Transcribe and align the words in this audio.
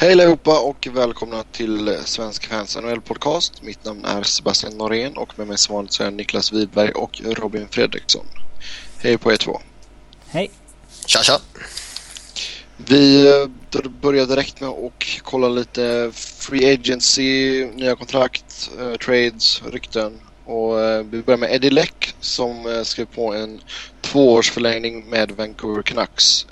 Hej 0.00 0.12
allihopa 0.12 0.60
och 0.60 0.88
välkomna 0.92 1.42
till 1.42 1.98
Svensk 2.04 2.46
Fans 2.46 2.76
NHL 2.76 3.00
Podcast. 3.00 3.62
Mitt 3.62 3.84
namn 3.84 4.04
är 4.04 4.22
Sebastian 4.22 4.78
Norén 4.78 5.16
och 5.16 5.38
med 5.38 5.48
mig 5.48 5.58
som 5.58 5.74
vanligt 5.74 5.92
så 5.92 6.04
är 6.04 6.10
Niklas 6.10 6.52
Widberg 6.52 6.90
och 6.90 7.20
Robin 7.24 7.68
Fredriksson. 7.70 8.26
Hej 8.98 9.18
på 9.18 9.32
er 9.32 9.36
två. 9.36 9.60
Hej. 10.26 10.50
Tja 11.06 11.22
tja. 11.22 11.40
Vi 12.76 13.26
eh, 13.28 13.88
börjar 14.00 14.26
direkt 14.26 14.60
med 14.60 14.68
att 14.70 15.04
kolla 15.22 15.48
lite 15.48 16.10
Free 16.14 16.74
Agency, 16.74 17.64
nya 17.64 17.96
kontrakt, 17.96 18.70
eh, 18.80 18.94
trades, 18.94 19.62
rykten. 19.62 20.20
Och 20.44 20.80
eh, 20.80 21.04
vi 21.10 21.22
börjar 21.22 21.38
med 21.38 21.52
Eddie 21.54 21.70
Leck 21.70 22.14
som 22.20 22.82
skrev 22.84 23.04
på 23.04 23.34
en 23.34 23.60
tvåårsförlängning 24.00 25.10
med 25.10 25.30
Vancouver 25.30 25.82
Canucks. 25.82 26.46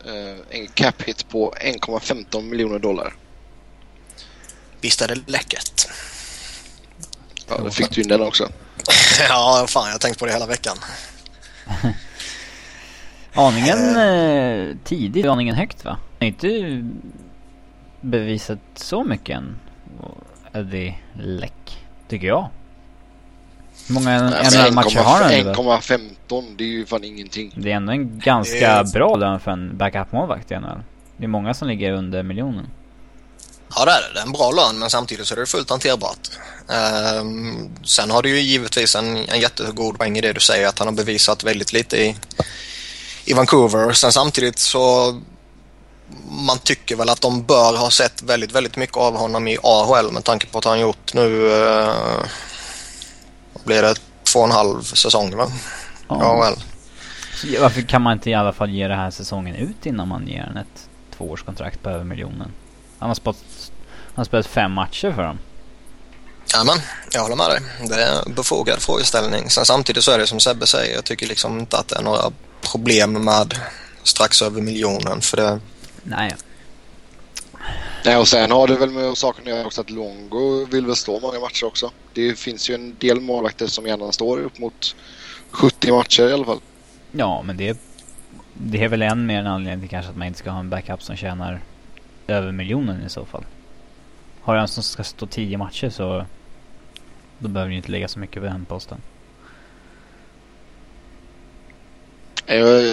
En 0.51 0.67
cap 0.67 1.03
hit 1.03 1.29
på 1.29 1.55
1,15 1.61 2.43
miljoner 2.43 2.79
dollar. 2.79 3.15
Visst 4.81 5.03
är 5.03 5.09
det 5.09 5.21
läckert? 5.27 5.89
Ja, 7.49 7.59
då 7.65 7.71
fick 7.71 7.91
du 7.91 8.03
in 8.03 8.09
den 8.09 8.21
också. 8.21 8.49
ja, 9.29 9.67
fan 9.69 9.87
jag 9.87 9.93
har 9.93 9.99
tänkt 9.99 10.19
på 10.19 10.27
det 10.27 10.33
hela 10.33 10.47
veckan. 10.47 10.77
aningen 13.35 13.97
eh, 13.97 14.77
tidigt, 14.85 15.27
aningen 15.27 15.55
högt 15.55 15.85
va? 15.85 15.99
Har 16.21 16.27
inte 16.27 16.83
bevisat 18.01 18.59
så 18.75 19.05
mycket 19.05 19.37
än. 19.37 19.59
Eddie 20.53 20.99
Läck, 21.13 21.87
tycker 22.09 22.27
jag. 22.27 22.49
Hur 23.89 23.95
många 23.95 24.21
NHL-matcher 24.21 24.99
har 24.99 25.23
han 25.23 25.33
1,15 25.33 26.55
det 26.57 26.65
är 26.65 26.69
ju 26.69 26.87
fan 26.87 27.05
ingenting. 27.05 27.53
Det 27.57 27.73
är 27.73 27.77
ändå 27.77 27.93
en 27.93 28.19
ganska 28.19 28.71
är... 28.71 28.93
bra 28.93 29.17
lön 29.17 29.41
för 29.41 29.51
en 29.51 29.77
backup-målvakt 29.77 30.53
i 30.53 30.59
NHL. 30.59 30.83
Det 31.17 31.25
är 31.25 31.29
många 31.29 31.55
som 31.55 31.69
ligger 31.69 31.93
under 31.93 32.23
miljonen. 32.23 32.67
Ja 33.75 33.85
det 33.85 33.91
är 33.91 34.01
det. 34.01 34.15
Det 34.15 34.21
är 34.21 34.25
en 34.25 34.33
bra 34.33 34.51
lön 34.51 34.79
men 34.79 34.91
samtidigt 34.91 35.27
så 35.27 35.35
är 35.35 35.39
det 35.39 35.47
fullt 35.47 35.71
hanterbart. 35.71 36.31
Um, 37.21 37.71
sen 37.85 38.11
har 38.11 38.23
du 38.23 38.29
ju 38.29 38.41
givetvis 38.41 38.97
en, 38.97 39.17
en 39.17 39.41
jättegod 39.41 39.99
poäng 39.99 40.19
i 40.19 40.21
det 40.21 40.33
du 40.33 40.41
säger 40.41 40.69
att 40.69 40.79
han 40.79 40.89
har 40.89 40.95
bevisat 40.95 41.45
väldigt 41.45 41.73
lite 41.73 41.97
i, 41.97 42.17
i 43.25 43.33
Vancouver. 43.33 43.93
Sen 43.93 44.13
samtidigt 44.13 44.59
så 44.59 45.15
man 46.31 46.59
tycker 46.59 46.97
väl 46.97 47.09
att 47.09 47.21
de 47.21 47.43
bör 47.43 47.77
ha 47.77 47.91
sett 47.91 48.23
väldigt, 48.23 48.53
väldigt 48.53 48.77
mycket 48.77 48.97
av 48.97 49.17
honom 49.17 49.49
i 49.49 49.59
AHL 49.63 50.13
med 50.13 50.25
tanke 50.25 50.47
på 50.47 50.59
att 50.59 50.65
han 50.65 50.81
gjort 50.81 51.15
nu 51.15 51.27
uh, 51.27 52.25
blir 53.65 53.83
det 53.83 53.95
två 54.33 54.39
och 54.39 54.45
en 54.45 54.51
halv 54.51 54.83
säsong 54.83 55.37
va? 55.37 55.53
Ja. 56.09 56.15
AHL. 56.15 56.55
Varför 57.61 57.83
kan 57.83 58.03
man 58.03 58.13
inte 58.13 58.31
i 58.31 58.35
alla 58.35 58.53
fall 58.53 58.71
ge 58.71 58.89
den 58.89 58.99
här 58.99 59.11
säsongen 59.11 59.55
ut 59.55 59.87
innan 59.87 60.09
man 60.09 60.29
ger 60.29 60.43
den 60.43 60.57
ett 60.57 60.89
tvåårskontrakt 61.17 61.83
på 61.83 61.91
över 61.91 62.05
miljonen? 62.05 62.53
Han 62.99 63.11
har 63.11 63.15
spelat, 63.15 63.45
han 64.19 64.21
har 64.21 64.25
spelat 64.25 64.47
fem 64.47 64.73
matcher 64.73 65.13
för 65.13 65.23
dem. 65.23 65.39
Ja, 66.53 66.65
men 66.65 66.79
jag 67.13 67.23
håller 67.23 67.37
med 67.37 67.51
dig. 67.51 67.61
Det 67.89 68.03
är 68.03 68.27
en 68.27 68.35
befogad 68.35 68.83
frågeställning. 68.83 69.51
Sen 69.51 69.65
samtidigt 69.65 70.05
så 70.05 70.11
är 70.11 70.19
det 70.19 70.27
som 70.27 70.41
Sebbe 70.41 70.67
säger, 70.67 70.95
jag 70.95 71.05
tycker 71.05 71.27
liksom 71.27 71.59
inte 71.59 71.77
att 71.77 71.89
det 71.89 71.97
är 71.97 72.03
några 72.03 72.33
problem 72.61 73.13
med 73.13 73.55
strax 74.03 74.43
över 74.43 74.61
miljonen 74.61 75.21
för 75.21 75.37
det... 75.37 75.61
Nej. 76.03 76.37
Nej 78.05 78.17
och 78.17 78.29
sen 78.29 78.51
har 78.51 78.69
det 78.69 78.77
väl 78.77 78.91
med 78.91 79.17
saken 79.17 79.43
att 79.43 79.49
göra 79.49 79.67
också 79.67 79.81
att 79.81 79.91
Longo 79.91 80.65
vill 80.65 80.87
väl 80.87 80.97
stå 80.97 81.21
många 81.21 81.41
matcher 81.41 81.67
också. 81.67 81.91
Det 82.13 82.39
finns 82.39 82.71
ju 82.71 82.75
en 82.75 82.97
del 82.99 83.21
målvakter 83.21 83.67
som 83.67 83.87
gärna 83.87 84.13
står 84.13 84.39
upp 84.39 84.59
mot 84.59 84.97
70 85.51 85.93
matcher 85.93 86.29
i 86.29 86.33
alla 86.33 86.45
fall. 86.45 86.61
Ja 87.13 87.43
men 87.43 87.57
det, 87.57 87.79
det 88.53 88.85
är 88.85 88.89
väl 88.89 89.03
än 89.03 89.27
mer 89.27 89.39
en 89.39 89.47
anledning 89.47 89.81
till 89.81 89.91
kanske 89.91 90.11
att 90.11 90.17
man 90.17 90.27
inte 90.27 90.39
ska 90.39 90.51
ha 90.51 90.61
en 90.61 90.71
backup 90.71 91.03
som 91.03 91.17
tjänar 91.17 91.61
över 92.27 92.53
miljonen 92.53 93.07
i 93.07 93.11
så 93.11 93.25
fall. 93.25 93.45
Har 94.49 94.55
jag 94.55 94.63
en 94.63 94.69
som 94.69 94.83
ska 94.83 95.05
stå 95.05 95.27
10 95.27 95.59
matcher 95.59 95.91
så 95.91 96.27
då 97.39 97.49
behöver 97.49 97.71
du 97.71 97.77
inte 97.77 97.91
lägga 97.91 98.09
så 98.09 98.19
mycket 98.19 98.43
på 98.43 98.49
den 98.49 98.65
posten. 98.65 98.99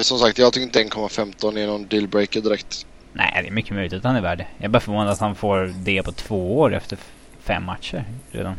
Som 0.04 0.20
sagt, 0.20 0.38
jag 0.38 0.54
tycker 0.54 0.66
inte 0.66 0.84
1,15 0.84 1.60
är 1.60 1.68
någon 1.68 1.88
dealbreaker 1.88 2.42
direkt. 2.42 2.86
Nej, 3.14 3.42
det 3.42 3.48
är 3.48 3.52
mycket 3.52 3.76
möjligt 3.76 3.94
att 3.94 4.04
han 4.04 4.16
är 4.16 4.22
värd 4.22 4.38
det. 4.38 4.48
Jag 4.58 4.66
är 4.66 4.70
bara 4.70 4.80
förvånad 4.80 5.10
att 5.10 5.20
han 5.20 5.36
får 5.36 5.74
det 5.78 6.04
på 6.04 6.12
två 6.12 6.60
år 6.60 6.74
efter 6.74 6.98
fem 7.44 7.64
matcher 7.64 8.06
redan. 8.32 8.56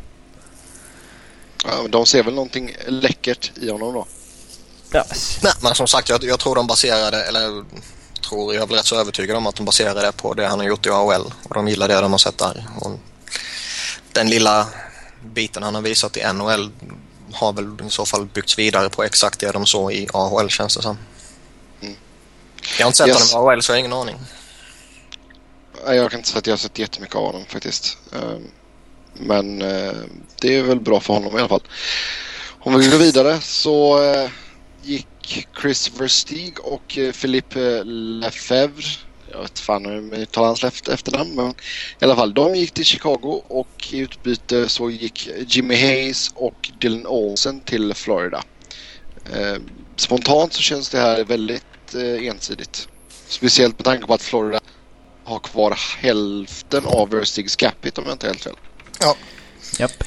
Ja, 1.65 1.83
men 1.83 1.91
de 1.91 2.07
ser 2.07 2.23
väl 2.23 2.35
någonting 2.35 2.71
läckert 2.87 3.53
i 3.59 3.71
honom 3.71 3.95
då. 3.95 4.07
Yes. 4.99 5.41
Nej, 5.43 5.53
men 5.63 5.75
som 5.75 5.87
sagt, 5.87 6.09
jag, 6.09 6.25
jag 6.25 6.39
tror 6.39 6.55
de 6.55 6.67
baserade, 6.67 7.25
eller 7.25 7.65
tror, 8.29 8.55
jag 8.55 8.63
är 8.63 8.67
väl 8.67 8.77
rätt 8.77 8.87
så 8.87 9.01
övertygad 9.01 9.37
om 9.37 9.47
att 9.47 9.57
de 9.57 9.65
baserar 9.65 9.95
det 9.95 10.13
på 10.13 10.35
det 10.35 10.47
han 10.47 10.59
har 10.59 10.67
gjort 10.67 10.87
i 10.87 10.91
AHL 10.91 11.33
och 11.49 11.55
de 11.55 11.69
gillar 11.69 11.89
det 11.89 12.01
de 12.01 12.11
har 12.11 12.19
sett 12.19 12.39
där. 12.39 12.67
Och 12.81 12.99
den 14.13 14.31
lilla 14.31 14.67
biten 15.25 15.63
han 15.63 15.75
har 15.75 15.83
visat 15.83 16.17
i 16.17 16.33
NHL 16.33 16.71
har 17.33 17.53
väl 17.53 17.87
i 17.87 17.91
så 17.91 18.07
fall 18.07 18.27
byggts 18.27 18.59
vidare 18.59 18.91
på 18.91 19.05
exakt 19.05 19.41
det 19.41 19.53
de 19.53 19.67
såg 19.67 19.93
i 19.93 20.09
AHL 20.13 20.49
känns 20.49 20.77
det 20.77 20.83
som. 20.83 20.99
Mm. 21.81 21.97
Jag 22.79 22.85
har 22.85 22.89
inte 22.89 22.99
sett 22.99 23.09
yes. 23.09 23.33
honom 23.33 23.49
i 23.49 23.53
AHL 23.53 23.63
så 23.63 23.73
jag 23.73 23.75
har 23.75 23.79
ingen 23.79 23.93
aning. 23.93 24.17
Jag 25.87 26.11
kan 26.11 26.21
inte 26.21 26.29
säga 26.31 26.39
att 26.39 26.47
jag 26.47 26.53
har 26.53 26.59
sett 26.59 26.79
jättemycket 26.79 27.17
av 27.17 27.27
honom 27.27 27.45
faktiskt. 27.49 27.99
Ehm, 28.13 28.43
men 29.13 29.63
eh, 29.63 29.93
det 30.41 30.57
är 30.57 30.63
väl 30.63 30.81
bra 30.81 31.01
för 31.01 31.15
honom 31.15 31.37
i 31.37 31.39
alla 31.39 31.49
fall. 31.49 31.63
Om 32.59 32.79
vi 32.79 32.89
går 32.89 32.99
vidare 32.99 33.41
så 33.41 34.05
eh, 34.05 34.31
gick 34.83 35.07
Chris 35.61 36.01
Verstig 36.01 36.61
och 36.61 36.99
eh, 36.99 37.13
Philippe 37.13 37.85
Lefebvre. 37.85 38.85
Jag 39.33 39.43
vet 39.43 39.59
fan 39.59 39.87
hur 39.87 40.01
man 40.01 40.13
uttalar 40.13 40.47
hans 40.47 40.89
efternamn 40.89 41.35
men 41.35 41.51
i 42.01 42.05
alla 42.05 42.17
fall 42.17 42.35
de 42.35 42.55
gick 42.55 42.73
till 42.73 42.85
Chicago 42.85 43.43
och 43.49 43.89
i 43.93 43.99
utbyte 43.99 44.69
så 44.69 44.91
gick 44.91 45.29
Jimmy 45.47 45.75
Hayes 45.75 46.33
och 46.35 46.71
Dylan 46.79 47.07
Olsen 47.07 47.61
till 47.61 47.95
Florida. 47.95 48.43
Eh, 49.33 49.57
spontant 49.97 50.53
så 50.53 50.63
känns 50.63 50.89
det 50.89 50.99
här 50.99 51.25
väldigt 51.25 51.95
eh, 51.95 52.27
ensidigt. 52.27 52.89
Speciellt 53.29 53.79
med 53.79 53.85
tanke 53.85 54.07
på 54.07 54.15
att 54.15 54.23
Florida 54.23 54.61
har 55.25 55.39
kvar 55.39 55.79
hälften 55.99 56.87
av 56.87 57.11
Verstigs 57.11 57.57
cap 57.57 57.87
hit 57.87 57.99
om 57.99 58.05
jag 58.05 58.15
inte 58.15 58.27
helt 58.27 58.43
fel. 58.43 58.57
Ja. 59.01 59.17
Japp. 59.79 60.05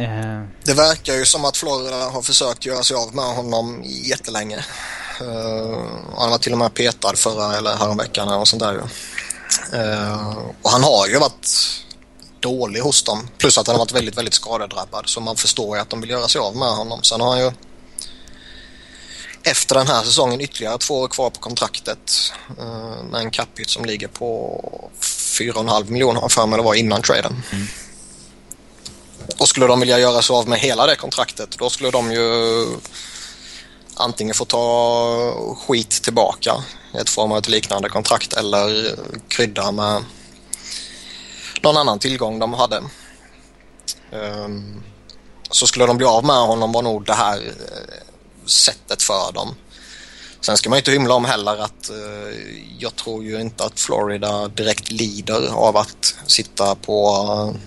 Uh... 0.00 0.44
Det 0.64 0.74
verkar 0.74 1.14
ju 1.14 1.24
som 1.24 1.44
att 1.44 1.56
Florida 1.56 2.08
har 2.08 2.22
försökt 2.22 2.66
göra 2.66 2.82
sig 2.82 2.96
av 2.96 3.14
med 3.14 3.24
honom 3.24 3.82
jättelänge. 3.84 4.64
Uh, 5.22 5.84
han 6.16 6.30
var 6.30 6.38
till 6.38 6.52
och 6.52 6.58
med 6.58 6.74
petad 6.74 7.16
förra 7.16 7.56
eller 7.56 7.76
häromveckan 7.76 8.28
och 8.28 8.48
sånt 8.48 8.62
där. 8.62 8.74
Uh, 9.74 10.38
och 10.62 10.70
han 10.70 10.82
har 10.82 11.06
ju 11.06 11.18
varit 11.18 11.80
dålig 12.40 12.80
hos 12.80 13.02
dem. 13.02 13.28
Plus 13.38 13.58
att 13.58 13.66
han 13.66 13.74
har 13.76 13.78
varit 13.78 13.92
väldigt, 13.92 14.18
väldigt 14.18 14.34
skadedrabbad. 14.34 15.08
Så 15.08 15.20
man 15.20 15.36
förstår 15.36 15.76
ju 15.76 15.82
att 15.82 15.90
de 15.90 16.00
vill 16.00 16.10
göra 16.10 16.28
sig 16.28 16.38
av 16.38 16.56
med 16.56 16.68
honom. 16.68 17.02
Sen 17.02 17.20
har 17.20 17.28
han 17.30 17.38
ju 17.38 17.52
efter 19.42 19.74
den 19.74 19.86
här 19.86 20.02
säsongen 20.02 20.40
ytterligare 20.40 20.78
två 20.78 20.94
år 20.94 21.08
kvar 21.08 21.30
på 21.30 21.40
kontraktet 21.40 22.32
uh, 22.60 23.02
med 23.10 23.20
en 23.20 23.30
capita 23.30 23.68
som 23.68 23.84
ligger 23.84 24.08
på 24.08 24.90
4,5 25.00 25.90
miljoner 25.90 26.20
har 26.20 26.28
för 26.28 26.46
mig 26.46 26.56
det 26.56 26.62
var 26.62 26.74
innan 26.74 27.02
traden. 27.02 27.42
Mm. 27.52 27.66
Och 29.38 29.48
skulle 29.48 29.66
de 29.66 29.80
vilja 29.80 29.98
göra 29.98 30.22
sig 30.22 30.36
av 30.36 30.48
med 30.48 30.58
hela 30.58 30.86
det 30.86 30.96
kontraktet 30.96 31.58
då 31.58 31.70
skulle 31.70 31.90
de 31.90 32.12
ju 32.12 32.66
antingen 33.94 34.34
få 34.34 34.44
ta 34.44 35.56
skit 35.66 35.90
tillbaka 35.90 36.54
i 36.94 36.96
ett 36.96 37.10
form 37.10 37.32
av 37.32 37.38
ett 37.38 37.48
liknande 37.48 37.88
kontrakt 37.88 38.32
eller 38.32 38.98
krydda 39.28 39.72
med 39.72 40.04
någon 41.62 41.76
annan 41.76 41.98
tillgång 41.98 42.38
de 42.38 42.52
hade. 42.52 42.82
Ehm, 44.12 44.82
så 45.50 45.66
skulle 45.66 45.86
de 45.86 45.96
bli 45.96 46.06
av 46.06 46.24
med 46.24 46.36
honom 46.36 46.72
var 46.72 46.82
nog 46.82 47.06
det 47.06 47.14
här 47.14 47.36
eh, 47.36 48.46
sättet 48.46 49.02
för 49.02 49.32
dem. 49.32 49.54
Sen 50.40 50.56
ska 50.56 50.70
man 50.70 50.78
inte 50.78 50.90
hymla 50.90 51.14
om 51.14 51.24
heller 51.24 51.56
att 51.56 51.90
eh, 51.90 52.38
jag 52.78 52.96
tror 52.96 53.24
ju 53.24 53.40
inte 53.40 53.64
att 53.64 53.80
Florida 53.80 54.48
direkt 54.48 54.90
lider 54.90 55.52
av 55.52 55.76
att 55.76 56.14
sitta 56.26 56.74
på 56.74 57.26
eh, 57.54 57.60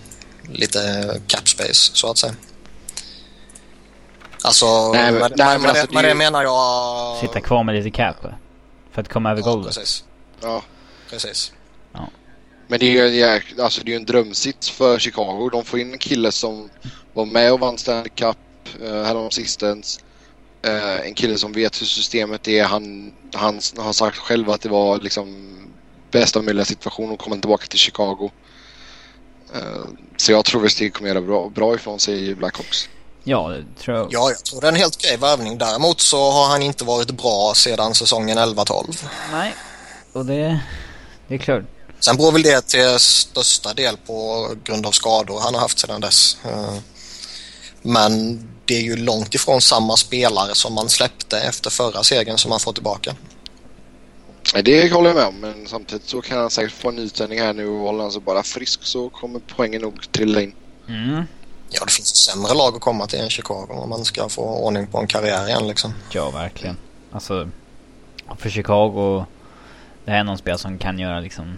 lite 0.52 1.22
cap 1.28 1.48
space 1.48 1.92
så 1.94 2.12
att 2.12 2.18
säga. 2.18 2.34
Alltså, 4.44 4.92
nej, 4.92 5.12
men, 5.12 5.22
med, 5.22 5.34
nej, 5.36 5.60
med, 5.60 5.70
alltså, 5.70 5.94
med 5.94 6.04
det, 6.04 6.08
det 6.08 6.16
menar 6.16 6.44
jag... 6.44 7.18
Sitta 7.18 7.42
kvar 7.42 7.64
med 7.64 7.76
lite 7.76 7.92
cap 7.92 8.16
för 8.92 9.02
att 9.02 9.10
komma 9.10 9.32
över 9.32 9.42
ja, 9.42 9.52
golvet. 9.52 9.76
Precis. 9.76 10.04
Ja, 10.42 10.64
precis. 11.10 11.52
Ja. 11.94 12.10
Men 12.68 12.80
det 12.80 12.86
är 12.86 13.08
ju 13.08 13.42
alltså, 13.62 13.82
det 13.84 13.94
är 13.94 13.96
en 13.96 14.06
drömsits 14.06 14.70
för 14.70 15.00
Chicago. 15.00 15.50
De 15.52 15.66
får 15.66 15.80
in 15.80 15.92
en 15.92 15.98
kille 15.98 16.32
som 16.32 16.70
var 17.14 17.26
med 17.26 17.54
och 17.54 17.60
vann 17.60 17.78
Stanley 17.78 18.10
Cup 18.16 18.38
uh, 18.82 19.04
häromsistens. 19.04 20.00
Uh, 20.68 21.08
en 21.08 21.14
kille 21.14 21.38
som 21.38 21.54
vet 21.54 21.82
hur 21.82 21.86
systemet 21.86 22.48
är. 22.48 22.64
Han, 22.64 23.14
han 23.34 23.60
har 23.78 23.94
sagt 23.94 24.18
själv 24.18 24.50
att 24.50 24.62
det 24.62 24.70
var 24.70 25.00
liksom 25.00 25.58
bästa 26.12 26.42
möjliga 26.42 26.66
situation 26.66 27.14
att 27.14 27.20
komma 27.20 27.36
tillbaka 27.36 27.66
till 27.68 27.80
Chicago. 27.80 28.32
Uh, 29.56 29.86
så 30.18 30.32
jag 30.32 30.46
tror 30.46 30.66
att 30.66 30.72
Stig 30.72 30.94
kommer 30.94 31.10
göra 31.10 31.22
bra, 31.22 31.50
bra 31.50 31.76
ifrån 31.76 32.00
sig 32.00 32.30
i 32.30 32.36
Blackhawks. 32.36 32.90
Ja, 33.24 33.48
det 33.48 33.82
tror 33.82 33.98
jag. 33.98 34.08
Ja, 34.12 34.30
jag 34.30 34.46
tror 34.46 34.62
det 34.62 34.68
är 34.68 34.72
en 34.72 34.78
helt 34.78 34.96
okej 34.96 35.18
värvning. 35.18 35.58
Däremot 35.58 36.02
så 36.02 36.32
har 36.32 36.48
han 36.50 36.62
inte 36.62 36.84
varit 36.84 37.12
bra 37.12 37.54
sedan 37.56 37.96
säsongen 37.96 38.38
11-12. 38.38 39.06
Nej, 39.32 39.54
och 40.14 40.26
det, 40.26 40.60
det 41.28 41.36
är 41.36 41.38
klart. 41.38 41.64
Sen 42.00 42.18
beror 42.18 42.32
väl 42.32 42.42
det 42.42 42.68
till 42.68 43.00
största 43.00 43.74
del 43.74 43.98
på 43.98 44.50
grund 44.64 44.86
av 44.86 44.92
skador 44.92 45.40
han 45.40 45.54
har 45.54 45.62
haft 45.62 45.80
sedan 45.80 46.02
dess. 46.02 46.38
Eh, 46.46 46.78
men 47.82 48.40
det 48.66 48.78
är 48.78 48.82
ju 48.82 48.96
långt 48.96 49.36
ifrån 49.36 49.62
samma 49.62 49.98
spelare 49.98 50.56
som 50.56 50.74
man 50.74 50.90
släppte 50.90 51.40
efter 51.40 51.70
förra 51.70 52.04
segern 52.04 52.38
som 52.38 52.52
han 52.52 52.60
får 52.60 52.74
tillbaka. 52.74 53.16
Det 54.54 54.94
håller 54.94 55.10
jag 55.10 55.16
med 55.16 55.26
om, 55.26 55.40
men 55.40 55.68
samtidigt 55.68 56.08
så 56.08 56.22
kan 56.22 56.38
han 56.38 56.50
säkert 56.50 56.72
få 56.72 56.90
en 56.90 57.00
uttändning 57.00 57.40
här 57.40 57.54
nu 57.54 57.68
och 57.68 57.80
håller 57.80 58.02
han 58.02 58.12
sig 58.12 58.22
bara 58.22 58.44
frisk 58.44 58.84
så 58.84 59.10
kommer 59.10 59.42
poängen 59.56 59.82
nog 59.82 60.12
trilla 60.12 60.42
in. 60.42 60.54
Mm. 60.88 61.24
Ja, 61.70 61.86
det 61.86 61.92
finns 61.92 62.16
sämre 62.16 62.54
lag 62.54 62.76
att 62.76 62.82
komma 62.82 63.08
till 63.08 63.20
än 63.20 63.30
Chicago 63.30 63.68
om 63.70 63.90
man 63.90 64.06
ska 64.06 64.30
få 64.30 64.42
ordning 64.42 64.88
på 64.88 64.98
en 64.98 65.08
karriär 65.08 65.48
igen 65.48 65.68
liksom. 65.68 65.94
Ja, 66.12 66.30
verkligen. 66.30 66.78
Alltså, 67.12 67.50
för 68.38 68.50
Chicago, 68.50 69.26
det 70.06 70.12
här 70.12 70.20
är 70.20 70.24
någon 70.24 70.38
spelare 70.38 70.60
som 70.60 70.78
kan 70.78 71.00
göra 71.00 71.20
liksom 71.20 71.58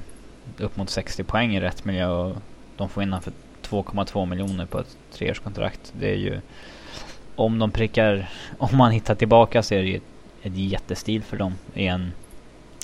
upp 0.58 0.78
mot 0.78 0.90
60 0.90 1.24
poäng 1.24 1.56
i 1.56 1.60
rätt 1.60 1.86
miljö 1.86 2.08
och 2.08 2.36
de 2.78 2.90
får 2.90 3.04
in 3.04 3.16
för 3.22 3.34
2,2 3.70 4.26
miljoner 4.26 4.66
på 4.66 4.80
ett 4.80 4.98
treårskontrakt. 5.14 5.94
Det 6.00 6.10
är 6.10 6.18
ju, 6.18 6.42
om 7.36 7.60
de 7.60 7.72
prickar, 7.72 8.30
om 8.58 8.78
man 8.78 8.92
hittar 8.92 9.16
tillbaka 9.16 9.64
så 9.64 9.74
är 9.74 9.80
det 9.80 9.88
ju 9.88 9.98
ett, 9.98 10.04
ett 10.42 10.58
jättestil 10.58 11.24
för 11.24 11.38
dem 11.38 11.56
i 11.74 11.88
en, 11.88 12.12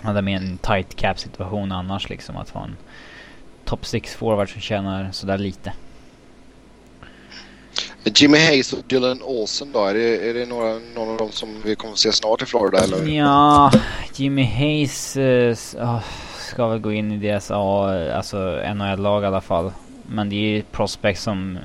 med 0.03 0.37
en 0.37 0.57
tight 0.57 0.95
cap 0.95 1.19
situation 1.19 1.71
annars 1.71 2.09
liksom 2.09 2.37
att 2.37 2.49
ha 2.49 2.63
en 2.63 2.75
top 3.65 3.85
6 3.85 4.15
forward 4.15 4.51
som 4.51 4.61
tjänar 4.61 5.11
sådär 5.11 5.37
lite. 5.37 5.73
Jimmy 8.15 8.37
Hayes 8.37 8.73
och 8.73 8.79
Dylan 8.87 9.21
Olsen 9.23 9.71
då? 9.71 9.85
Är 9.85 9.93
det, 9.93 10.29
är 10.29 10.33
det 10.33 10.45
några, 10.45 10.79
någon 10.95 11.09
av 11.09 11.17
dem 11.17 11.31
som 11.31 11.61
vi 11.65 11.75
kommer 11.75 11.93
att 11.93 11.99
se 11.99 12.11
snart 12.11 12.41
i 12.41 12.45
Florida 12.45 12.77
eller? 12.77 13.07
Ja, 13.07 13.71
Jimmy 14.15 14.43
Hayes 14.43 15.17
uh, 15.17 15.55
ska 16.39 16.67
väl 16.67 16.79
gå 16.79 16.93
in 16.93 17.11
i 17.11 17.17
deras 17.17 17.51
A, 17.53 17.89
alltså 18.13 18.37
NHL-lag 18.75 19.23
i 19.23 19.25
alla 19.25 19.41
fall. 19.41 19.71
Men 20.07 20.29
det 20.29 20.35
är 20.35 20.55
ju 20.55 20.61
prospects 20.61 21.23
som 21.23 21.57
eh, 21.57 21.61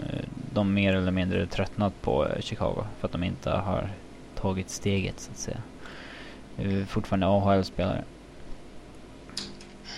de 0.53 0.75
mer 0.75 0.97
eller 0.97 1.11
mindre 1.11 1.47
tröttnat 1.47 2.03
på 2.03 2.26
eh, 2.26 2.41
Chicago. 2.41 2.85
För 3.00 3.09
att 3.09 3.12
de 3.12 3.25
inte 3.25 3.50
har 3.50 3.88
tagit 4.41 4.71
steget 4.71 5.21
så 5.21 5.31
att 5.31 5.38
säga. 5.38 5.56
Fortfarande 6.87 7.26
AHL-spelare. 7.26 8.05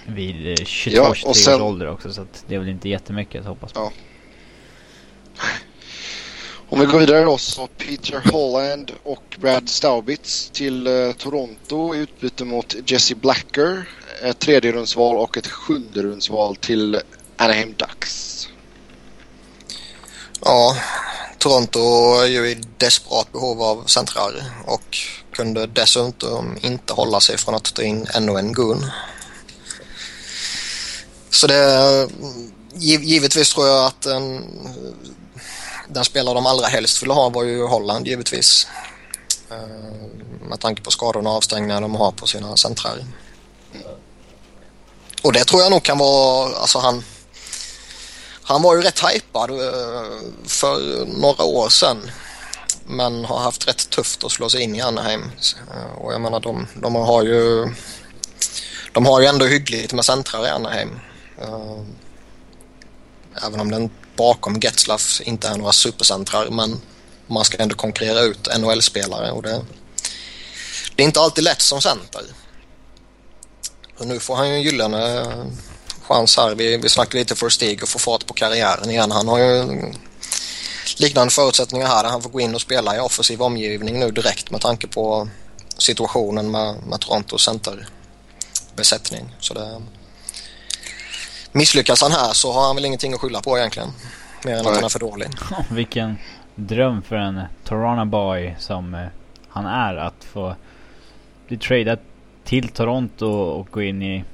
Vid 0.07 0.37
22-23 0.37 0.91
ja, 0.95 1.15
års 1.31 1.49
ålder 1.49 1.89
också 1.89 2.13
så 2.13 2.23
att 2.23 2.45
det 2.49 2.55
är 2.55 2.59
väl 2.59 2.69
inte 2.69 2.89
jättemycket 2.89 3.41
att 3.41 3.47
hoppas 3.47 3.73
på. 3.73 3.81
Ja. 3.81 3.93
Om 6.69 6.81
vi 6.81 6.87
går 6.87 6.99
vidare 6.99 7.25
då 7.25 7.39
så 7.39 7.67
Peter 7.67 8.23
Holland 8.33 8.93
och 9.03 9.37
Brad 9.41 9.69
Staubitz 9.69 10.51
till 10.51 10.87
eh, 10.87 11.13
Toronto 11.13 11.95
i 11.95 11.99
utbyte 11.99 12.45
mot 12.45 12.75
Jesse 12.87 13.15
Blacker. 13.15 13.89
Ett 14.23 14.39
tredje 14.39 14.73
rundsval 14.73 15.17
och 15.17 15.37
ett 15.37 15.47
sjunde 15.47 16.03
rundsval 16.03 16.57
till 16.57 17.01
Anaheim 17.37 17.75
Ducks. 17.77 18.49
Ja, 20.41 20.77
Toronto 21.39 21.81
är 22.21 22.27
ju 22.27 22.51
i 22.51 22.63
desperat 22.79 23.33
behov 23.33 23.63
av 23.63 23.85
centrar 23.85 24.33
och 24.67 24.99
kunde 25.33 25.67
dessutom 25.67 26.59
inte 26.63 26.93
hålla 26.93 27.21
sig 27.21 27.39
från 27.39 27.55
att 27.55 27.75
ta 27.75 27.83
in 27.83 28.07
ännu 28.15 28.39
en 28.39 28.53
gun. 28.53 28.91
Så 31.33 31.47
det 31.47 32.09
givetvis 32.75 33.55
tror 33.55 33.67
jag 33.67 33.87
att 33.87 34.07
en 34.07 34.45
den 35.89 36.05
spelare 36.05 36.35
de 36.35 36.47
allra 36.47 36.67
helst 36.67 37.03
ville 37.03 37.13
ha 37.13 37.29
var 37.29 37.43
ju 37.45 37.67
Holland 37.67 38.07
givetvis. 38.07 38.67
Eh, 39.51 40.49
med 40.49 40.61
tanke 40.61 40.83
på 40.83 40.91
skadorna 40.91 41.31
och 41.31 41.37
avstängningar 41.37 41.81
de 41.81 41.95
har 41.95 42.13
på 42.13 42.27
sina 42.27 42.57
centrar. 42.57 43.05
Och 45.23 45.33
det 45.33 45.45
tror 45.45 45.63
jag 45.63 45.71
nog 45.71 45.83
kan 45.83 45.99
vara, 45.99 46.57
alltså 46.57 46.79
han 46.79 47.05
han 48.43 48.63
var 48.63 48.77
ju 48.77 48.83
rätt 48.83 49.01
hypad 49.01 49.51
eh, 49.51 49.57
för 50.47 51.07
några 51.07 51.45
år 51.45 51.69
sedan. 51.69 52.11
Men 52.87 53.25
har 53.25 53.39
haft 53.39 53.69
rätt 53.69 53.91
tufft 53.91 54.25
att 54.25 54.33
slå 54.33 54.49
sig 54.49 54.61
in 54.63 54.77
i 54.77 54.81
Anaheim. 54.81 55.23
Eh, 55.75 56.03
och 56.03 56.13
jag 56.13 56.21
menar 56.21 56.41
de, 56.41 56.67
de 56.75 56.95
har 56.95 57.23
ju 57.23 57.75
de 58.93 59.07
har 59.07 59.21
ju 59.21 59.27
ändå 59.27 59.47
hyggligt 59.47 59.93
med 59.93 60.05
centrar 60.05 60.47
i 60.47 60.51
Anaheim. 60.51 61.01
Ehm, 61.43 61.97
även 63.47 63.61
om 63.61 63.71
den 63.71 63.91
bakom 64.17 64.61
Getzlaff 64.61 65.21
inte 65.25 65.49
är 65.49 65.57
några 65.57 65.73
supercentrar 65.73 66.51
men 66.51 66.81
man 67.27 67.45
ska 67.45 67.59
ändå 67.63 67.75
konkurrera 67.75 68.21
ut 68.21 68.49
NHL-spelare 68.59 69.31
och 69.31 69.43
det, 69.43 69.65
det 70.97 71.03
är 71.03 71.07
inte 71.07 71.21
alltid 71.21 71.45
lätt 71.45 71.63
som 71.63 71.81
center. 71.81 72.23
Och 73.99 74.07
nu 74.07 74.21
får 74.21 74.37
han 74.37 74.49
ju 74.49 74.55
en 74.55 74.63
gyllene 74.63 75.21
eh, 75.21 75.47
chans 76.03 76.37
här. 76.37 76.55
Vi, 76.55 76.77
vi 76.77 76.89
snackade 76.89 77.19
lite 77.19 77.35
för 77.35 77.49
Stig 77.49 77.83
och 77.83 77.89
få 77.89 77.99
fart 77.99 78.27
på 78.27 78.35
karriären 78.35 78.91
igen. 78.91 79.11
Han 79.11 79.29
har 79.29 79.39
ju 79.39 79.83
liknande 80.97 81.33
förutsättningar 81.33 81.87
här 81.87 82.03
där 82.03 82.11
han 82.11 82.23
får 82.23 82.31
gå 82.31 82.41
in 82.41 82.55
och 82.55 82.61
spela 82.61 82.97
i 82.97 83.01
offensiv 83.01 83.43
omgivning 83.43 84.01
nu 84.01 84.11
direkt 84.11 84.51
med 84.51 84.61
tanke 84.61 84.87
på 84.87 85.29
situationen 85.79 86.51
med, 86.51 86.77
med 86.87 87.01
Torontos 87.01 87.45
centerbesättning. 87.45 89.37
Så 89.41 89.55
det, 89.55 89.83
Misslyckas 91.53 92.03
han 92.03 92.13
här 92.13 92.33
så 92.33 92.53
har 92.53 92.67
han 92.67 92.77
väl 92.77 92.85
ingenting 92.85 93.15
att 93.15 93.21
skylla 93.21 93.41
på 93.41 93.59
egentligen. 93.59 93.89
Mer 94.45 94.53
än 94.53 94.67
att 94.67 94.75
han 94.75 94.85
är 94.85 94.89
för 94.89 94.99
dålig. 94.99 95.29
vilken 95.71 96.17
dröm 96.55 97.03
för 97.03 97.17
en 97.17 97.41
Toronto 97.65 98.05
boy 98.05 98.57
som 98.59 98.95
eh, 98.95 99.07
han 99.49 99.67
är 99.67 99.97
att 99.97 100.25
få 100.25 100.55
bli 101.49 101.57
tradad 101.57 101.99
till 102.45 102.69
Toronto 102.69 103.27
och 103.27 103.69
gå 103.71 103.83
in 103.83 104.03
i 104.03 104.25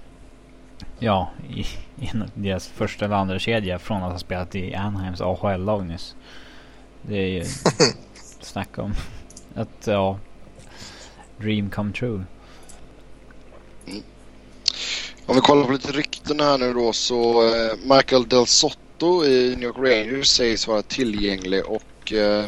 ja, 0.98 1.30
i, 1.50 1.60
i 2.04 2.10
deras 2.34 2.68
första 2.68 3.04
eller 3.04 3.16
andra 3.16 3.38
kedja 3.38 3.78
från 3.78 4.02
att 4.02 4.12
ha 4.12 4.18
spelat 4.18 4.54
i 4.54 4.74
Anaheims 4.74 5.20
AHL-lag 5.20 5.86
nyss. 5.86 6.16
Det 7.02 7.16
är 7.16 7.28
ju 7.28 7.44
snacka 8.40 8.82
om 8.82 8.94
att 9.54 9.86
ja, 9.86 10.18
dream 11.38 11.70
come 11.70 11.92
true. 11.92 12.24
Om 15.28 15.34
vi 15.34 15.40
kollar 15.40 15.64
på 15.64 15.72
lite 15.72 15.92
rykten 15.92 16.40
här 16.40 16.58
nu 16.58 16.72
då 16.72 16.92
så 16.92 17.46
eh, 17.46 17.72
Michael 17.82 18.28
Del 18.28 18.46
Sotto 18.46 19.24
i 19.24 19.56
New 19.56 19.62
York 19.62 19.76
Rangers 19.76 20.26
sägs 20.26 20.68
vara 20.68 20.82
tillgänglig 20.82 21.66
och 21.66 22.12
eh, 22.12 22.44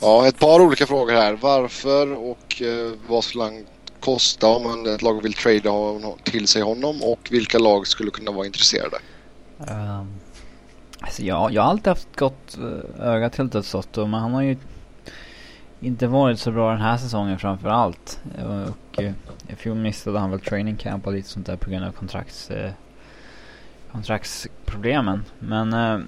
ja, 0.00 0.26
ett 0.26 0.38
par 0.38 0.60
olika 0.60 0.86
frågor 0.86 1.12
här. 1.12 1.32
Varför 1.32 2.12
och 2.12 2.62
eh, 2.62 2.92
vad 3.08 3.24
skulle 3.24 3.44
han 3.44 3.66
kosta 4.00 4.46
om 4.46 4.86
ett 4.86 5.02
lag 5.02 5.22
vill 5.22 5.34
trada 5.34 5.72
till 6.24 6.48
sig 6.48 6.62
honom 6.62 7.02
och 7.02 7.28
vilka 7.30 7.58
lag 7.58 7.86
skulle 7.86 8.10
kunna 8.10 8.30
vara 8.30 8.46
intresserade? 8.46 8.96
Um, 9.58 10.14
alltså 11.00 11.22
jag, 11.22 11.52
jag 11.52 11.62
har 11.62 11.70
alltid 11.70 11.88
haft 11.88 12.16
gott 12.16 12.58
eh, 12.58 13.06
öga 13.06 13.30
till 13.30 13.48
Del 13.48 13.64
Sotto 13.64 14.06
men 14.06 14.20
han 14.20 14.32
har 14.32 14.42
ju 14.42 14.56
inte 15.80 16.06
varit 16.06 16.40
så 16.40 16.50
bra 16.50 16.72
den 16.72 16.80
här 16.80 16.96
säsongen 16.96 17.38
framför 17.38 17.68
allt. 17.68 18.20
Eh, 18.38 18.62
och 18.62 19.02
eh, 19.02 19.12
i 19.52 19.56
fjol 19.56 19.76
missade 19.76 20.18
han 20.18 20.30
väl 20.30 20.40
training 20.40 20.76
camp 20.76 21.06
och 21.06 21.12
lite 21.12 21.28
sånt 21.28 21.46
där 21.46 21.56
på 21.56 21.70
grund 21.70 21.84
av 21.84 21.92
kontrakts, 21.92 22.50
eh, 22.50 22.72
kontraktsproblemen. 23.92 25.24
Men 25.38 25.72
eh, 25.72 26.00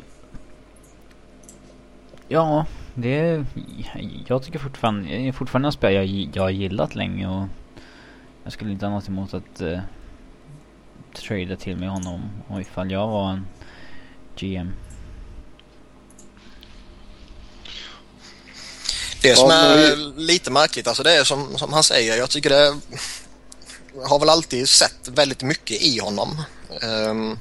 ja, 2.29 2.67
det 2.95 3.19
är, 3.19 3.45
jag 4.27 4.43
tycker 4.43 4.59
fortfarande, 4.59 5.09
det 5.09 5.29
är 5.29 5.33
fortfarande 5.33 5.69
en 5.69 5.73
spelare 5.73 6.05
jag, 6.05 6.31
jag 6.35 6.43
har 6.43 6.51
gillat 6.51 6.95
länge 6.95 7.29
och 7.29 7.47
jag 8.45 8.53
skulle 8.53 8.73
inte 8.73 8.87
ha 8.87 8.93
något 8.93 9.09
emot 9.09 9.35
att 9.35 9.61
eh, 9.61 9.81
trada 11.13 11.57
till 11.57 11.77
mig 11.77 11.89
honom 11.89 12.31
och 12.49 12.61
ifall 12.61 12.91
jag 12.91 13.09
var 13.09 13.31
en 13.31 13.47
GM. 14.37 14.73
Det 19.23 19.37
som 19.37 19.51
är 19.51 20.19
lite 20.21 20.51
märkligt, 20.51 20.89
alltså 20.89 21.03
det 21.03 21.13
är 21.13 21.25
som, 21.25 21.59
som 21.59 21.73
han 21.73 21.83
säger, 21.83 22.17
jag 22.17 22.31
tycker 22.31 22.51
det 22.51 22.75
har 24.05 24.19
väl 24.19 24.29
alltid 24.29 24.69
sett 24.69 25.09
väldigt 25.09 25.43
mycket 25.43 25.83
i 25.83 25.99
honom. 25.99 26.43
Um, 26.83 27.39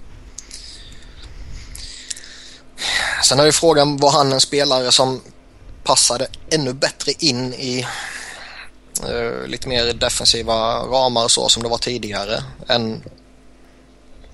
sen 3.23 3.39
är 3.39 3.45
ju 3.45 3.51
frågan, 3.51 3.97
var 3.97 4.11
han 4.11 4.31
en 4.31 4.41
spelare 4.41 4.91
som 4.91 5.21
passade 5.83 6.27
ännu 6.49 6.73
bättre 6.73 7.11
in 7.19 7.53
i 7.53 7.87
uh, 9.09 9.47
lite 9.47 9.67
mer 9.67 9.93
defensiva 9.93 10.79
ramar 10.79 11.27
så 11.27 11.49
som 11.49 11.63
det 11.63 11.69
var 11.69 11.77
tidigare 11.77 12.43
än 12.67 13.03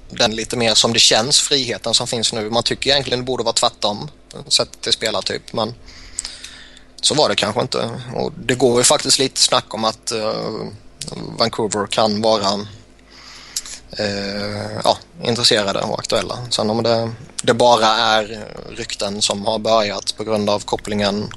den 0.10 0.36
lite 0.36 0.58
mer 0.58 0.74
som 0.74 0.94
det 0.94 1.00
känns 1.00 1.42
friheten 1.42 1.94
som 1.94 2.08
finns 2.08 2.34
nu. 2.34 2.50
Man 2.50 2.64
tycker 2.64 2.92
egentligen 2.92 3.20
det 3.20 3.26
borde 3.26 3.44
vara 3.44 3.54
tvärtom 3.54 4.10
sett 4.48 4.82
till 4.82 4.94
spelartyp 4.94 5.54
men 5.54 5.74
så 7.02 7.16
var 7.16 7.30
det 7.30 7.36
kanske 7.36 7.62
inte. 7.62 8.02
Och 8.16 8.32
det 8.32 8.56
går 8.56 8.78
ju 8.78 8.84
faktiskt 8.84 9.20
lite 9.20 9.42
snack 9.42 9.74
om 9.74 9.86
att 9.86 10.12
uh, 10.16 10.68
Vancouver 11.38 11.88
kan 11.88 12.22
vara 12.22 12.54
uh, 14.00 14.80
ja, 14.84 14.98
intresserade 15.24 15.80
och 15.80 16.00
aktuella. 16.00 16.38
Sen 16.50 16.70
om 16.70 16.84
det, 16.84 17.12
det 17.44 17.54
bara 17.54 17.88
är 17.88 18.46
rykten 18.70 19.22
som 19.22 19.46
har 19.46 19.60
börjat 19.60 20.18
på 20.18 20.24
grund 20.24 20.50
av 20.50 20.60
kopplingen 20.60 21.34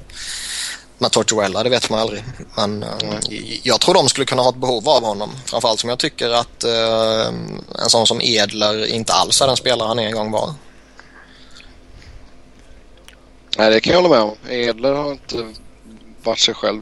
med 0.97 1.11
Tortuella, 1.11 1.63
det 1.63 1.69
vet 1.69 1.89
man 1.89 1.99
aldrig. 1.99 2.23
Men 2.55 2.83
mm. 2.83 3.15
jag 3.63 3.79
tror 3.79 3.93
de 3.93 4.09
skulle 4.09 4.25
kunna 4.25 4.41
ha 4.41 4.49
ett 4.49 4.55
behov 4.55 4.89
av 4.89 5.03
honom. 5.03 5.29
Framförallt 5.45 5.79
som 5.79 5.89
jag 5.89 5.99
tycker 5.99 6.29
att 6.29 6.63
uh, 6.65 7.33
en 7.83 7.89
sån 7.89 8.07
som 8.07 8.21
Edler 8.21 8.85
inte 8.85 9.13
alls 9.13 9.41
är 9.41 9.47
den 9.47 9.57
spelare 9.57 9.87
han 9.87 9.99
en 9.99 10.13
gång 10.13 10.31
var. 10.31 10.53
Nej, 13.57 13.69
det 13.69 13.79
kan 13.79 13.93
jag 13.93 14.01
hålla 14.01 14.15
med 14.15 14.23
om. 14.23 14.35
Edler 14.49 14.93
har 14.93 15.11
inte 15.11 15.53
varit 16.23 16.39
sig 16.39 16.53
själv. 16.53 16.81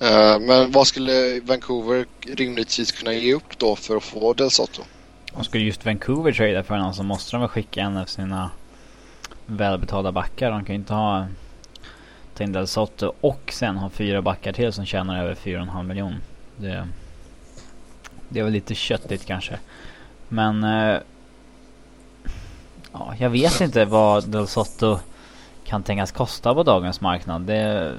Eh, 0.00 0.40
men 0.40 0.70
vad 0.72 0.86
skulle 0.86 1.40
Vancouver 1.40 2.06
rimligtvis 2.26 2.92
kunna 2.92 3.12
ge 3.12 3.34
upp 3.34 3.58
då 3.58 3.76
för 3.76 3.96
att 3.96 4.04
få 4.04 4.32
Del 4.32 4.50
Soto? 4.50 4.82
Och 5.32 5.44
skulle 5.44 5.64
just 5.64 5.86
Vancouver 5.86 6.32
trada 6.32 6.62
för 6.62 6.74
honom 6.74 6.94
så 6.94 7.02
måste 7.02 7.32
de 7.32 7.40
väl 7.40 7.48
skicka 7.48 7.80
en 7.80 7.96
av 7.96 8.04
sina 8.04 8.50
välbetalda 9.46 10.12
backar. 10.12 10.50
De 10.50 10.64
kan 10.64 10.74
ju 10.74 10.78
inte 10.78 10.94
ha 10.94 11.26
in 12.40 12.52
Del 12.52 12.66
Soto 12.66 13.12
och 13.20 13.52
sen 13.52 13.76
ha 13.76 13.90
fyra 13.90 14.22
backar 14.22 14.52
till 14.52 14.72
som 14.72 14.86
tjänar 14.86 15.24
över 15.24 15.34
4,5 15.34 15.82
miljon. 15.82 16.14
Det, 16.56 16.88
det 18.28 18.40
är 18.40 18.44
väl 18.44 18.52
lite 18.52 18.74
köttigt 18.74 19.26
kanske. 19.26 19.58
Men... 20.28 20.64
Eh, 20.64 20.98
ja, 22.92 23.14
jag 23.18 23.30
vet 23.30 23.60
inte 23.60 23.84
vad 23.84 24.28
Del 24.28 24.46
Soto 24.46 24.98
kan 25.64 25.82
tänkas 25.82 26.12
kosta 26.12 26.54
på 26.54 26.62
dagens 26.62 27.00
marknad. 27.00 27.42
Det, 27.42 27.92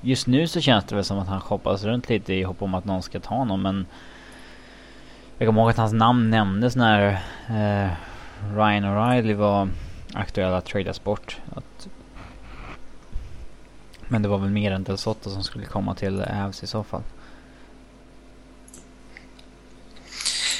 just 0.00 0.26
nu 0.26 0.48
så 0.48 0.60
känns 0.60 0.84
det 0.84 0.94
väl 0.94 1.04
som 1.04 1.18
att 1.18 1.28
han 1.28 1.40
shoppas 1.40 1.84
runt 1.84 2.08
lite 2.08 2.34
i 2.34 2.42
hopp 2.42 2.62
om 2.62 2.74
att 2.74 2.84
någon 2.84 3.02
ska 3.02 3.20
ta 3.20 3.34
honom 3.34 3.62
men... 3.62 3.86
Jag 5.40 5.48
kommer 5.48 5.60
ihåg 5.60 5.70
att 5.70 5.76
hans 5.76 5.92
namn 5.92 6.30
nämndes 6.30 6.76
när 6.76 7.08
eh, 7.48 7.90
Ryan 8.54 8.84
O'Reilly 8.84 9.34
var 9.34 9.68
aktuell 10.14 10.54
att 10.54 10.66
tradas 10.66 11.04
bort. 11.04 11.36
Att 11.54 11.88
men 14.08 14.22
det 14.22 14.28
var 14.28 14.38
väl 14.38 14.50
mer 14.50 14.72
än 14.72 14.84
Del 14.84 14.98
Soto 14.98 15.30
som 15.30 15.44
skulle 15.44 15.66
komma 15.66 15.94
till 15.94 16.22
Avs 16.22 16.62
i 16.62 16.66
så 16.66 16.84
fall. 16.84 17.02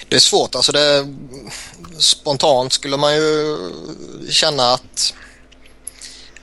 Det 0.08 0.16
är 0.16 0.20
svårt. 0.20 0.54
Alltså 0.54 0.72
det, 0.72 1.14
spontant 1.98 2.72
skulle 2.72 2.96
man 2.96 3.14
ju 3.14 3.56
känna 4.30 4.62
att 4.62 5.14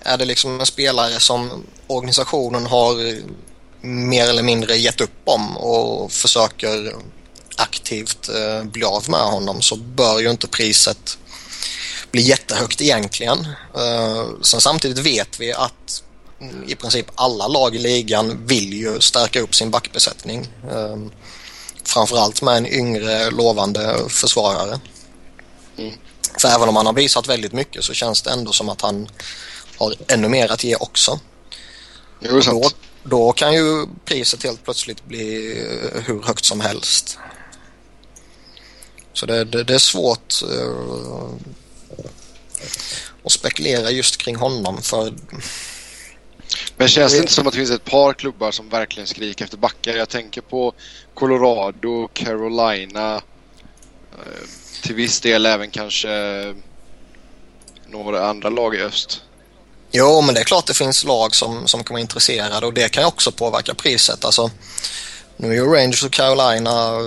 är 0.02 0.18
det 0.18 0.26
liksom 0.26 0.60
en 0.60 0.66
spelare 0.66 1.20
som 1.20 1.64
organisationen 1.88 2.66
har 2.66 3.22
mer 3.82 4.30
eller 4.30 4.44
mindre 4.44 4.78
gett 4.78 5.02
upp 5.02 5.22
om 5.24 5.58
och 5.58 6.12
försöker 6.12 6.96
aktivt 7.56 8.30
eh, 8.30 8.64
bli 8.64 8.84
av 8.84 9.10
med 9.10 9.20
honom 9.20 9.62
så 9.62 9.76
bör 9.76 10.20
ju 10.20 10.30
inte 10.30 10.48
priset 10.48 11.18
bli 12.12 12.22
jättehögt 12.22 12.82
egentligen. 12.82 13.48
Eh, 13.78 14.26
sen 14.42 14.62
samtidigt 14.62 14.98
vet 14.98 15.40
vi 15.40 15.54
att 15.54 16.04
i 16.68 16.76
princip 16.76 17.06
alla 17.16 17.48
lag 17.48 17.76
i 17.76 17.80
ligan 17.80 18.46
vill 18.48 18.74
ju 18.74 19.00
stärka 19.00 19.42
upp 19.42 19.56
sin 19.56 19.72
backbesättning. 19.72 20.48
Um, 20.72 21.12
framförallt 21.84 22.42
med 22.42 22.58
en 22.58 22.68
yngre 22.68 23.32
lovande 23.32 23.96
försvarare. 24.10 24.80
Mm. 25.78 25.94
För 26.42 26.48
även 26.48 26.70
om 26.70 26.76
han 26.76 26.86
har 26.86 26.94
visat 26.94 27.28
väldigt 27.28 27.54
mycket 27.54 27.84
så 27.84 27.94
känns 27.94 28.22
det 28.22 28.32
ändå 28.32 28.52
som 28.52 28.70
att 28.70 28.82
han 28.82 29.10
har 29.78 29.96
ännu 30.08 30.30
mer 30.30 30.52
att 30.52 30.64
ge 30.64 30.76
också. 30.76 31.20
Jo, 32.20 32.40
då, 32.40 32.70
då 33.04 33.32
kan 33.32 33.54
ju 33.54 33.86
priset 34.06 34.44
helt 34.44 34.64
plötsligt 34.64 35.06
bli 35.06 35.58
eh, 35.62 36.02
hur 36.02 36.22
högt 36.22 36.46
som 36.46 36.62
helst. 36.62 37.20
Så 39.14 39.26
det, 39.26 39.44
det, 39.44 39.64
det 39.64 39.74
är 39.74 39.80
svårt 39.80 40.34
uh, 40.44 41.34
att 43.24 43.32
spekulera 43.32 43.92
just 43.92 44.18
kring 44.18 44.36
honom 44.36 44.82
för 44.82 45.14
men 46.78 46.88
känns 46.88 47.14
det 47.14 47.20
inte 47.20 47.32
som 47.32 47.48
att 47.48 47.54
det 47.54 47.60
finns 47.60 47.72
ett 47.72 47.86
par 47.86 48.14
klubbar 48.14 48.52
som 48.52 48.70
verkligen 48.70 49.08
skriker 49.08 49.46
efter 49.46 49.58
backar? 49.58 49.96
Jag 49.96 50.10
tänker 50.10 50.42
på 50.42 50.74
Colorado, 51.14 52.08
Carolina, 52.14 53.16
eh, 54.14 54.48
till 54.84 54.96
viss 54.96 55.22
del 55.22 55.46
även 55.46 55.72
kanske 55.72 56.10
några 57.88 58.28
andra 58.28 58.50
lag 58.50 58.76
i 58.76 58.82
öst. 58.82 59.25
Jo, 59.98 60.22
men 60.22 60.36
det 60.36 60.42
är 60.42 60.46
klart 60.46 60.66
det 60.66 60.74
finns 60.74 61.04
lag 61.04 61.36
som, 61.36 61.68
som 61.68 61.84
kan 61.84 61.94
vara 61.94 62.02
intresserade 62.02 62.66
och 62.66 62.74
det 62.74 62.90
kan 62.90 63.04
ju 63.04 63.08
också 63.08 63.32
påverka 63.32 63.74
priset. 63.74 64.26
Alltså, 64.26 64.52
nu 65.38 65.50
är 65.50 65.54
ju 65.54 65.66
Rangers 65.66 66.04
och 66.04 66.12
Carolina 66.12 67.00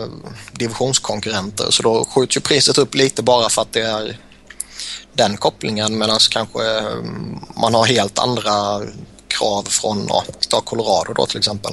divisionskonkurrenter 0.52 1.71
så 1.71 1.83
då 1.83 2.04
skjuts 2.04 2.37
ju 2.37 2.40
priset 2.40 2.78
upp 2.78 2.95
lite 2.95 3.23
bara 3.23 3.49
för 3.49 3.62
att 3.62 3.73
det 3.73 3.80
är 3.80 4.18
den 5.12 5.37
kopplingen 5.37 5.99
medan 5.99 6.18
kanske 6.30 6.78
eh, 6.78 6.97
man 7.54 7.75
har 7.75 7.87
helt 7.87 8.18
andra 8.18 8.80
krav 9.28 9.62
från 9.62 10.07
ja, 10.50 10.61
Colorado 10.61 11.12
då 11.12 11.26
till 11.26 11.38
exempel. 11.38 11.73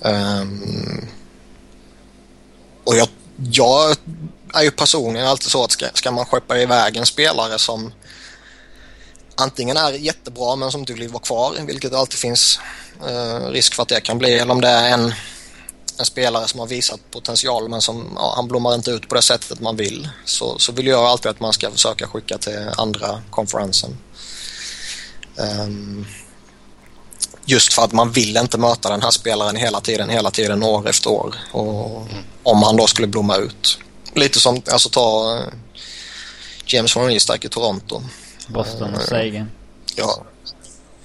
Um, 0.00 1.08
och 2.84 2.96
jag, 2.96 3.08
jag 3.36 3.96
är 4.54 4.62
ju 4.62 4.70
personligen 4.70 5.26
alltid 5.26 5.50
så 5.50 5.64
att 5.64 5.72
ska, 5.72 5.86
ska 5.94 6.10
man 6.10 6.26
skeppa 6.26 6.58
iväg 6.58 6.96
en 6.96 7.06
spelare 7.06 7.58
som 7.58 7.92
antingen 9.38 9.76
är 9.76 9.92
jättebra 9.92 10.56
men 10.56 10.70
som 10.70 10.80
inte 10.80 10.92
vill 10.92 11.08
vara 11.08 11.22
kvar, 11.22 11.54
vilket 11.66 11.90
det 11.90 11.98
alltid 11.98 12.18
finns 12.18 12.60
uh, 13.08 13.46
risk 13.46 13.74
för 13.74 13.82
att 13.82 13.88
det 13.88 14.00
kan 14.00 14.18
bli, 14.18 14.38
eller 14.38 14.52
om 14.52 14.60
det 14.60 14.68
är 14.68 14.92
en, 14.92 15.14
en 15.98 16.04
spelare 16.04 16.48
som 16.48 16.60
har 16.60 16.66
visat 16.66 17.00
potential 17.10 17.68
men 17.68 17.80
som 17.80 18.12
ja, 18.16 18.32
han 18.36 18.48
blommar 18.48 18.74
inte 18.74 18.90
ut 18.90 19.08
på 19.08 19.14
det 19.14 19.22
sättet 19.22 19.60
man 19.60 19.76
vill, 19.76 20.08
så, 20.24 20.58
så 20.58 20.72
vill 20.72 20.86
jag 20.86 21.04
alltid 21.04 21.30
att 21.30 21.40
man 21.40 21.52
ska 21.52 21.70
försöka 21.70 22.06
skicka 22.06 22.38
till 22.38 22.70
andra 22.76 23.22
konferensen. 23.30 23.98
Um, 25.36 26.06
just 27.44 27.72
för 27.72 27.82
att 27.82 27.92
man 27.92 28.12
vill 28.12 28.36
inte 28.36 28.58
möta 28.58 28.90
den 28.90 29.02
här 29.02 29.10
spelaren 29.10 29.56
hela 29.56 29.80
tiden, 29.80 30.08
hela 30.08 30.30
tiden, 30.30 30.62
år 30.62 30.88
efter 30.88 31.10
år. 31.10 31.34
Och 31.52 32.00
mm. 32.10 32.24
Om 32.42 32.62
han 32.62 32.76
då 32.76 32.86
skulle 32.86 33.06
blomma 33.06 33.36
ut. 33.36 33.78
Lite 34.14 34.40
som, 34.40 34.62
alltså 34.70 34.88
ta 34.88 35.36
uh, 35.36 35.52
James 36.66 36.96
von 36.96 37.06
Riestak 37.06 37.44
i 37.44 37.48
Toronto. 37.48 38.02
Boston 38.48 38.94
och 38.94 39.02
Sagan. 39.02 39.50
Ja. 39.94 40.22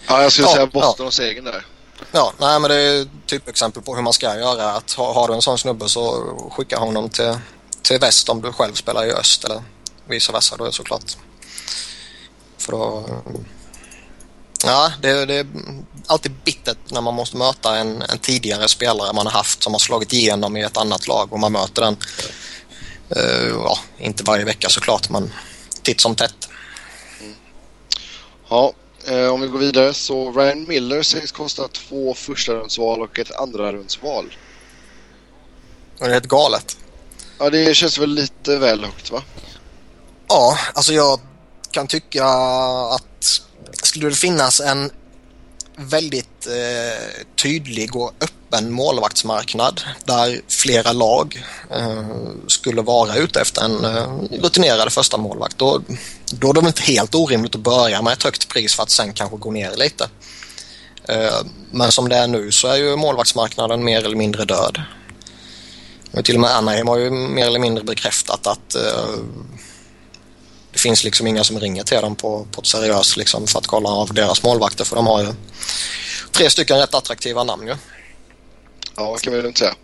Ja, 0.08 0.22
jag 0.22 0.32
skulle 0.32 0.48
ja, 0.48 0.54
säga 0.54 0.66
Boston 0.66 0.96
ja. 0.98 1.06
och 1.06 1.14
Sagan 1.14 1.44
där. 1.44 1.66
Ja, 2.12 2.34
nej 2.38 2.60
men 2.60 2.70
det 2.70 2.76
är 2.76 3.08
typ 3.26 3.48
exempel 3.48 3.84
på 3.84 3.96
hur 3.96 4.02
man 4.02 4.14
ska 4.14 4.40
göra. 4.40 4.72
Att 4.72 4.92
ha, 4.92 5.14
har 5.14 5.28
du 5.28 5.34
en 5.34 5.42
sån 5.42 5.58
snubbe 5.58 5.90
så 5.90 6.34
skicka 6.52 6.78
honom 6.78 7.10
till, 7.10 7.38
till 7.82 8.00
väst 8.00 8.30
om 8.30 8.42
du 8.42 8.52
själv 8.52 8.74
spelar 8.74 9.06
i 9.06 9.12
öst 9.12 9.44
eller 9.44 9.64
vice 10.08 10.32
versa 10.32 10.58
då 10.58 10.72
såklart. 10.72 11.18
För 12.58 12.72
då 12.72 13.06
Ja, 14.66 14.92
det, 15.02 15.26
det, 15.26 15.36
är 15.36 15.48
alltid 16.08 16.32
bittert 16.44 16.78
när 16.92 17.02
man 17.02 17.14
måste 17.14 17.38
möta 17.38 17.78
en, 17.78 18.02
en, 18.02 18.18
tidigare 18.18 18.68
spelare 18.68 19.14
man 19.14 19.26
har 19.26 19.34
haft 19.34 19.64
som 19.64 19.74
har 19.74 19.80
slagit 19.80 20.14
igenom 20.14 20.58
i 20.58 20.62
ett 20.62 20.78
annat 20.78 21.08
lag 21.08 21.34
och 21.34 21.40
man 21.40 21.52
möter 21.52 21.82
den. 21.82 21.98
Uh, 23.18 23.50
ja, 23.50 23.80
inte 23.98 24.24
varje 24.24 24.46
vecka 24.46 24.70
såklart, 24.70 25.10
men 25.10 25.34
titt 25.82 26.02
som 26.02 26.16
tätt. 26.16 26.50
Ja, 28.54 28.74
eh, 29.08 29.28
om 29.28 29.42
vi 29.42 29.48
går 29.48 29.60
vidare 29.60 29.94
så 29.94 30.32
Ryan 30.32 30.68
Miller 30.68 31.04
sägs 31.04 31.32
kosta 31.32 31.68
två 31.68 32.14
första 32.14 32.62
och 32.62 33.20
ett 33.20 33.32
andra 33.32 33.74
rundsval. 33.74 34.36
Det 35.98 36.06
är 36.06 36.10
helt 36.10 36.28
galet. 36.28 36.78
Ja, 37.40 37.50
det 37.50 37.76
känns 37.76 37.98
väl 37.98 38.10
lite 38.10 38.58
väl 38.58 38.84
högt 38.84 39.12
va? 39.12 39.24
Ja, 40.28 40.58
alltså 40.74 40.94
jag 40.94 41.20
kan 41.72 41.88
tycka 41.88 42.26
att 42.26 43.42
skulle 43.84 44.10
det 44.10 44.16
finnas 44.16 44.60
en 44.60 44.92
väldigt 45.76 46.48
eh, 46.48 47.26
tydlig 47.36 47.96
och 47.96 48.12
öppen 48.22 48.33
målvaktsmarknad 48.62 49.82
där 50.06 50.42
flera 50.48 50.92
lag 50.92 51.44
eh, 51.72 52.04
skulle 52.48 52.82
vara 52.82 53.16
ute 53.16 53.42
efter 53.42 53.62
en 53.62 53.86
eh, 53.86 54.42
rutinerad 54.42 54.94
första 54.94 55.18
målvakt 55.18 55.58
då, 55.58 55.82
då 56.32 56.50
är 56.50 56.54
det 56.54 56.68
inte 56.68 56.82
helt 56.82 57.16
orimligt 57.16 57.56
att 57.56 57.62
börja 57.62 58.02
med 58.02 58.14
ett 58.14 58.24
högt 58.24 58.48
pris 58.48 58.76
för 58.76 58.84
att 58.84 58.90
sen 58.90 59.14
kanske 59.14 59.38
gå 59.38 59.52
ner 59.52 59.76
lite. 59.76 60.10
Eh, 61.08 61.40
men 61.72 61.92
som 61.92 62.10
det 62.10 62.16
är 62.16 62.28
nu 62.28 62.52
så 62.52 62.68
är 62.68 62.76
ju 62.76 62.96
målvaktsmarknaden 62.96 63.84
mer 63.84 64.06
eller 64.06 64.16
mindre 64.16 64.46
död. 64.46 64.82
Och 66.12 66.26
till 66.26 66.36
och 66.36 66.42
med 66.42 66.56
Anaheim 66.56 66.88
har 66.88 66.98
ju 66.98 67.10
mer 67.10 67.48
eller 67.48 67.60
mindre 67.60 67.84
bekräftat 67.84 68.48
att 68.48 68.76
eh, 68.76 69.16
det 70.74 70.80
finns 70.80 71.04
liksom 71.04 71.28
inga 71.28 71.44
som 71.44 71.60
ringer 71.60 71.84
till 71.84 72.02
dem 72.02 72.16
på, 72.16 72.48
på 72.52 72.62
ett 72.62 72.68
seriöst 72.68 73.18
liksom, 73.18 73.48
för 73.48 73.60
att 73.60 73.68
kolla 73.68 73.90
av 73.90 74.14
deras 74.14 74.44
målvakter 74.44 74.86
för 74.86 74.96
de 74.96 75.08
har 75.08 75.22
ju 75.22 75.34
tre 76.32 76.50
stycken 76.50 76.78
rätt 76.78 76.94
attraktiva 76.94 77.44
namn 77.44 77.68
ju. 77.68 77.76
Ja, 78.96 79.14
det 79.14 79.24
kan 79.24 79.34
vi 79.34 79.42
lugnt 79.42 79.58
säga. 79.58 79.76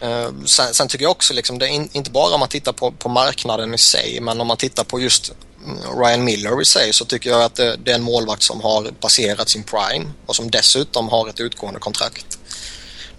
Eh, 0.00 0.30
sen, 0.44 0.74
sen, 0.74 0.88
tycker 0.88 1.04
jag 1.04 1.10
också 1.10 1.34
liksom, 1.34 1.58
det 1.58 1.66
är 1.66 1.70
in, 1.70 1.88
inte 1.92 2.10
bara 2.10 2.34
om 2.34 2.40
man 2.40 2.48
tittar 2.48 2.72
på, 2.72 2.92
på 2.92 3.08
marknaden 3.08 3.74
i 3.74 3.78
sig 3.78 4.20
men 4.20 4.40
om 4.40 4.46
man 4.46 4.56
tittar 4.56 4.84
på 4.84 5.00
just 5.00 5.32
mm, 5.64 6.00
Ryan 6.00 6.24
Miller 6.24 6.62
i 6.62 6.64
sig 6.64 6.92
så 6.92 7.04
tycker 7.04 7.30
jag 7.30 7.42
att 7.42 7.54
det, 7.54 7.76
det, 7.76 7.90
är 7.90 7.94
en 7.94 8.02
målvakt 8.02 8.42
som 8.42 8.60
har 8.60 8.90
passerat 9.00 9.48
sin 9.48 9.62
prime 9.62 10.06
och 10.26 10.36
som 10.36 10.50
dessutom 10.50 11.08
har 11.08 11.28
ett 11.28 11.40
utgående 11.40 11.80
kontrakt. 11.80 12.38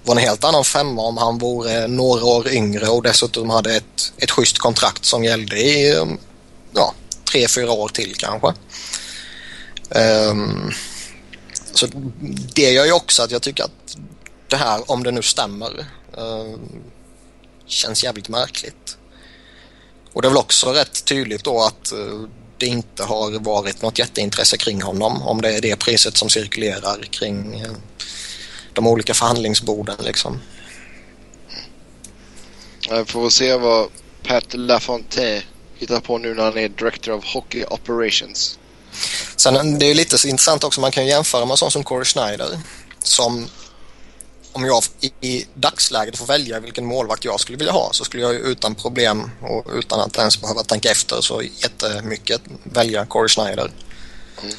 Det 0.03 0.09
var 0.09 0.15
en 0.15 0.21
helt 0.21 0.43
annan 0.43 0.63
femma 0.63 1.01
om 1.01 1.17
han 1.17 1.38
vore 1.38 1.88
några 1.88 2.25
år 2.25 2.47
yngre 2.47 2.88
och 2.88 3.03
dessutom 3.03 3.50
hade 3.50 3.75
ett, 3.75 4.13
ett 4.17 4.31
schysst 4.31 4.57
kontrakt 4.57 5.05
som 5.05 5.24
gällde 5.24 5.57
i 5.57 5.95
mm, 5.95 6.17
ja, 6.74 6.93
tre, 7.31 7.47
fyra 7.47 7.71
år 7.71 7.89
till 7.89 8.15
kanske. 8.17 8.53
Um, 9.89 10.71
Så 11.74 11.88
det 12.55 12.71
gör 12.71 12.86
ju 12.86 12.91
också 12.91 13.24
att 13.24 13.31
jag 13.31 13.41
tycker 13.41 13.63
att 13.63 13.97
det 14.49 14.57
här, 14.57 14.91
om 14.91 15.03
det 15.03 15.11
nu 15.11 15.21
stämmer, 15.21 15.85
eh, 16.17 16.59
känns 17.65 18.03
jävligt 18.03 18.29
märkligt. 18.29 18.97
Och 20.13 20.21
det 20.21 20.27
är 20.27 20.29
väl 20.29 20.37
också 20.37 20.73
rätt 20.73 21.05
tydligt 21.05 21.43
då 21.43 21.63
att 21.63 21.91
eh, 21.91 22.29
det 22.57 22.65
inte 22.65 23.03
har 23.03 23.39
varit 23.39 23.81
något 23.81 23.99
jätteintresse 23.99 24.57
kring 24.57 24.81
honom 24.81 25.21
om 25.21 25.41
det 25.41 25.57
är 25.57 25.61
det 25.61 25.75
priset 25.75 26.17
som 26.17 26.29
cirkulerar 26.29 27.03
kring 27.03 27.59
eh, 27.59 27.71
de 28.73 28.87
olika 28.87 29.13
förhandlingsborden 29.13 29.95
liksom. 29.99 30.41
Jag 32.89 33.07
får 33.07 33.29
se 33.29 33.57
vad 33.57 33.89
Pat 34.23 34.53
Lafontaine 34.53 35.41
hittar 35.75 35.99
på 35.99 36.17
nu 36.17 36.33
när 36.33 36.43
han 36.43 36.57
är 36.57 36.69
Director 36.69 37.13
of 37.13 37.25
Hockey 37.25 37.63
Operations. 37.69 38.59
Sen 39.35 39.79
det 39.79 39.85
är 39.85 39.95
lite 39.95 40.27
intressant 40.27 40.63
också, 40.63 40.81
man 40.81 40.91
kan 40.91 41.05
jämföra 41.05 41.45
med 41.45 41.59
sån 41.59 41.71
som 41.71 41.83
Corey 41.83 42.05
Schneider 42.05 42.59
som 43.03 43.47
om 44.57 44.65
jag 44.65 44.83
i, 44.99 45.27
i 45.27 45.45
dagsläget 45.53 46.17
får 46.17 46.25
välja 46.25 46.59
vilken 46.59 46.85
målvakt 46.85 47.25
jag 47.25 47.39
skulle 47.39 47.57
vilja 47.57 47.73
ha 47.73 47.89
så 47.91 48.03
skulle 48.03 48.23
jag 48.23 48.33
ju 48.33 48.39
utan 48.39 48.75
problem 48.75 49.31
och 49.41 49.65
utan 49.73 49.99
att 49.99 50.17
ens 50.17 50.41
behöva 50.41 50.63
tänka 50.63 50.91
efter 50.91 51.21
så 51.21 51.41
jättemycket 51.41 52.41
välja 52.63 53.05
Corey 53.05 53.27
Schneider. 53.29 53.71
Mm. 54.41 54.55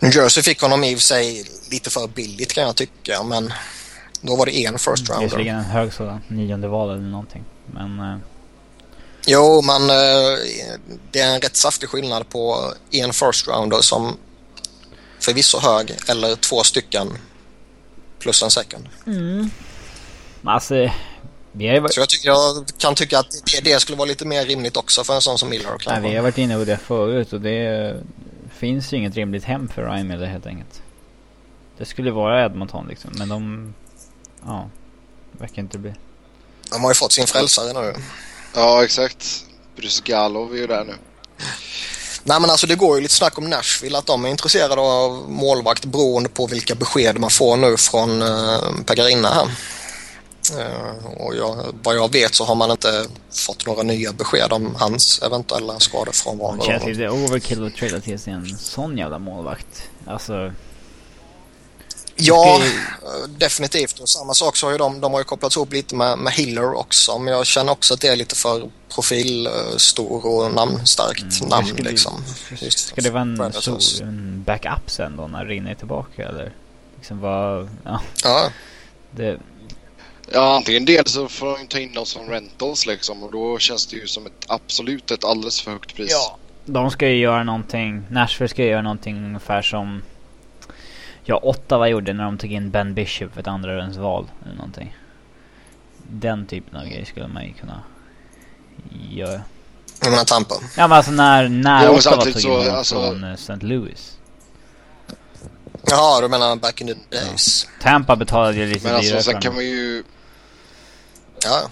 New 0.00 0.16
Jersey 0.16 0.42
fick 0.42 0.60
honom 0.60 0.84
i 0.84 0.94
och 0.94 0.98
för 0.98 1.04
sig 1.04 1.44
lite 1.70 1.90
för 1.90 2.08
billigt 2.08 2.52
kan 2.52 2.64
jag 2.64 2.76
tycka 2.76 3.22
men 3.22 3.52
då 4.20 4.36
var 4.36 4.46
det 4.46 4.64
en 4.64 4.78
first 4.78 5.08
rounder. 5.08 5.24
Visserligen 5.24 5.56
en 5.56 5.64
hög 5.64 5.92
sådan, 5.92 6.20
nionde 6.28 6.68
val 6.68 6.90
eller 6.90 7.08
någonting. 7.08 7.44
Men... 7.66 8.00
Uh... 8.00 8.18
Jo, 9.26 9.62
men 9.62 9.82
uh, 9.82 10.38
det 11.10 11.20
är 11.20 11.34
en 11.34 11.40
rätt 11.40 11.56
saftig 11.56 11.88
skillnad 11.88 12.28
på 12.28 12.72
en 12.90 13.12
first 13.12 13.48
rounder 13.48 13.80
som 13.80 14.16
förvisso 15.20 15.58
hög 15.58 15.96
eller 16.08 16.36
två 16.36 16.62
stycken 16.62 17.18
plus 18.22 18.42
en 18.42 18.50
second. 18.50 18.88
Mm. 19.06 19.50
Alltså, 20.44 20.90
vi 21.52 21.68
har 21.68 21.88
Så 21.88 22.00
jag, 22.00 22.08
tycker, 22.08 22.28
jag 22.28 22.66
kan 22.78 22.94
tycka 22.94 23.18
att 23.18 23.30
det, 23.30 23.64
det, 23.64 23.80
skulle 23.80 23.98
vara 23.98 24.08
lite 24.08 24.24
mer 24.24 24.44
rimligt 24.44 24.76
också 24.76 25.04
för 25.04 25.14
en 25.14 25.20
sån 25.20 25.38
som 25.38 25.48
Miller. 25.48 25.72
Nej, 25.86 26.00
vi 26.00 26.16
har 26.16 26.22
varit 26.22 26.38
inne 26.38 26.58
på 26.58 26.64
det 26.64 26.76
förut 26.76 27.32
och 27.32 27.40
det 27.40 27.96
finns 28.54 28.92
ju 28.92 28.96
inget 28.96 29.14
rimligt 29.14 29.44
hem 29.44 29.68
för 29.68 29.82
Ryan 29.82 30.08
Miller 30.08 30.26
helt 30.26 30.46
enkelt. 30.46 30.82
Det 31.78 31.84
skulle 31.84 32.10
vara 32.10 32.44
Edmonton 32.44 32.86
liksom, 32.88 33.10
men 33.14 33.28
de... 33.28 33.74
Ja, 34.44 34.70
verkar 35.32 35.62
inte 35.62 35.78
bli. 35.78 35.94
De 36.70 36.82
har 36.82 36.90
ju 36.90 36.94
fått 36.94 37.12
sin 37.12 37.26
frälsare 37.26 37.82
nu. 37.82 37.94
Ja, 38.54 38.84
exakt. 38.84 39.44
Bruce 39.76 40.02
Gallo 40.04 40.52
är 40.52 40.56
ju 40.56 40.66
där 40.66 40.84
nu. 40.84 40.94
Nej 42.24 42.40
men 42.40 42.50
alltså 42.50 42.66
det 42.66 42.74
går 42.74 42.96
ju 42.96 43.02
lite 43.02 43.14
snack 43.14 43.38
om 43.38 43.50
Nashville 43.50 43.98
att 43.98 44.06
de 44.06 44.24
är 44.24 44.28
intresserade 44.28 44.80
av 44.80 45.30
målvakt 45.30 45.84
beroende 45.84 46.28
på 46.28 46.46
vilka 46.46 46.74
besked 46.74 47.18
man 47.18 47.30
får 47.30 47.56
nu 47.56 47.76
från 47.76 48.22
eh, 48.22 48.60
Pagarina 48.86 49.28
här. 49.28 49.48
Uh, 50.50 51.06
och 51.06 51.36
jag, 51.36 51.56
vad 51.82 51.96
jag 51.96 52.12
vet 52.12 52.34
så 52.34 52.44
har 52.44 52.54
man 52.54 52.70
inte 52.70 53.06
fått 53.46 53.66
några 53.66 53.82
nya 53.82 54.12
besked 54.12 54.52
om 54.52 54.74
hans 54.78 55.22
eventuella 55.22 55.80
skadefrånvaro. 55.80 56.56
Det 56.56 56.66
känns 56.66 56.84
lite 56.84 57.08
overkill 57.08 57.66
att 57.66 57.74
trada 57.74 58.00
till 58.00 58.18
sig 58.18 58.32
en 58.32 58.58
sån 58.58 58.98
jävla 58.98 59.18
målvakt. 59.18 59.82
Alltså 60.06 60.52
Ja, 62.26 62.60
definitivt. 63.28 63.98
Och 63.98 64.08
samma 64.08 64.34
sak 64.34 64.56
så 64.56 64.66
har 64.66 64.72
ju 64.72 64.78
de, 64.78 65.00
de 65.00 65.12
har 65.12 65.20
ju 65.20 65.24
kopplats 65.24 65.56
ihop 65.56 65.72
lite 65.72 65.94
med, 65.94 66.18
med 66.18 66.32
Hiller 66.32 66.74
också. 66.74 67.18
Men 67.18 67.34
jag 67.34 67.46
känner 67.46 67.72
också 67.72 67.94
att 67.94 68.00
det 68.00 68.08
är 68.08 68.16
lite 68.16 68.36
för 68.36 68.70
profilstor 68.94 70.26
och 70.26 70.54
namnstarkt 70.54 71.40
mm, 71.40 71.48
namn 71.48 71.66
ska 71.66 71.82
liksom. 71.82 72.24
Det, 72.60 72.72
ska 72.72 73.00
det 73.00 73.10
vara 73.10 73.22
en, 73.22 73.52
stor, 73.52 74.02
en 74.02 74.42
backup 74.46 74.90
sen 74.90 75.16
då 75.16 75.26
när 75.26 75.44
Rinne 75.44 75.70
är 75.70 75.74
tillbaka 75.74 76.28
eller? 76.28 76.52
Liksom 76.96 77.20
vad, 77.20 77.68
ja. 77.84 78.00
ja. 78.24 78.50
Det... 79.10 79.38
Ja, 80.32 80.56
antingen 80.56 80.84
det 80.84 81.08
så 81.08 81.28
får 81.28 81.58
de 81.58 81.66
ta 81.66 81.78
in 81.78 81.94
dem 81.94 82.06
som 82.06 82.28
rentals 82.28 82.86
liksom 82.86 83.22
och 83.22 83.32
då 83.32 83.58
känns 83.58 83.86
det 83.86 83.96
ju 83.96 84.06
som 84.06 84.26
ett 84.26 84.46
absolut 84.46 85.10
ett 85.10 85.24
alldeles 85.24 85.60
för 85.60 85.70
högt 85.70 85.96
pris. 85.96 86.10
Ja, 86.10 86.38
de 86.64 86.90
ska 86.90 87.08
ju 87.08 87.16
göra 87.16 87.44
någonting, 87.44 88.02
Nashville 88.10 88.48
ska 88.48 88.64
göra 88.64 88.82
någonting 88.82 89.24
ungefär 89.24 89.62
som 89.62 90.02
Ja, 91.24 91.40
Ottawa 91.42 91.88
gjorde 91.88 92.12
när 92.12 92.24
de 92.24 92.38
tog 92.38 92.52
in 92.52 92.70
Ben 92.70 92.94
Bishop 92.94 93.32
för 93.32 93.40
ett 93.40 93.46
andra 93.46 93.88
val 93.88 94.30
eller 94.44 94.54
någonting. 94.54 94.96
Den 96.10 96.46
typen 96.46 96.76
av 96.76 96.86
grejer 96.86 97.04
skulle 97.04 97.28
man 97.28 97.44
ju 97.44 97.52
kunna 97.52 97.82
göra. 99.10 99.42
Jag 100.00 100.10
menar 100.10 100.24
Tampa? 100.24 100.54
Ja 100.76 100.88
men 100.88 100.92
alltså 100.92 101.12
när, 101.12 101.48
när 101.48 101.86
jo, 101.86 101.92
Ottawa 101.92 102.24
tog 102.24 102.44
in 102.44 102.50
honom 102.50 102.74
alltså... 102.74 102.94
från 102.94 103.24
uh, 103.24 103.32
St. 103.32 103.56
Louis. 103.56 104.18
Jaha, 105.82 106.20
du 106.20 106.28
menar 106.28 106.56
back 106.56 106.80
in 106.80 106.86
the 106.86 107.16
days? 107.16 107.66
Ja. 107.66 107.82
Tampa 107.82 108.16
betalade 108.16 108.56
ju 108.56 108.66
lite 108.66 108.86
Men 108.86 108.96
alltså 108.96 109.22
sen 109.22 109.40
kan 109.40 109.54
man 109.54 109.64
ju... 109.64 110.04
Ja. 111.44 111.62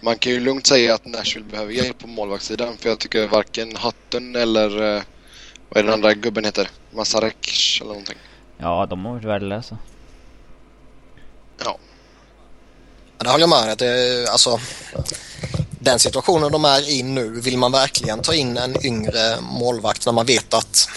Man 0.00 0.18
kan 0.18 0.32
ju 0.32 0.40
lugnt 0.40 0.66
säga 0.66 0.94
att 0.94 1.06
Nashville 1.06 1.46
behöver 1.50 1.72
hjälp 1.72 1.98
på 1.98 2.06
målvaktssidan 2.06 2.76
för 2.76 2.88
jag 2.88 2.98
tycker 2.98 3.28
varken 3.28 3.76
Hutton 3.76 4.36
eller 4.36 4.82
uh, 4.82 5.02
vad 5.68 5.78
är 5.78 5.82
den 5.82 5.92
andra 5.92 6.14
gubben 6.14 6.44
heter? 6.44 6.70
Masarek 6.98 7.78
eller 7.80 7.88
någonting. 7.88 8.16
Ja, 8.58 8.86
de 8.90 9.04
har 9.04 9.12
varit 9.12 9.24
värdelösa. 9.24 9.78
Ja. 11.64 11.78
ja. 13.18 13.24
Det 13.24 13.30
håller 13.30 13.42
jag 13.42 13.50
med 13.50 13.78
det, 13.78 14.28
alltså, 14.28 14.60
Den 15.80 15.98
situationen 15.98 16.52
de 16.52 16.64
är 16.64 16.88
i 16.90 17.02
nu, 17.02 17.40
vill 17.40 17.58
man 17.58 17.72
verkligen 17.72 18.22
ta 18.22 18.34
in 18.34 18.56
en 18.56 18.86
yngre 18.86 19.40
målvakt 19.40 20.06
när 20.06 20.12
man 20.12 20.26
vet 20.26 20.54
att 20.54 20.88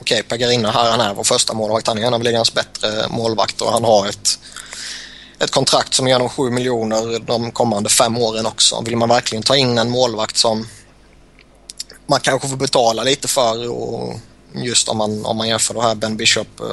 okej, 0.00 0.20
okay, 0.20 0.22
Pagarina 0.22 0.70
här, 0.70 0.90
han 0.90 1.00
är 1.00 1.14
vår 1.14 1.24
första 1.24 1.54
målvakt. 1.54 1.86
Han 1.86 1.98
är 1.98 2.06
en 2.06 2.14
av 2.14 2.22
ligans 2.22 2.54
bättre 2.54 3.08
målvakter 3.08 3.64
och 3.66 3.72
han 3.72 3.84
har 3.84 4.08
ett, 4.08 4.38
ett 5.38 5.50
kontrakt 5.50 5.94
som 5.94 6.08
ger 6.08 6.14
honom 6.14 6.28
7 6.28 6.50
miljoner 6.50 7.18
de 7.18 7.50
kommande 7.50 7.90
fem 7.90 8.18
åren 8.18 8.46
också. 8.46 8.80
Vill 8.80 8.96
man 8.96 9.08
verkligen 9.08 9.42
ta 9.42 9.56
in 9.56 9.78
en 9.78 9.90
målvakt 9.90 10.36
som 10.36 10.66
man 12.06 12.20
kanske 12.20 12.48
får 12.48 12.56
betala 12.56 13.02
lite 13.02 13.28
för 13.28 13.70
och 13.70 14.20
just 14.54 14.88
om 14.88 14.98
man, 14.98 15.26
om 15.26 15.36
man 15.36 15.48
jämför 15.48 15.74
det 15.74 15.82
här 15.82 15.94
Ben 15.94 16.16
Bishop 16.16 16.60
eh, 16.60 16.66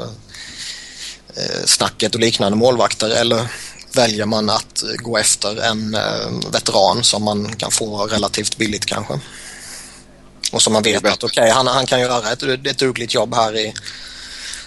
eh, 1.44 1.66
snacket 1.66 2.16
och 2.16 2.22
liknande 2.22 2.58
målvakter 2.58 3.10
eller 3.10 3.48
väljer 3.96 4.26
man 4.26 4.50
att 4.50 4.84
gå 4.98 5.18
efter 5.18 5.62
en 5.62 5.96
eh, 5.96 6.52
veteran 6.52 7.04
som 7.04 7.24
man 7.24 7.56
kan 7.56 7.72
få 7.72 8.08
relativt 8.08 8.58
billigt 8.58 8.86
kanske. 8.86 9.20
Och 10.52 10.62
som 10.62 10.74
man 10.74 10.84
vet 10.84 11.06
att 11.06 11.24
okej, 11.24 11.42
okay, 11.42 11.50
han, 11.50 11.68
han 11.68 11.86
kan 11.86 12.02
göra 12.02 12.32
ett, 12.32 12.44
ett 12.44 12.78
dugligt 12.78 13.14
jobb 13.14 13.36
här 13.36 13.58
i, 13.58 13.74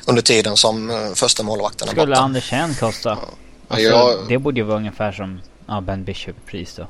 under 0.07 0.23
tiden 0.23 0.57
som 0.57 1.13
första 1.15 1.43
målvakten 1.43 1.89
är 1.89 1.93
Skulle 1.93 2.07
borta. 2.07 2.21
Andersen 2.21 2.75
kosta? 2.75 3.09
Ja. 3.09 3.29
Alltså, 3.69 3.89
jag... 3.89 4.29
Det 4.29 4.39
borde 4.39 4.61
ju 4.61 4.67
vara 4.67 4.77
ungefär 4.77 5.13
som 5.13 5.41
ja, 5.67 5.81
Ben 5.81 6.05
Bishop-pris 6.05 6.75
då. 6.77 6.87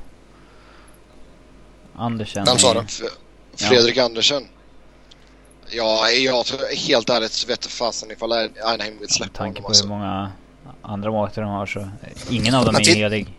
Andersen. 1.97 2.45
Vem 2.45 2.59
sa 2.59 2.73
du? 2.73 2.85
Fredrik 3.57 3.97
ja. 3.97 4.03
Andersen. 4.03 4.47
Ja, 5.69 6.09
jag 6.09 6.45
helt 6.87 7.09
ärligt 7.09 7.31
så 7.31 7.47
vet 7.47 7.65
fasen 7.65 8.11
ifall 8.11 8.31
Anaheim 8.31 8.99
vill 8.99 9.09
släppa 9.09 9.43
honom. 9.43 9.53
Med 9.53 9.55
tanke 9.55 9.61
på 9.61 9.67
alltså. 9.67 9.83
hur 9.83 9.89
många 9.89 10.31
andra 10.81 11.11
målvakter 11.11 11.41
de 11.41 11.51
har 11.51 11.65
så 11.65 11.89
ingen 12.29 12.55
av 12.55 12.65
dem 12.65 12.75
är 12.75 12.95
helig. 12.95 13.33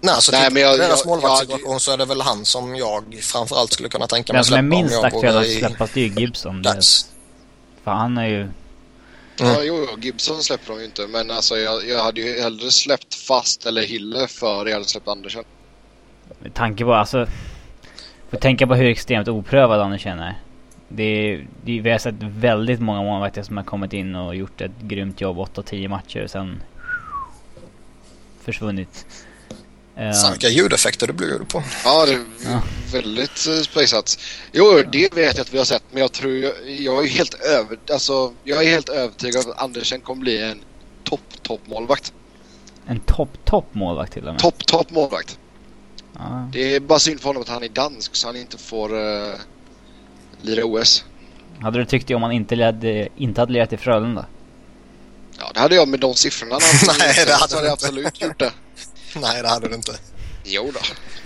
Nej, 0.00 0.14
så 0.18 0.32
Nej, 0.32 0.50
men 0.52 0.62
jag, 0.62 0.78
deras 0.78 1.04
målvaktssituation 1.04 1.80
så 1.80 1.92
är 1.92 1.96
det 1.96 2.04
väl 2.04 2.20
han 2.20 2.44
som 2.44 2.76
jag 2.76 3.18
framförallt 3.22 3.72
skulle 3.72 3.88
kunna 3.88 4.06
tänka 4.06 4.32
mig 4.32 4.40
att 4.40 4.46
släppa. 4.46 4.62
Den 4.62 4.70
som 4.70 4.78
är 4.78 4.82
minst 4.82 5.04
aktuell 5.04 5.36
att 5.36 5.50
släppas 5.50 5.90
det 5.94 6.00
är 6.00 6.04
ju 6.04 6.20
Gibson. 6.20 6.62
Det, 6.62 6.82
för 7.84 7.90
han 7.90 8.18
är 8.18 8.26
ju... 8.26 8.40
Mm. 8.40 8.52
Ja, 9.52 9.62
jo, 9.62 9.86
Gibson 9.98 10.42
släpper 10.42 10.72
de 10.72 10.78
ju 10.78 10.84
inte. 10.84 11.06
Men 11.06 11.30
alltså 11.30 11.56
jag, 11.56 11.88
jag 11.88 12.02
hade 12.04 12.20
ju 12.20 12.40
hellre 12.40 12.70
släppt 12.70 13.14
fast 13.14 13.66
eller 13.66 13.82
Hille 13.82 14.28
för 14.28 14.66
jag 14.66 14.72
hade 14.72 14.84
släppt 14.84 15.08
Andersen. 15.08 15.44
Med 16.38 16.54
tanke 16.54 16.84
på 16.84 16.94
alltså... 16.94 17.26
Får 18.30 18.38
tänka 18.38 18.66
på 18.66 18.74
hur 18.74 18.86
extremt 18.86 19.28
oprövad 19.28 19.80
Andersen 19.80 20.18
är. 20.18 20.40
Det 20.88 21.02
är, 21.02 21.46
det, 21.64 21.80
vi 21.80 21.90
har 21.90 21.98
sett 21.98 22.14
väldigt 22.18 22.80
många 22.80 23.02
målvakter 23.02 23.42
som 23.42 23.56
har 23.56 23.64
kommit 23.64 23.92
in 23.92 24.14
och 24.14 24.36
gjort 24.36 24.60
ett 24.60 24.80
grymt 24.80 25.20
jobb 25.20 25.36
8-10 25.36 25.88
matcher 25.88 26.24
och 26.24 26.30
sen 26.30 26.62
försvunnit. 28.42 29.06
Uh, 29.98 30.30
vilka 30.30 30.48
ljudeffekter 30.48 31.06
du 31.06 31.12
bjuder 31.12 31.44
på. 31.44 31.62
Ja, 31.84 32.06
det 32.06 32.12
är 32.12 32.20
ja. 32.44 32.62
väldigt 32.92 33.46
uh, 33.48 33.62
spejsat. 33.62 34.18
Jo, 34.52 34.82
det 34.92 35.14
vet 35.14 35.36
jag 35.36 35.44
att 35.44 35.54
vi 35.54 35.58
har 35.58 35.64
sett, 35.64 35.82
men 35.90 36.00
jag 36.00 36.12
tror 36.12 36.32
jag, 36.32 36.52
jag 36.70 37.04
är 37.04 37.08
helt 37.08 37.34
över, 37.34 37.78
alltså, 37.90 38.32
jag 38.44 38.64
är 38.64 38.70
helt 38.70 38.88
övertygad 38.88 39.44
om 39.44 39.50
att 39.50 39.62
Andersen 39.62 40.00
kommer 40.00 40.20
bli 40.20 40.42
en 40.42 40.60
topp, 41.04 41.42
topp 41.42 41.60
målvakt. 41.64 42.12
En 42.86 43.00
topp, 43.00 43.44
topp 43.44 43.66
målvakt 43.72 44.12
till 44.12 44.26
och 44.26 44.32
med? 44.32 44.40
Topp, 44.40 44.66
topp 44.66 44.90
målvakt. 44.90 45.38
Ja. 46.18 46.48
Det 46.52 46.74
är 46.74 46.80
bara 46.80 46.98
synd 46.98 47.20
för 47.20 47.28
honom 47.28 47.42
att 47.42 47.48
han 47.48 47.62
är 47.62 47.68
dansk 47.68 48.16
så 48.16 48.28
han 48.28 48.36
inte 48.36 48.58
får 48.58 48.94
uh, 48.94 49.34
lira 50.42 50.64
OS. 50.64 51.04
Hade 51.60 51.78
du 51.78 51.84
tyckt 51.84 52.08
det 52.08 52.14
om 52.14 52.22
han 52.22 52.32
inte, 52.32 52.56
ledde, 52.56 53.08
inte 53.16 53.40
hade 53.40 53.52
lirat 53.52 53.72
i 53.72 53.76
Frölunda? 53.76 54.26
Ja, 55.38 55.50
det 55.54 55.60
hade 55.60 55.74
jag 55.74 55.88
med 55.88 56.00
de 56.00 56.14
siffrorna. 56.14 56.58
Nej, 56.98 57.24
det 57.26 57.32
hade, 57.32 57.48
så 57.48 57.56
hade 57.56 57.66
jag 57.66 57.72
absolut 57.72 58.22
gjort 58.22 58.38
det. 58.38 58.52
Nej, 59.16 59.42
det 59.42 59.48
hade 59.48 59.68
du 59.68 59.74
inte. 59.74 59.92
Jo 60.44 60.70
då. 60.74 60.80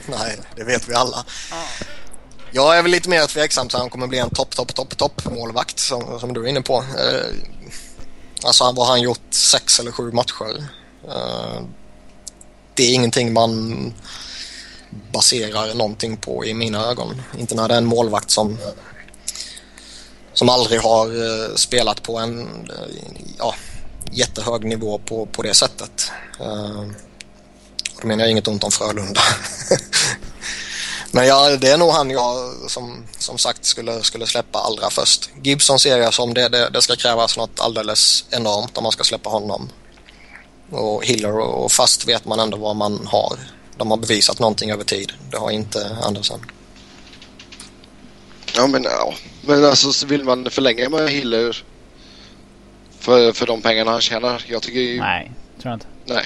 Nej, 0.06 0.38
det 0.56 0.64
vet 0.64 0.88
vi 0.88 0.94
alla. 0.94 1.24
Jag 2.52 2.78
är 2.78 2.82
väl 2.82 2.90
lite 2.90 3.08
mer 3.08 3.26
tveksam 3.26 3.68
till 3.68 3.76
att 3.76 3.82
han 3.82 3.90
kommer 3.90 4.06
bli 4.06 4.18
en 4.18 4.30
topp, 4.30 4.56
topp, 4.56 4.74
topp, 4.74 4.96
topp 4.96 5.24
målvakt 5.24 5.78
som, 5.78 6.20
som 6.20 6.34
du 6.34 6.44
är 6.44 6.46
inne 6.46 6.62
på. 6.62 6.76
Eh, 6.76 7.34
alltså 8.44 8.64
vad 8.64 8.86
har 8.86 8.86
han 8.86 9.02
gjort? 9.02 9.20
Sex 9.30 9.80
eller 9.80 9.92
sju 9.92 10.12
matcher. 10.12 10.64
Eh, 11.08 11.62
det 12.74 12.82
är 12.82 12.94
ingenting 12.94 13.32
man 13.32 13.94
baserar 15.12 15.74
någonting 15.74 16.16
på 16.16 16.44
i 16.44 16.54
mina 16.54 16.86
ögon. 16.86 17.22
Inte 17.38 17.54
när 17.54 17.68
det 17.68 17.74
är 17.74 17.78
en 17.78 17.86
målvakt 17.86 18.30
som 18.30 18.58
som 20.32 20.48
aldrig 20.48 20.80
har 20.80 21.06
eh, 21.06 21.54
spelat 21.54 22.02
på 22.02 22.18
en 22.18 22.40
eh, 22.70 23.12
ja, 23.38 23.54
jättehög 24.12 24.64
nivå 24.64 24.98
på, 24.98 25.26
på 25.26 25.42
det 25.42 25.54
sättet. 25.54 26.10
Eh, 26.40 26.82
då 28.00 28.06
menar 28.08 28.24
jag 28.24 28.30
inget 28.30 28.48
ont 28.48 28.64
om 28.64 28.70
Frölunda. 28.70 29.20
Men 31.12 31.26
ja, 31.26 31.56
det 31.56 31.70
är 31.70 31.78
nog 31.78 31.90
han 31.90 32.10
jag 32.10 32.54
som, 32.68 33.04
som 33.18 33.38
sagt 33.38 33.64
skulle, 33.64 34.02
skulle 34.02 34.26
släppa 34.26 34.58
allra 34.58 34.90
först. 34.90 35.30
Gibson 35.42 35.78
ser 35.78 35.98
jag 35.98 36.14
som 36.14 36.34
det, 36.34 36.48
det, 36.48 36.68
det 36.68 36.82
ska 36.82 36.96
krävas 36.96 37.36
något 37.36 37.60
alldeles 37.60 38.24
enormt 38.30 38.76
om 38.76 38.82
man 38.82 38.92
ska 38.92 39.04
släppa 39.04 39.30
honom. 39.30 39.68
Och 40.70 41.04
Hiller 41.04 41.38
och 41.38 41.72
fast 41.72 42.08
vet 42.08 42.24
man 42.24 42.40
ändå 42.40 42.56
vad 42.56 42.76
man 42.76 43.06
har. 43.06 43.38
De 43.80 43.90
har 43.90 43.98
bevisat 43.98 44.38
någonting 44.38 44.70
över 44.70 44.84
tid. 44.84 45.12
Det 45.30 45.36
har 45.36 45.50
inte 45.50 45.96
Andersen. 46.02 46.40
Ja 48.56 48.66
men 48.66 48.82
ja. 48.82 49.14
Men 49.46 49.64
alltså 49.64 50.06
vill 50.06 50.24
man 50.24 50.50
förlänga 50.50 50.88
med 50.88 51.10
Hiller 51.10 51.64
för, 52.98 53.32
för 53.32 53.46
de 53.46 53.62
pengarna 53.62 53.90
han 53.90 54.00
tjänar? 54.00 54.44
Jag 54.48 54.62
tycker 54.62 54.80
ju... 54.80 55.00
Nej, 55.00 55.32
tror 55.60 55.70
jag 55.70 55.76
inte. 55.76 55.86
Nej. 56.06 56.24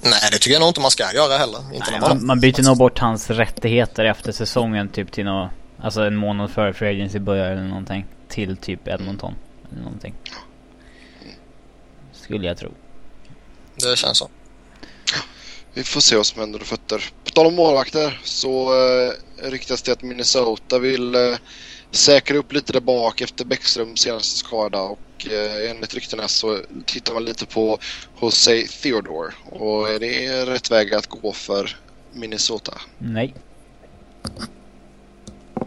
Nej, 0.00 0.20
det 0.32 0.38
tycker 0.38 0.50
jag 0.50 0.60
nog 0.60 0.68
inte 0.68 0.80
man 0.80 0.90
ska 0.90 1.12
göra 1.14 1.38
heller. 1.38 1.74
Inte 1.74 1.90
Nej, 1.90 2.00
man, 2.00 2.26
man 2.26 2.40
byter 2.40 2.62
nog 2.62 2.78
bort 2.78 2.98
hans 2.98 3.30
rättigheter 3.30 4.04
efter 4.04 4.32
säsongen 4.32 4.88
typ 4.88 5.12
till 5.12 5.24
något, 5.24 5.50
alltså 5.82 6.00
en 6.02 6.16
månad 6.16 6.50
före 6.50 6.72
Free 6.72 6.90
Agency 6.90 7.18
börjar 7.18 7.50
eller 7.50 7.68
någonting. 7.68 8.06
Till 8.28 8.56
typ 8.56 8.88
Edmonton 8.88 9.34
eller 9.72 9.82
någonting. 9.82 10.14
Skulle 12.12 12.46
jag 12.46 12.58
tro. 12.58 12.70
Det 13.74 13.98
känns 13.98 14.18
så. 14.18 14.28
Vi 15.74 15.84
får 15.84 16.00
se 16.00 16.16
vad 16.16 16.26
som 16.26 16.40
händer 16.40 16.60
och 16.60 16.66
fötter. 16.66 17.04
På 17.24 17.30
tal 17.30 17.46
om 17.46 17.54
målvakter 17.54 18.20
så 18.24 18.72
eh, 18.72 19.12
ryktas 19.50 19.82
det 19.82 19.92
att 19.92 20.02
Minnesota 20.02 20.78
vill 20.78 21.14
eh, 21.14 21.36
säkra 21.90 22.36
upp 22.36 22.52
lite 22.52 22.72
där 22.72 22.80
bak 22.80 23.20
efter 23.20 23.44
Bäckströms 23.44 24.00
senaste 24.00 24.38
skada 24.38 24.80
och 24.80 25.26
eh, 25.30 25.70
enligt 25.70 25.94
ryktena 25.94 26.28
så 26.28 26.58
tittar 26.86 27.14
man 27.14 27.24
lite 27.24 27.46
på 27.46 27.78
Jose 28.20 28.66
Theodore 28.82 29.32
och 29.50 29.90
är 29.90 29.98
det 29.98 30.46
rätt 30.46 30.70
väg 30.70 30.94
att 30.94 31.06
gå 31.06 31.32
för 31.32 31.76
Minnesota? 32.12 32.72
Nej. 32.98 33.34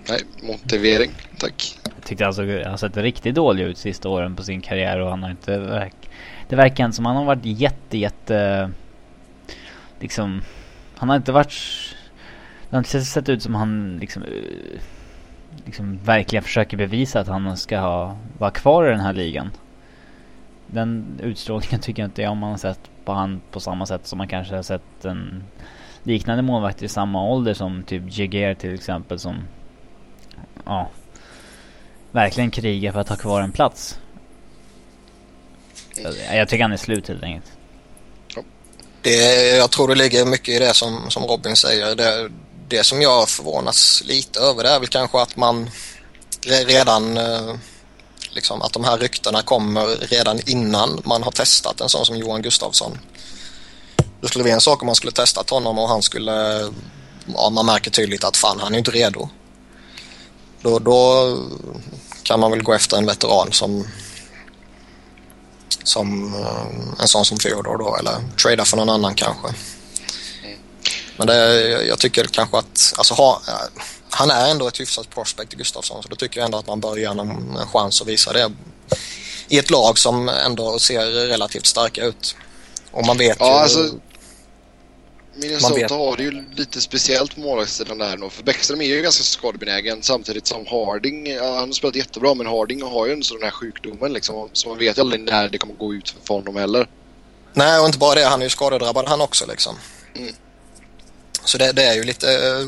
Nej, 0.10 0.22
motivering. 0.42 1.12
Tack. 1.38 1.80
Jag 1.84 2.06
tyckte 2.06 2.26
han 2.26 2.34
har 2.66 2.78
sett 2.78 2.98
riktigt 2.98 3.36
dålig 3.36 3.64
ut 3.64 3.78
sista 3.78 4.10
åren 4.10 4.36
på 4.36 4.44
sin 4.44 4.62
karriär 4.62 5.00
och 5.00 5.10
han 5.10 5.24
har 5.24 5.30
inte. 5.30 5.90
Det 6.50 6.56
verkar 6.56 6.86
inte 6.86 6.96
som 6.96 7.06
han 7.06 7.16
har 7.16 7.26
varit 7.26 7.46
jätte, 7.46 7.98
jätte... 7.98 8.72
Liksom... 10.04 10.42
Han 10.98 11.10
har 11.10 11.16
inte 11.16 11.32
varit... 11.32 11.54
Det 12.70 12.76
har 12.76 12.78
inte 12.78 13.02
sett 13.02 13.30
ut 13.30 13.44
som 13.44 13.56
han 13.56 13.98
liksom... 13.98 14.24
eh, 14.24 14.82
Liksom 15.66 16.00
verkligen 16.04 16.44
försöker 16.44 16.78
bevisa 16.78 17.20
att 17.20 17.28
han 17.28 17.58
ska 17.58 17.80
ha, 17.80 18.18
vara 18.38 18.52
kvar 18.52 18.88
i 18.88 18.90
den 18.90 19.00
här 19.00 19.14
ligan. 19.14 19.52
Den 20.68 21.20
utstrålningen 21.24 21.80
tycker 21.82 22.02
jag 22.02 22.08
inte 22.08 22.28
om 22.28 22.38
man 22.38 22.50
har 22.52 22.58
sett 22.58 22.80
på 23.06 23.12
han 23.12 23.42
på 23.52 23.60
samma 23.60 23.86
sätt 23.86 24.08
som 24.08 24.18
man 24.18 24.28
kanske 24.28 24.56
har 24.56 24.64
sett 24.64 25.06
en 25.06 25.44
liknande 26.04 26.44
målvakt 26.44 26.84
i 26.84 26.88
samma 26.88 27.24
ålder 27.24 27.54
som 27.54 27.84
typ 27.84 28.04
Jaguar 28.08 28.54
till 28.54 28.74
exempel 28.74 29.20
som 29.20 29.36
ja 30.66 30.90
verkligen 32.12 32.52
krigar 32.52 32.92
för 32.92 33.00
att 33.00 33.10
ha 33.10 33.16
kvar 33.16 33.42
en 33.42 33.52
plats. 33.52 34.00
Jag, 36.04 36.38
jag 36.38 36.48
tycker 36.48 36.64
han 36.64 36.72
är 36.72 36.78
slut 36.78 37.08
helt 37.08 37.24
enkelt. 37.24 37.58
Det, 39.04 39.56
jag 39.56 39.72
tror 39.72 39.88
det 39.88 39.96
ligger 39.96 40.26
mycket 40.26 40.56
i 40.56 40.60
det 40.60 40.74
som, 40.74 41.10
som 41.10 41.24
Robin 41.24 41.56
säger. 41.56 41.96
Det, 41.96 42.30
det 42.68 42.84
som 42.84 43.02
jag 43.02 43.30
förvånas 43.30 44.04
lite 44.06 44.40
över 44.40 44.64
det 44.64 44.70
är 44.70 44.80
väl 44.80 44.88
kanske 44.88 45.22
att 45.22 45.38
man 45.38 45.70
redan 46.46 47.18
eh, 47.18 47.56
liksom 48.30 48.62
att 48.62 48.74
de 48.74 48.84
här 48.84 48.98
ryktena 48.98 49.42
kommer 49.42 49.86
redan 49.86 50.40
innan 50.46 51.02
man 51.06 51.24
har 51.24 51.32
testat 51.32 51.82
en 51.82 51.90
sån 51.90 52.06
som 52.06 52.18
Johan 52.18 52.42
Gustafsson. 52.42 52.98
Det 54.22 54.28
skulle 54.28 54.44
vara 54.44 54.54
en 54.54 54.62
sak 54.62 54.82
om 54.82 54.86
man 54.86 54.96
skulle 54.96 55.12
testat 55.12 55.50
honom 55.50 55.80
och 55.80 55.90
han 55.90 56.02
skulle, 56.02 56.70
ja 57.34 57.50
man 57.50 57.66
märker 57.66 57.92
tydligt 57.92 58.24
att 58.24 58.38
fan 58.38 58.60
han 58.60 58.74
är 58.74 58.78
inte 58.78 58.92
redo. 58.92 59.30
Då, 60.62 60.80
då 60.80 61.38
kan 62.24 62.40
man 62.40 62.52
väl 62.52 62.64
gå 62.64 62.74
efter 62.74 62.98
en 62.98 63.06
veteran 63.06 63.52
som 63.52 63.88
som 65.84 66.34
eh, 66.34 67.02
en 67.02 67.08
sån 67.08 67.26
som 67.26 67.38
Theodor 67.38 67.78
då 67.78 67.96
eller 67.96 68.16
trada 68.42 68.66
för 68.66 68.78
någon 68.78 68.90
annan 68.90 69.16
kanske. 69.16 69.48
Men 71.18 71.28
det, 71.28 71.62
jag 71.88 72.00
tycker 72.00 72.24
kanske 72.26 72.58
att, 72.58 72.94
alltså 72.98 73.14
ha, 73.14 73.42
han 74.10 74.32
är 74.32 74.52
ändå 74.52 74.68
ett 74.68 74.80
hyfsat 74.80 75.10
prospect 75.10 75.54
i 75.54 75.56
Gustafsson 75.56 76.04
så 76.04 76.10
då 76.10 76.16
tycker 76.16 76.40
jag 76.40 76.46
ändå 76.46 76.58
att 76.58 76.68
man 76.68 76.80
bör 76.80 76.98
ge 76.98 77.08
honom 77.08 77.58
en 77.62 77.68
chans 77.68 78.02
att 78.02 78.08
visa 78.08 78.34
det 78.34 78.52
i 79.48 79.58
ett 79.58 79.70
lag 79.70 79.98
som 80.00 80.30
ändå 80.30 80.80
ser 80.80 81.06
relativt 81.06 81.66
starka 81.66 82.04
ut. 82.04 82.36
Och 82.92 83.06
man 83.06 83.18
vet 83.18 83.38
Ja, 83.40 83.46
ju... 83.48 83.54
alltså, 83.64 83.90
Minnesota 85.36 85.96
har 85.96 86.18
det 86.18 86.24
ju 86.24 86.46
lite 86.56 86.82
speciellt 86.82 87.36
på 87.36 87.42
målvaktssidan 87.42 87.98
där 87.98 88.18
nog. 88.18 88.32
För 88.32 88.44
Bäckström 88.44 88.82
är 88.82 88.86
ju 88.86 89.02
ganska 89.02 89.24
skadebenägen 89.24 90.04
samtidigt 90.04 90.48
som 90.48 90.66
Harding, 90.66 91.28
ja, 91.28 91.56
han 91.56 91.70
har 91.70 91.74
spelat 91.74 91.96
jättebra 91.96 92.34
men 92.34 92.48
Harding 92.48 92.82
har 92.82 93.08
ju 93.08 93.14
en 93.14 93.24
sån 93.24 93.44
här 93.44 93.52
sjukdomen 93.52 94.14
liksom. 94.14 94.50
Så 94.54 94.70
man 94.70 94.78
vet 94.78 94.98
ju 94.98 95.02
aldrig 95.02 95.22
när 95.22 95.50
det 95.50 95.58
kommer 95.58 95.76
gå 95.76 95.94
ut 95.94 96.16
för 96.24 96.34
honom 96.34 96.56
heller. 96.56 96.88
Nej, 97.54 97.80
och 97.80 97.86
inte 97.86 97.98
bara 97.98 98.16
det. 98.16 98.26
Han 98.26 98.40
är 98.40 98.46
ju 98.46 98.50
skadedrabbad 98.50 99.08
han 99.08 99.22
också 99.22 99.46
liksom. 99.46 99.76
Mm. 100.16 100.34
Så 101.46 101.58
det, 101.58 101.72
det 101.72 101.84
är 101.84 101.94
ju 101.94 102.04
lite, 102.04 102.34
eh, 102.34 102.68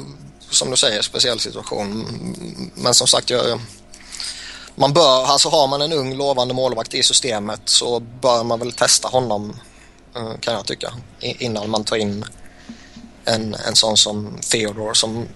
som 0.49 0.71
du 0.71 0.77
säger, 0.77 1.01
speciell 1.01 1.39
situation. 1.39 2.05
Men 2.75 2.93
som 2.93 3.07
sagt, 3.07 3.29
jag, 3.29 3.59
man 4.75 4.93
bör, 4.93 5.25
alltså 5.25 5.49
har 5.49 5.67
man 5.67 5.81
en 5.81 5.93
ung 5.93 6.15
lovande 6.15 6.53
målvakt 6.53 6.93
i 6.93 7.03
systemet 7.03 7.61
så 7.65 7.99
bör 7.99 8.43
man 8.43 8.59
väl 8.59 8.71
testa 8.71 9.07
honom, 9.07 9.59
eh, 10.15 10.39
kan 10.39 10.53
jag 10.53 10.65
tycka, 10.65 10.93
innan 11.19 11.69
man 11.69 11.83
tar 11.83 11.95
in 11.95 12.25
en, 13.25 13.55
en 13.67 13.75
sån 13.75 13.97
som 13.97 14.37
Theodore 14.51 14.95
som 14.95 15.27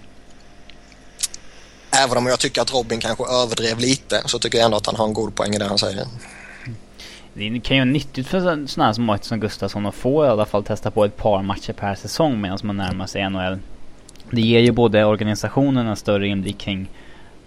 Även 2.04 2.18
om 2.18 2.26
jag 2.26 2.40
tycker 2.40 2.62
att 2.62 2.74
Robin 2.74 3.00
kanske 3.00 3.24
överdrev 3.24 3.78
lite 3.78 4.22
så 4.26 4.38
tycker 4.38 4.58
jag 4.58 4.64
ändå 4.64 4.76
att 4.76 4.86
han 4.86 4.96
har 4.96 5.06
en 5.06 5.12
god 5.12 5.34
poäng 5.34 5.54
i 5.54 5.58
det 5.58 5.64
han 5.64 5.78
säger. 5.78 6.06
Det 7.34 7.60
kan 7.60 7.76
ju 7.76 7.82
vara 7.82 7.92
nyttigt 7.92 8.26
för 8.26 8.40
sådana 8.40 8.86
här 8.86 8.92
som 8.92 9.04
Martin 9.04 9.24
som 9.24 9.40
Gustafsson 9.40 9.86
att 9.86 9.94
få 9.94 10.24
i 10.24 10.28
alla 10.28 10.46
fall 10.46 10.64
testa 10.64 10.90
på 10.90 11.04
ett 11.04 11.16
par 11.16 11.42
matcher 11.42 11.72
per 11.72 11.94
säsong 11.94 12.40
medan 12.40 12.58
man 12.62 12.76
närmar 12.76 13.06
sig 13.06 13.30
NHL. 13.30 13.58
Det 14.30 14.40
ger 14.40 14.60
ju 14.60 14.72
både 14.72 15.04
organisationen 15.04 15.86
en 15.86 15.96
större 15.96 16.28
inblick 16.28 16.58
kring 16.58 16.90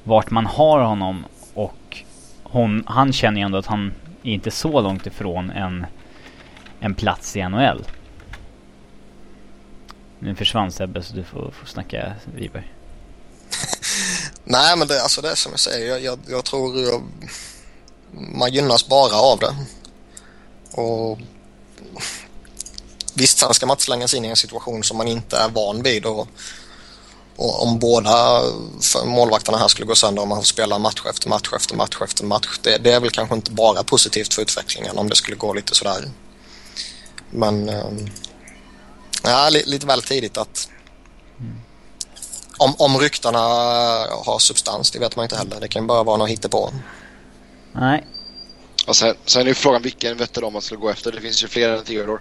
vart 0.03 0.32
man 0.32 0.45
har 0.45 0.79
honom 0.79 1.25
och 1.53 1.97
hon, 2.43 2.84
han 2.88 3.13
känner 3.13 3.39
ju 3.41 3.45
ändå 3.45 3.58
att 3.58 3.65
han 3.65 3.93
är 4.23 4.34
inte 4.34 4.51
så 4.51 4.82
långt 4.82 5.08
ifrån 5.08 5.49
en, 5.49 5.86
en 6.79 6.95
plats 6.95 7.38
i 7.38 7.49
NHL. 7.49 7.84
Nu 10.23 10.36
försvann 10.36 10.71
Sebbe 10.71 11.03
så 11.03 11.13
du 11.13 11.23
får, 11.23 11.53
får 11.59 11.67
snacka 11.67 12.13
Wiberg. 12.36 12.73
Nej, 14.43 14.77
men 14.77 14.88
det, 14.88 15.03
alltså 15.03 15.21
det 15.21 15.29
är 15.29 15.36
som 15.36 15.51
jag 15.51 15.59
säger. 15.59 15.88
Jag, 15.88 16.03
jag, 16.03 16.19
jag 16.27 16.45
tror 16.45 16.81
jag, 16.81 17.03
man 18.12 18.53
gynnas 18.53 18.88
bara 18.88 19.15
av 19.15 19.39
det. 19.39 19.55
Och 20.81 21.19
Visst, 23.13 23.38
sen 23.38 23.53
ska 23.53 23.65
man 23.65 23.73
inte 23.73 23.83
slänga 23.83 24.07
sig 24.07 24.17
in 24.17 24.25
i 24.25 24.27
en 24.27 24.36
situation 24.36 24.83
som 24.83 24.97
man 24.97 25.07
inte 25.07 25.38
är 25.38 25.49
van 25.49 25.83
vid. 25.83 26.05
Och, 26.05 26.27
och 27.36 27.63
om 27.63 27.79
båda 27.79 28.41
målvakterna 29.05 29.57
här 29.57 29.67
skulle 29.67 29.86
gå 29.86 29.95
sönder 29.95 30.21
om 30.23 30.29
man 30.29 30.38
får 30.38 30.45
spela 30.45 30.79
match 30.79 31.01
efter 31.09 31.29
match 31.29 31.49
efter 31.55 31.75
match 31.75 31.97
efter 32.03 32.25
match. 32.25 32.59
Det, 32.62 32.77
det 32.77 32.91
är 32.91 32.99
väl 32.99 33.09
kanske 33.09 33.36
inte 33.36 33.51
bara 33.51 33.83
positivt 33.83 34.33
för 34.33 34.41
utvecklingen 34.41 34.97
om 34.97 35.09
det 35.09 35.15
skulle 35.15 35.38
gå 35.38 35.53
lite 35.53 35.75
sådär. 35.75 36.09
Men 37.29 37.69
ehm, 37.69 38.09
ja, 39.23 39.49
li, 39.49 39.63
lite 39.65 39.86
väl 39.88 40.01
tidigt 40.01 40.38
att 40.38 40.69
om, 42.57 42.75
om 42.77 42.97
ryktena 42.99 43.39
har 44.25 44.39
substans, 44.39 44.91
det 44.91 44.99
vet 44.99 45.15
man 45.15 45.23
inte 45.25 45.38
heller. 45.38 45.59
Det 45.59 45.67
kan 45.67 45.88
bara 45.88 46.03
vara 46.03 46.17
något 46.17 46.29
hittepå. 46.29 46.73
Nej, 47.73 48.05
Och 48.88 48.95
sen, 48.95 49.15
sen 49.25 49.41
är 49.41 49.45
ju 49.47 49.53
frågan 49.53 49.81
vilken 49.81 50.17
veteran 50.17 50.53
man 50.53 50.62
ska 50.62 50.75
gå 50.75 50.89
efter. 50.89 51.12
Det 51.12 51.21
finns 51.21 51.43
ju 51.43 51.47
fler 51.47 51.69
än 51.69 51.83
Theodore. 51.83 52.19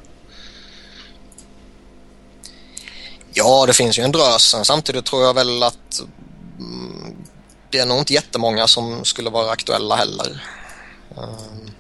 Ja, 3.34 3.66
det 3.66 3.72
finns 3.72 3.98
ju 3.98 4.02
en 4.02 4.12
drös. 4.12 4.42
Sen 4.42 4.64
Samtidigt 4.64 5.04
tror 5.04 5.22
jag 5.22 5.34
väl 5.34 5.62
att 5.62 6.00
mm, 6.58 7.16
det 7.70 7.78
är 7.78 7.86
nog 7.86 7.98
inte 7.98 8.12
jättemånga 8.14 8.66
som 8.66 9.04
skulle 9.04 9.30
vara 9.30 9.50
aktuella 9.50 9.96
heller. 9.96 10.44
Ju- 11.16 11.72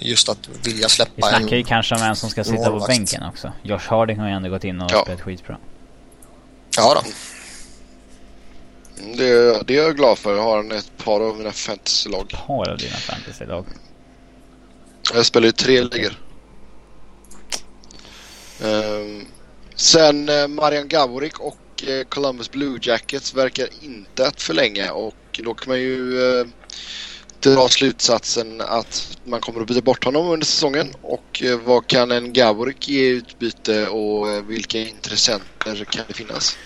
Just 0.00 0.28
att 0.28 0.48
vilja 0.48 0.86
vi 0.86 0.90
släppa 0.90 1.28
snackar 1.28 1.48
ju 1.48 1.56
en... 1.58 1.64
kanske 1.64 1.94
om 1.94 2.02
en 2.02 2.16
som 2.16 2.30
ska 2.30 2.44
sitta 2.44 2.56
på 2.64 2.70
målvakt. 2.70 2.88
bänken 2.88 3.22
också. 3.22 3.52
Josh 3.62 3.78
Harding 3.88 4.18
har 4.18 4.28
ju 4.28 4.32
ändå 4.34 4.48
gått 4.48 4.64
in 4.64 4.80
och 4.80 4.90
Ja. 4.92 5.02
spelat 5.02 5.20
skitbra. 5.20 5.58
Ja 6.76 6.94
då. 6.94 7.10
Det, 9.16 9.62
det 9.66 9.76
är 9.78 9.82
jag 9.82 9.96
glad 9.96 10.18
för. 10.18 10.36
Jag 10.36 10.42
har 10.42 10.58
en 10.58 10.72
ett 10.72 10.92
par 11.04 11.20
av 11.20 11.36
mina 11.36 11.52
fantasylag. 11.52 12.28
Par 12.46 12.68
av 12.70 12.78
dina 12.78 12.96
fantasylag. 12.96 13.64
Jag 15.14 15.26
spelar 15.26 15.46
ju 15.46 15.52
tre 15.52 15.82
ligor. 15.82 16.12
Ehm, 18.64 19.26
sen 19.74 20.28
eh, 20.28 20.48
Marian 20.48 20.88
Gaborik 20.88 21.40
och 21.40 21.84
eh, 21.88 22.04
Columbus 22.04 22.50
Blue 22.50 22.78
Jackets 22.82 23.34
verkar 23.34 23.68
inte 23.82 24.26
att 24.26 24.42
förlänga 24.42 24.92
och 24.92 25.14
då 25.44 25.54
kan 25.54 25.68
man 25.70 25.80
ju 25.80 26.22
eh, 26.40 26.46
dra 27.42 27.68
slutsatsen 27.68 28.60
att 28.60 29.18
man 29.24 29.40
kommer 29.40 29.60
att 29.60 29.66
byta 29.66 29.80
bort 29.80 30.04
honom 30.04 30.28
under 30.28 30.46
säsongen. 30.46 30.86
Och 31.02 31.42
eh, 31.42 31.60
vad 31.64 31.86
kan 31.86 32.10
en 32.10 32.32
Gaborik 32.32 32.88
ge 32.88 33.00
i 33.00 33.08
utbyte 33.08 33.88
och 33.88 34.28
eh, 34.28 34.42
vilka 34.42 34.78
intressenter 34.78 35.84
kan 35.84 36.04
det 36.08 36.14
finnas? 36.14 36.56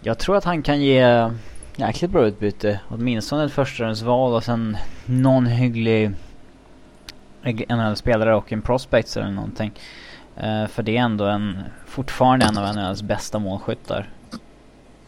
Jag 0.00 0.18
tror 0.18 0.36
att 0.36 0.44
han 0.44 0.62
kan 0.62 0.82
ge 0.82 1.30
jäkligt 1.76 2.10
bra 2.10 2.26
utbyte. 2.26 2.80
Åtminstone 2.88 3.44
ett 3.44 3.52
förstahundsval 3.52 4.32
och 4.32 4.44
sen 4.44 4.76
någon 5.06 5.46
hygglig 5.46 6.10
NHL-spelare 7.68 8.34
och 8.36 8.52
en 8.52 8.62
prospect 8.62 9.16
eller 9.16 9.30
någonting. 9.30 9.72
Uh, 10.36 10.66
för 10.66 10.82
det 10.82 10.96
är 10.96 11.00
ändå 11.00 11.24
en, 11.24 11.58
fortfarande 11.86 12.46
en 12.46 12.58
av 12.58 12.74
NHLs 12.74 13.02
bästa 13.02 13.38
målskyttar. 13.38 14.10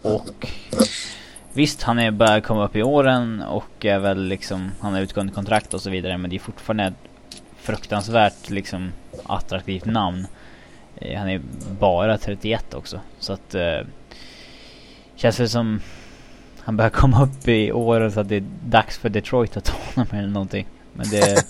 Och 0.02 0.46
visst, 1.54 1.82
han 1.82 1.98
är 1.98 2.10
börjar 2.10 2.40
komma 2.40 2.64
upp 2.64 2.76
i 2.76 2.82
åren 2.82 3.42
och 3.42 3.84
är 3.84 3.98
väl 3.98 4.24
liksom, 4.24 4.70
han 4.80 4.92
har 4.94 5.00
utgående 5.00 5.32
kontrakt 5.32 5.74
och 5.74 5.80
så 5.80 5.90
vidare. 5.90 6.18
Men 6.18 6.30
det 6.30 6.36
är 6.36 6.40
fortfarande 6.40 6.84
ett 6.84 7.40
fruktansvärt 7.56 8.50
liksom 8.50 8.92
attraktivt 9.26 9.84
namn. 9.84 10.26
Eh, 10.96 11.18
han 11.18 11.28
är 11.28 11.40
bara 11.80 12.18
31 12.18 12.74
också. 12.74 13.00
Så 13.18 13.32
att 13.32 13.54
eh, 13.54 13.80
Känns 15.16 15.36
det 15.36 15.48
som 15.48 15.80
han 16.58 16.76
börjar 16.76 16.90
komma 16.90 17.22
upp 17.22 17.48
i 17.48 17.72
åren 17.72 18.12
så 18.12 18.20
att 18.20 18.28
det 18.28 18.36
är 18.36 18.44
dags 18.64 18.98
för 18.98 19.08
Detroit 19.08 19.56
att 19.56 19.64
ta 19.64 19.74
honom 19.94 20.18
eller 20.18 20.28
någonting. 20.28 20.66
Men 20.92 21.10
det, 21.10 21.44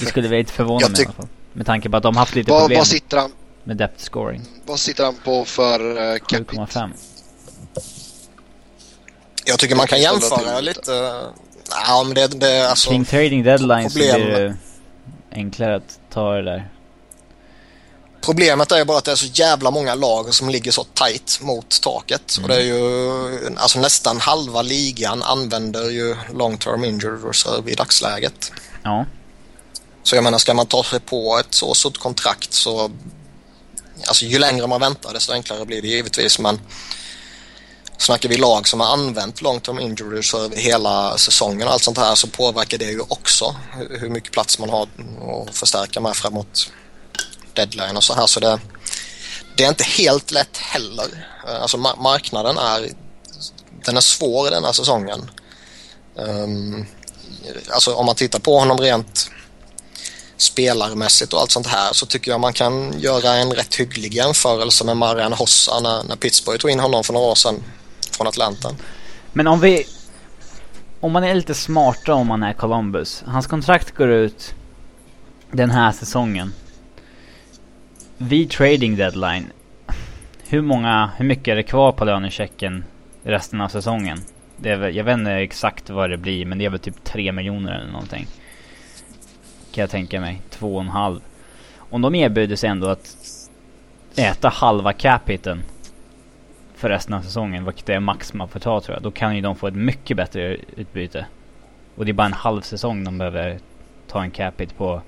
det 0.00 0.06
skulle 0.06 0.28
väl 0.28 0.38
inte 0.38 0.52
förvåna 0.52 0.88
mig 0.88 1.00
i 1.00 1.04
alla 1.04 1.12
fall. 1.12 1.28
Med 1.52 1.66
tanke 1.66 1.90
på 1.90 1.96
att 1.96 2.02
de 2.02 2.16
haft 2.16 2.34
lite 2.34 2.50
Vad, 2.50 2.60
problem 2.60 2.78
vad, 2.78 2.86
sitter 2.86 3.16
han, 3.16 3.32
med 3.64 3.76
depth 3.76 4.02
scoring. 4.02 4.42
vad 4.66 4.78
sitter 4.78 5.04
han 5.04 5.14
på 5.24 5.44
för 5.44 5.80
uh, 5.80 6.18
capita? 6.18 6.62
7,5. 6.62 6.90
Jag 9.44 9.58
tycker 9.58 9.76
man 9.76 9.86
kan 9.86 10.00
jämföra 10.00 10.60
lite. 10.60 11.24
Ja, 11.70 12.02
men 12.04 12.14
det, 12.14 12.26
det 12.26 12.70
alltså... 12.70 12.90
Kring 12.90 13.04
trading 13.04 13.42
deadline 13.42 13.90
så 13.90 13.98
problem- 13.98 14.22
blir 14.22 14.40
det 14.40 14.56
enklare 15.32 15.76
att 15.76 15.98
ta 16.12 16.32
det 16.32 16.42
där. 16.42 16.70
Problemet 18.20 18.72
är 18.72 18.78
ju 18.78 18.84
bara 18.84 18.98
att 18.98 19.04
det 19.04 19.10
är 19.12 19.16
så 19.16 19.26
jävla 19.26 19.70
många 19.70 19.94
lag 19.94 20.34
som 20.34 20.48
ligger 20.48 20.70
så 20.72 20.84
tight 20.84 21.38
mot 21.42 21.82
taket. 21.82 22.38
Och 22.42 22.48
det 22.48 22.56
är 22.56 22.60
ju 22.60 23.56
alltså 23.56 23.80
nästan 23.80 24.20
halva 24.20 24.62
ligan 24.62 25.22
använder 25.22 25.90
ju 25.90 26.16
long 26.34 26.58
term 26.58 26.84
injury 26.84 27.28
reserve 27.28 27.70
i 27.70 27.74
dagsläget. 27.74 28.52
Ja. 28.82 29.06
Så 30.02 30.14
jag 30.16 30.24
menar, 30.24 30.38
ska 30.38 30.54
man 30.54 30.66
ta 30.66 30.84
sig 30.84 31.00
på 31.00 31.38
ett 31.38 31.54
så 31.54 31.74
stort 31.74 31.98
kontrakt 31.98 32.52
så... 32.52 32.90
Alltså 34.06 34.24
ju 34.24 34.38
längre 34.38 34.66
man 34.66 34.80
väntar 34.80 35.12
desto 35.12 35.32
enklare 35.32 35.64
blir 35.64 35.82
det 35.82 35.88
givetvis 35.88 36.38
men 36.38 36.60
snackar 38.00 38.28
vi 38.28 38.36
lag 38.36 38.68
som 38.68 38.80
har 38.80 38.92
använt 38.92 39.42
long 39.42 39.60
term 39.60 39.78
injury 39.78 40.18
reserve 40.18 40.56
hela 40.56 41.18
säsongen 41.18 41.66
och 41.68 41.72
allt 41.72 41.82
sånt 41.82 41.98
här 41.98 42.14
så 42.14 42.26
påverkar 42.26 42.78
det 42.78 42.84
ju 42.84 43.00
också 43.00 43.56
hur, 43.90 44.08
mycket 44.08 44.32
plats 44.32 44.58
man 44.58 44.70
har 44.70 44.82
att 44.82 45.56
förstärka 45.56 46.00
med 46.00 46.16
framåt 46.16 46.72
deadline 47.54 47.96
och 47.96 48.04
så 48.04 48.14
här 48.14 48.26
så 48.26 48.40
det, 48.40 48.60
det 49.56 49.64
är 49.64 49.68
inte 49.68 49.84
helt 49.84 50.30
lätt 50.30 50.56
heller. 50.56 51.26
Eh, 51.48 51.62
alltså 51.62 51.76
ma- 51.76 52.02
marknaden 52.02 52.58
är 52.58 52.90
den 53.84 53.96
är 53.96 54.00
svår 54.00 54.50
den 54.50 54.64
här 54.64 54.72
säsongen. 54.72 55.30
Um, 56.14 56.86
alltså 57.68 57.94
om 57.94 58.06
man 58.06 58.14
tittar 58.14 58.38
på 58.38 58.58
honom 58.58 58.78
rent 58.78 59.30
spelarmässigt 60.36 61.32
och 61.32 61.40
allt 61.40 61.50
sånt 61.50 61.66
här 61.66 61.92
så 61.92 62.06
tycker 62.06 62.30
jag 62.30 62.40
man 62.40 62.52
kan 62.52 63.00
göra 63.00 63.34
en 63.34 63.52
rätt 63.52 63.74
hygglig 63.74 64.14
jämförelse 64.14 64.84
med 64.84 64.96
Marian 64.96 65.32
Hossa 65.32 65.80
när, 65.80 66.02
när 66.02 66.16
Pittsburgh 66.16 66.58
tog 66.58 66.70
in 66.70 66.80
honom 66.80 67.04
för 67.04 67.12
några 67.12 67.26
år 67.26 67.34
sedan 67.34 67.62
från 68.20 68.28
Atlanten. 68.28 68.76
Men 69.32 69.46
om 69.46 69.60
vi... 69.60 69.84
Om 71.00 71.12
man 71.12 71.24
är 71.24 71.34
lite 71.34 71.54
smartare 71.54 72.16
om 72.16 72.26
man 72.26 72.42
är 72.42 72.52
Columbus. 72.52 73.24
Hans 73.26 73.46
kontrakt 73.46 73.94
går 73.94 74.08
ut 74.08 74.54
den 75.50 75.70
här 75.70 75.92
säsongen. 75.92 76.52
Vid 78.16 78.50
trading 78.50 78.96
deadline. 78.96 79.46
Hur 80.48 80.62
många, 80.62 81.10
hur 81.16 81.24
mycket 81.24 81.48
är 81.48 81.56
det 81.56 81.62
kvar 81.62 81.92
på 81.92 82.04
lönechecken 82.04 82.84
resten 83.22 83.60
av 83.60 83.68
säsongen? 83.68 84.18
Det 84.56 84.70
är 84.70 84.76
väl, 84.76 84.96
jag 84.96 85.04
vet 85.04 85.18
inte 85.18 85.32
exakt 85.32 85.90
vad 85.90 86.10
det 86.10 86.16
blir 86.16 86.46
men 86.46 86.58
det 86.58 86.64
är 86.64 86.70
väl 86.70 86.80
typ 86.80 87.04
3 87.04 87.32
miljoner 87.32 87.72
eller 87.72 87.92
någonting. 87.92 88.26
Kan 89.72 89.82
jag 89.82 89.90
tänka 89.90 90.20
mig. 90.20 90.42
Två 90.50 90.74
och 90.74 90.80
en 90.80 90.88
halv. 90.88 91.20
Om 91.76 92.02
de 92.02 92.14
erbjuder 92.14 92.56
sig 92.56 92.70
ändå 92.70 92.88
att 92.88 93.16
äta 94.16 94.48
halva 94.48 94.92
capiten 94.92 95.62
för 96.80 96.88
resten 96.88 97.14
av 97.14 97.22
säsongen, 97.22 97.64
vilket 97.64 97.88
är 97.88 98.00
max 98.00 98.32
man 98.32 98.48
får 98.48 98.60
ta 98.60 98.80
tror 98.80 98.96
jag. 98.96 99.02
Då 99.02 99.10
kan 99.10 99.36
ju 99.36 99.42
de 99.42 99.56
få 99.56 99.66
ett 99.66 99.74
mycket 99.74 100.16
bättre 100.16 100.56
utbyte. 100.76 101.26
Och 101.96 102.04
det 102.04 102.10
är 102.10 102.12
bara 102.12 102.26
en 102.26 102.32
halv 102.32 102.62
säsong 102.62 103.04
de 103.04 103.18
behöver 103.18 103.58
ta 104.08 104.22
en 104.22 104.30
cap 104.30 104.60
hit 104.60 104.76
på. 104.76 105.02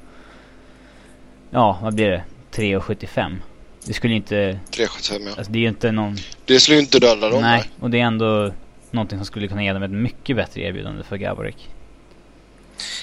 Ja, 1.50 1.78
vad 1.82 1.94
blir 1.94 2.10
det? 2.10 2.24
3,75. 2.52 3.36
Det 3.84 3.92
skulle 3.92 4.14
inte... 4.14 4.60
375 4.70 5.22
ja. 5.26 5.32
Alltså 5.36 5.52
det 5.52 5.58
är 5.58 5.60
ju 5.60 5.68
inte 5.68 5.92
någon... 5.92 6.16
Det 6.44 6.60
skulle 6.60 6.76
ju 6.76 6.82
inte 6.82 6.98
döda 6.98 7.28
dem. 7.28 7.42
Nej, 7.42 7.70
och 7.80 7.90
det 7.90 8.00
är 8.00 8.04
ändå 8.04 8.52
någonting 8.90 9.18
som 9.18 9.26
skulle 9.26 9.48
kunna 9.48 9.64
ge 9.64 9.72
dem 9.72 9.82
ett 9.82 9.90
mycket 9.90 10.36
bättre 10.36 10.60
erbjudande 10.60 11.04
för 11.04 11.16
Gaborik. 11.16 11.68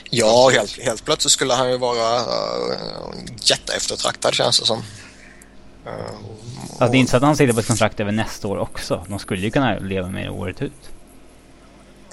Ja, 0.10 0.50
helt, 0.54 0.80
helt 0.80 1.06
plötsligt 1.06 1.32
skulle 1.32 1.54
han 1.54 1.72
ju 1.72 1.78
vara 1.78 2.20
uh, 2.20 2.76
jätteeftertraktad 3.42 4.34
känns 4.34 4.60
det 4.60 4.66
som. 4.66 4.84
Alltså 5.86 6.92
det 6.92 6.98
är 6.98 7.00
inte 7.00 7.12
så 7.12 7.18
att 7.18 7.24
han 7.24 7.38
sitter 7.38 7.54
på 7.54 7.60
ett 7.60 7.68
kontrakt 7.68 8.00
över 8.00 8.12
nästa 8.12 8.48
år 8.48 8.58
också. 8.58 9.06
De 9.10 9.20
skulle 9.20 9.42
ju 9.42 9.52
kunna 9.52 9.80
leva 9.80 10.08
med 10.08 10.26
det 10.26 10.30
året 10.30 10.62
ut. 10.62 10.72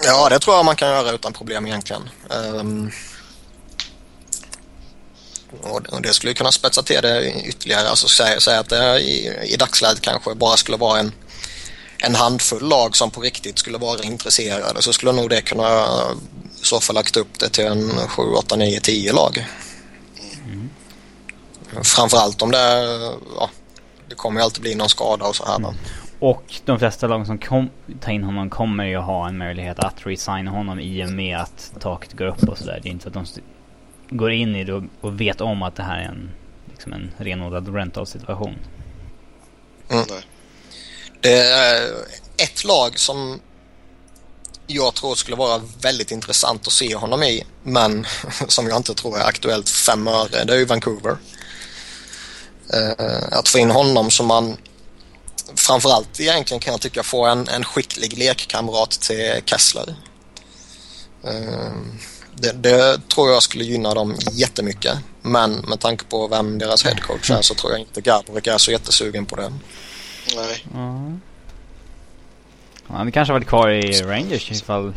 Ja, 0.03 0.29
det 0.29 0.39
tror 0.39 0.55
jag 0.55 0.65
man 0.65 0.75
kan 0.75 0.89
göra 0.89 1.11
utan 1.11 1.33
problem 1.33 1.67
egentligen. 1.67 2.09
Ehm, 2.29 2.91
och 5.63 6.01
det- 6.01 6.13
skulle 6.13 6.33
kunna 6.33 6.51
spetsa 6.51 6.83
till 6.83 7.01
det 7.01 7.31
ytterligare. 7.31 7.89
Alltså 7.89 8.07
säga, 8.07 8.39
säga 8.39 8.59
att 8.59 8.69
det 8.69 8.99
i, 8.99 9.33
i 9.53 9.55
dagsläget 9.57 10.01
kanske 10.01 10.35
bara 10.35 10.57
skulle 10.57 10.77
vara 10.77 10.99
en, 10.99 11.11
en 11.97 12.15
handfull 12.15 12.67
lag 12.69 12.95
som 12.95 13.11
på 13.11 13.21
riktigt 13.21 13.59
skulle 13.59 13.77
vara 13.77 14.03
intresserade 14.03 14.81
så 14.81 14.93
skulle 14.93 15.11
nog 15.11 15.29
det 15.29 15.41
kunna 15.41 15.87
i 16.61 16.65
så 16.65 16.79
fall 16.79 16.93
lagt 16.95 17.17
upp 17.17 17.39
det 17.39 17.49
till 17.49 17.65
en 17.65 17.89
7, 18.07 18.21
8, 18.23 18.55
9, 18.55 18.79
10 18.79 19.13
lag. 19.13 19.45
Framförallt 21.83 22.41
om 22.41 22.51
det, 22.51 22.83
ja, 23.35 23.49
det 24.09 24.15
kommer 24.15 24.39
ju 24.39 24.43
alltid 24.43 24.61
bli 24.61 24.75
någon 24.75 24.89
skada 24.89 25.25
och 25.25 25.35
så 25.35 25.45
här. 25.45 25.59
va. 25.59 25.73
Och 26.19 26.61
de 26.65 26.79
flesta 26.79 27.07
lag 27.07 27.25
som 27.27 27.37
kom, 27.37 27.69
tar 28.01 28.11
in 28.11 28.23
honom 28.23 28.49
kommer 28.49 28.85
ju 28.85 28.97
ha 28.97 29.27
en 29.27 29.37
möjlighet 29.37 29.79
att 29.79 30.05
resigna 30.05 30.51
honom 30.51 30.79
i 30.79 31.05
och 31.05 31.09
med 31.09 31.37
att 31.37 31.71
taket 31.79 32.13
går 32.13 32.25
upp 32.25 32.49
och 32.49 32.57
sådär. 32.57 32.79
Det 32.83 32.89
är 32.89 32.91
inte 32.91 33.03
så 33.03 33.19
att 33.19 33.35
de 33.35 33.41
går 34.17 34.31
in 34.31 34.55
i 34.55 34.63
det 34.63 34.83
och, 35.01 35.21
vet 35.21 35.41
om 35.41 35.63
att 35.63 35.75
det 35.75 35.83
här 35.83 35.99
är 35.99 36.03
en, 36.03 36.31
liksom 36.69 36.93
en 36.93 37.11
renodlad 37.17 37.75
rental 37.75 38.07
situation. 38.07 38.55
Mm. 39.89 40.05
Nej. 40.09 40.21
Det 41.21 41.39
är 41.39 41.89
ett 42.37 42.63
lag 42.63 42.99
som 42.99 43.39
jag 44.67 44.93
tror 44.93 45.15
skulle 45.15 45.37
vara 45.37 45.61
väldigt 45.81 46.11
intressant 46.11 46.67
att 46.67 46.73
se 46.73 46.95
honom 46.95 47.23
i 47.23 47.43
men 47.63 48.05
som 48.47 48.67
jag 48.67 48.77
inte 48.77 48.93
tror 48.93 49.17
är 49.17 49.23
aktuellt 49.23 49.69
fem 49.69 50.07
öre. 50.07 50.43
Det 50.43 50.53
är 50.53 50.57
ju 50.57 50.65
Vancouver. 50.65 51.17
Eh, 52.73 53.23
Att 53.31 53.47
få 53.49 53.57
in 53.57 53.71
honom 53.71 54.11
som 54.11 54.25
man 54.27 54.57
framförallt 55.55 56.19
egentligen 56.19 56.59
kan 56.61 56.71
jag 56.71 56.81
tycka 56.81 57.03
få 57.03 57.25
en, 57.25 57.47
en 57.47 57.63
skicklig 57.63 58.17
lekkamrat 58.17 58.89
till 58.91 59.41
Kessler. 59.45 59.95
Eh, 61.23 61.71
Det, 62.39 62.51
det 62.51 63.07
tror 63.07 63.31
jag 63.31 63.43
skulle 63.43 63.63
gynna 63.63 63.93
dem 63.93 64.15
jättemycket. 64.31 64.97
Men 65.21 65.51
med 65.51 65.79
tanke 65.79 66.05
på 66.05 66.27
vem 66.27 66.57
deras 66.59 66.83
headcoach 66.85 67.31
är 67.31 67.41
så 67.41 67.53
tror 67.55 67.71
jag 67.71 67.81
inte 67.81 68.01
Gaborik 68.01 68.47
är 68.47 68.57
så 68.57 68.71
jättesugen 68.71 69.25
på 69.25 69.35
det. 69.35 69.53
Nej. 70.35 70.65
Ja. 70.73 71.11
Han 72.95 73.11
kanske 73.11 73.33
varit 73.33 73.47
kvar 73.47 73.69
i 73.69 74.01
Rangers 74.01 74.51
ifall... 74.51 74.93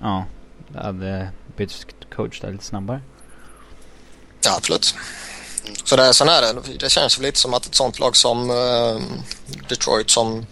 Ja, 0.00 0.24
det 0.68 0.82
hade 0.82 1.28
bytt 1.56 1.86
coach 2.16 2.40
där 2.40 2.52
lite 2.52 2.64
snabbare. 2.64 3.00
Ja, 4.44 4.56
absolut. 4.56 4.94
Så 5.84 5.96
det, 5.96 6.14
sen 6.14 6.28
är 6.28 6.42
det, 6.42 6.78
det 6.78 6.90
känns 6.90 7.18
lite 7.18 7.38
som 7.38 7.54
att 7.54 7.66
ett 7.66 7.74
sånt 7.74 7.98
lag 7.98 8.16
som 8.16 8.50
eh, 8.50 9.02
Detroit 9.68 10.10
som, 10.10 10.46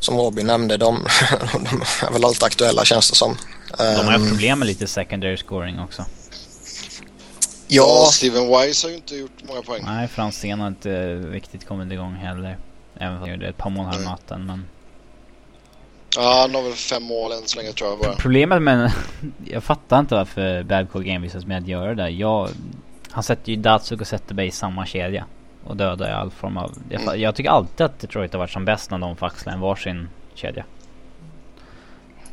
som 0.00 0.16
Robin 0.16 0.46
nämnde, 0.46 0.76
de, 0.76 0.94
de 1.52 1.82
är 2.06 2.12
väl 2.12 2.24
alltid 2.24 2.44
aktuella 2.44 2.84
känns 2.84 3.10
det 3.10 3.16
som. 3.16 3.36
De 3.78 4.06
har 4.06 4.14
Ehm, 4.14 4.28
problem 4.28 4.58
med 4.58 4.68
lite 4.68 4.86
secondary 4.86 5.36
scoring 5.36 5.80
också. 5.80 6.04
Ja, 7.68 8.08
Steven 8.12 8.46
Wise 8.46 8.86
har 8.86 8.90
ju 8.90 8.96
inte 8.96 9.16
gjort 9.16 9.42
många 9.48 9.62
poäng. 9.62 9.82
Nej, 9.86 10.08
Franzén 10.08 10.60
har 10.60 10.68
inte 10.68 11.14
riktigt 11.16 11.66
kommit 11.66 11.92
igång 11.92 12.14
heller. 12.14 12.58
Även 12.96 13.14
om 13.14 13.20
han 13.20 13.30
gjorde 13.30 13.48
ett 13.48 13.56
par 13.56 13.70
mål 13.70 13.86
här 13.86 13.92
mm. 13.92 14.04
natten 14.04 14.46
men... 14.46 14.64
Ja, 16.16 16.40
han 16.40 16.54
har 16.54 16.62
väl 16.62 16.72
fem 16.72 17.02
mål 17.02 17.32
än 17.32 17.46
så 17.46 17.58
länge 17.58 17.72
tror 17.72 17.90
jag 17.90 17.98
bara. 17.98 18.14
Problemet 18.14 18.62
med... 18.62 18.92
jag 19.44 19.64
fattar 19.64 19.98
inte 19.98 20.14
varför 20.14 20.62
Babcock 20.62 21.06
envisas 21.06 21.46
med 21.46 21.58
att 21.62 21.68
göra 21.68 21.94
det. 21.94 22.08
Jag... 22.08 22.48
Han 23.14 23.22
sätter 23.22 23.52
ju 23.52 23.56
Datsuk 23.56 24.00
och 24.00 24.06
Zetterberg 24.06 24.46
i 24.46 24.50
samma 24.50 24.86
kedja. 24.86 25.24
Och 25.64 25.76
dödar 25.76 26.08
i 26.08 26.12
all 26.12 26.30
form 26.30 26.56
av... 26.56 26.72
Jag, 26.88 27.18
jag, 27.18 27.34
tycker 27.34 27.50
alltid 27.50 27.86
att 27.86 27.98
Detroit 28.00 28.32
har 28.32 28.38
varit 28.38 28.50
som 28.50 28.64
bäst 28.64 28.90
när 28.90 28.98
de 28.98 29.16
får 29.16 29.26
axla 29.26 29.52
en 29.52 29.60
varsin 29.60 30.08
kedja. 30.34 30.64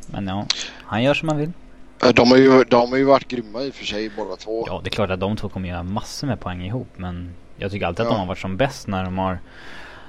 Men 0.08 0.28
ja, 0.28 0.46
han 0.84 1.04
gör 1.04 1.14
som 1.14 1.30
han 1.30 1.38
vill. 1.38 1.52
De 2.16 2.32
har, 2.32 2.38
ju, 2.38 2.64
de 2.64 2.92
har 2.92 2.98
ju 2.98 3.04
varit 3.04 3.28
grymma 3.28 3.62
i 3.64 3.70
och 3.70 3.74
för 3.74 3.86
sig 3.86 4.12
båda 4.18 4.36
två. 4.36 4.64
Ja, 4.68 4.82
det 4.84 4.88
är 4.88 4.92
klart 4.92 5.10
att 5.10 5.20
de 5.20 5.36
två 5.36 5.50
kommer 5.50 5.70
göra 5.70 5.84
massor 5.84 6.28
med 6.28 6.40
poäng 6.40 6.66
ihop. 6.66 6.90
Men 6.96 7.36
jag 7.58 7.72
tycker 7.72 7.86
alltid 7.86 8.06
att 8.06 8.12
de 8.12 8.20
har 8.20 8.26
varit 8.26 8.40
som 8.40 8.58
bäst 8.58 8.88
när 8.88 9.04
de 9.04 9.18
har 9.18 9.40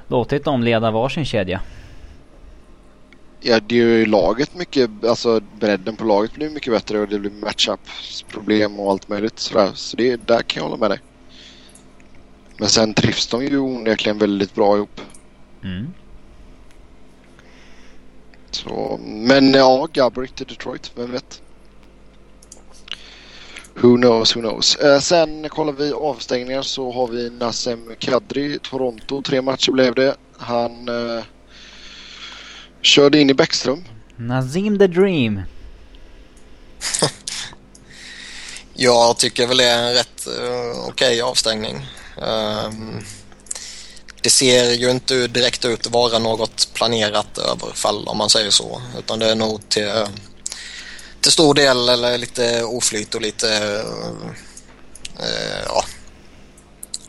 låtit 0.08 0.44
dem 0.44 0.62
leda 0.62 0.90
varsin 0.90 1.24
kedja. 1.24 1.60
Ja, 3.44 3.60
det 3.60 3.74
är 3.74 3.86
ju 3.86 4.06
laget 4.06 4.54
mycket, 4.54 5.04
alltså 5.04 5.40
bredden 5.58 5.96
på 5.96 6.04
laget 6.04 6.34
blir 6.34 6.50
mycket 6.50 6.72
bättre 6.72 7.00
och 7.00 7.08
det 7.08 7.18
blir 7.18 7.30
matchup-problem 7.30 8.80
och 8.80 8.90
allt 8.90 9.08
möjligt 9.08 9.38
sådär. 9.38 9.70
Så 9.74 9.96
det, 9.96 10.26
där 10.26 10.42
kan 10.42 10.62
jag 10.62 10.68
hålla 10.68 10.80
med 10.80 10.90
dig. 10.90 11.00
Men 12.58 12.68
sen 12.68 12.94
trivs 12.94 13.26
de 13.26 13.44
ju 13.44 13.58
onekligen 13.58 14.18
väldigt 14.18 14.54
bra 14.54 14.76
ihop. 14.76 15.00
Mm. 15.64 15.86
Så, 18.50 19.00
men 19.02 19.54
ja, 19.54 19.88
Gabrick 19.92 20.34
till 20.34 20.46
Detroit, 20.46 20.92
vem 20.94 21.12
vet? 21.12 21.42
Who 23.74 23.96
knows, 23.96 24.36
who 24.36 24.40
knows. 24.40 24.76
Eh, 24.76 24.98
sen 24.98 25.48
kollar 25.48 25.72
vi 25.72 25.92
avstängningar 25.92 26.62
så 26.62 26.92
har 26.92 27.06
vi 27.08 27.30
Nassem 27.30 27.94
Kadri, 27.98 28.58
Toronto. 28.58 29.22
Tre 29.22 29.42
matcher 29.42 29.72
blev 29.72 29.94
det. 29.94 30.16
Han 30.38 30.88
eh, 30.88 31.24
körde 32.82 33.20
in 33.20 33.30
i 33.30 33.34
Bäckström. 33.34 33.84
Nazim 34.16 34.78
the 34.78 34.86
Dream. 34.86 35.42
Jag 38.74 39.18
tycker 39.18 39.46
väl 39.46 39.56
det 39.56 39.64
är 39.64 39.82
en 39.82 39.94
rätt 39.94 40.28
uh, 40.38 40.70
okej 40.70 40.88
okay 40.88 41.20
avstängning. 41.20 41.86
Um, 42.16 43.04
det 44.22 44.30
ser 44.30 44.70
ju 44.70 44.90
inte 44.90 45.26
direkt 45.26 45.64
ut 45.64 45.86
att 45.86 45.92
vara 45.92 46.18
något 46.18 46.68
planerat 46.74 47.38
överfall 47.38 48.08
om 48.08 48.18
man 48.18 48.30
säger 48.30 48.50
så. 48.50 48.82
Utan 48.98 49.18
det 49.18 49.30
är 49.30 49.34
nog 49.34 49.68
till, 49.68 49.90
till 51.20 51.32
stor 51.32 51.54
del 51.54 51.88
eller 51.88 52.18
lite 52.18 52.64
oflyt 52.64 53.14
och 53.14 53.20
lite 53.20 53.46
uh, 55.20 55.64
ja, 55.66 55.84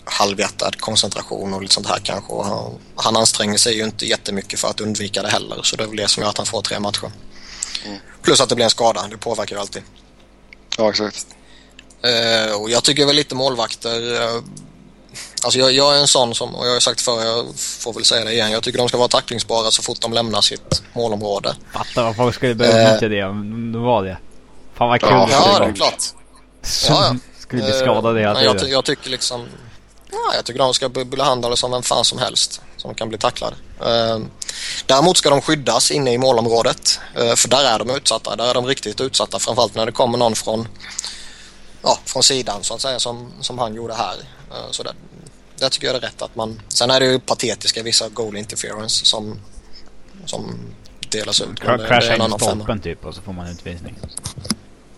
halvhjärtad 0.05 0.79
koncentration 0.79 1.53
och 1.53 1.61
lite 1.61 1.73
sånt 1.73 1.87
här 1.87 1.99
kanske. 2.03 2.33
Han, 2.33 2.79
han 2.95 3.17
anstränger 3.17 3.57
sig 3.57 3.77
ju 3.77 3.83
inte 3.83 4.05
jättemycket 4.05 4.59
för 4.59 4.67
att 4.67 4.81
undvika 4.81 5.21
det 5.21 5.29
heller. 5.29 5.59
Så 5.63 5.75
det 5.75 5.83
är 5.83 5.87
väl 5.87 5.97
det 5.97 6.07
som 6.07 6.23
gör 6.23 6.29
att 6.29 6.37
han 6.37 6.45
får 6.45 6.61
tre 6.61 6.79
matcher. 6.79 7.11
Mm. 7.85 7.97
Plus 8.21 8.41
att 8.41 8.49
det 8.49 8.55
blir 8.55 8.65
en 8.65 8.71
skada. 8.71 9.07
Det 9.09 9.17
påverkar 9.17 9.55
ju 9.55 9.61
alltid. 9.61 9.81
Ja, 10.77 10.89
exakt. 10.89 11.27
Uh, 12.05 12.61
och 12.61 12.69
jag 12.69 12.83
tycker 12.83 13.05
väl 13.05 13.15
lite 13.15 13.35
målvakter 13.35 14.01
uh, 14.01 14.43
Alltså 15.43 15.59
jag, 15.59 15.71
jag, 15.71 15.95
är 15.95 16.01
en 16.01 16.07
sån 16.07 16.35
som, 16.35 16.55
och 16.55 16.67
jag 16.67 16.73
har 16.73 16.79
sagt 16.79 17.01
förr, 17.01 17.23
jag 17.25 17.45
får 17.55 17.93
väl 17.93 18.05
säga 18.05 18.25
det 18.25 18.33
igen. 18.33 18.51
Jag 18.51 18.63
tycker 18.63 18.77
de 18.77 18.87
ska 18.87 18.97
vara 18.97 19.07
tacklingsbara 19.07 19.71
så 19.71 19.83
fort 19.83 20.01
de 20.01 20.13
lämnar 20.13 20.41
sitt 20.41 20.83
målområde. 20.93 21.55
Fattar 21.73 22.03
vad 22.03 22.15
folk 22.15 22.35
skulle 22.35 22.55
börja 22.55 22.87
utnyttja 22.87 23.05
uh, 23.05 23.11
det 23.11 23.23
om 23.23 23.71
det 23.71 23.79
var 23.79 24.03
det. 24.03 24.17
Fan 24.73 24.89
vad 24.89 25.01
kul 25.01 25.09
Ja, 25.11 25.27
ja 25.31 25.59
det 25.59 25.65
är 25.65 25.73
klart. 25.73 26.03
ja, 26.89 27.05
ja. 27.05 27.15
Skulle 27.39 27.63
bli 27.63 27.73
skadade 27.73 28.19
hela 28.19 28.35
tiden. 28.35 28.57
Jag, 28.59 28.69
jag 28.69 28.85
tycker 28.85 29.09
liksom... 29.09 29.47
Ja, 30.13 30.35
jag 30.35 30.45
tycker 30.45 30.59
de 30.59 30.73
ska 30.73 30.89
behandlas 30.89 31.59
som 31.59 31.71
vem 31.71 31.83
fan 31.83 32.05
som 32.05 32.17
helst 32.17 32.61
som 32.77 32.95
kan 32.95 33.09
bli 33.09 33.17
tacklad. 33.17 33.53
Uh, 33.81 34.25
däremot 34.85 35.17
ska 35.17 35.29
de 35.29 35.41
skyddas 35.41 35.91
inne 35.91 36.13
i 36.13 36.17
målområdet. 36.17 36.99
Uh, 37.19 37.35
för 37.35 37.49
där 37.49 37.65
är 37.65 37.79
de 37.79 37.89
utsatta. 37.89 38.35
Där 38.35 38.49
är 38.49 38.53
de 38.53 38.65
riktigt 38.65 39.01
utsatta. 39.01 39.39
Framförallt 39.39 39.75
när 39.75 39.85
det 39.85 39.91
kommer 39.91 40.17
någon 40.17 40.35
från, 40.35 40.67
ja, 41.81 41.99
från 42.05 42.23
sidan 42.23 42.63
så 42.63 42.73
att 42.73 42.81
säga 42.81 42.99
som, 42.99 43.31
som 43.41 43.59
han 43.59 43.75
gjorde 43.75 43.93
här. 43.93 44.15
Uh, 44.15 44.71
så 44.71 44.83
där, 44.83 44.93
där 45.59 45.69
tycker 45.69 45.87
jag 45.87 45.95
det 45.95 45.99
är 45.99 46.09
rätt 46.09 46.21
att 46.21 46.35
man... 46.35 46.61
Sen 46.67 46.91
är 46.91 46.99
det 46.99 47.05
ju 47.05 47.19
patetiska 47.19 47.83
vissa 47.83 48.09
goal 48.09 48.37
interference 48.37 49.05
som, 49.05 49.39
som 50.25 50.55
delas 51.09 51.41
ut. 51.41 51.59
Crasha 51.59 52.15
in 52.15 52.39
stolpen 52.39 52.81
typ 52.81 53.05
och 53.05 53.15
så 53.15 53.21
får 53.21 53.33
man 53.33 53.47
utvisning. 53.47 53.99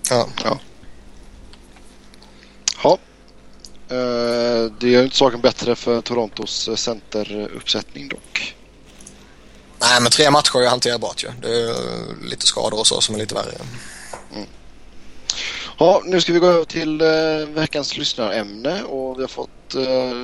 Ja. 0.10 0.28
ja. 0.44 0.60
Ja. 2.84 2.98
Uh, 3.92 4.72
det 4.80 4.90
gör 4.90 5.04
inte 5.04 5.16
saken 5.16 5.42
bättre 5.42 5.76
för 5.76 6.02
Torontos 6.02 6.68
eh, 6.68 6.76
centeruppsättning 6.76 8.08
dock. 8.08 8.56
Nej, 9.80 10.02
men 10.02 10.12
tre 10.12 10.32
matcher 10.32 10.62
är 10.62 10.70
hanterbart 10.70 11.24
ju. 11.24 11.28
Det 11.42 11.48
är 11.48 11.76
lite 12.30 12.46
skador 12.46 12.80
och 12.80 12.88
så 12.88 13.02
som 13.02 13.16
är 13.16 13.20
lite 13.20 13.36
värre. 13.36 13.56
Mm. 14.34 14.48
Ja, 15.78 16.02
nu 16.06 16.22
ska 16.22 16.34
vi 16.34 16.40
gå 16.40 16.48
över 16.48 16.66
till 16.66 17.02
uh, 17.02 17.48
veckans 17.48 17.98
lyssnarämne 17.98 18.84
och 18.84 19.18
vi 19.18 19.24
har 19.24 19.28
fått 19.28 19.50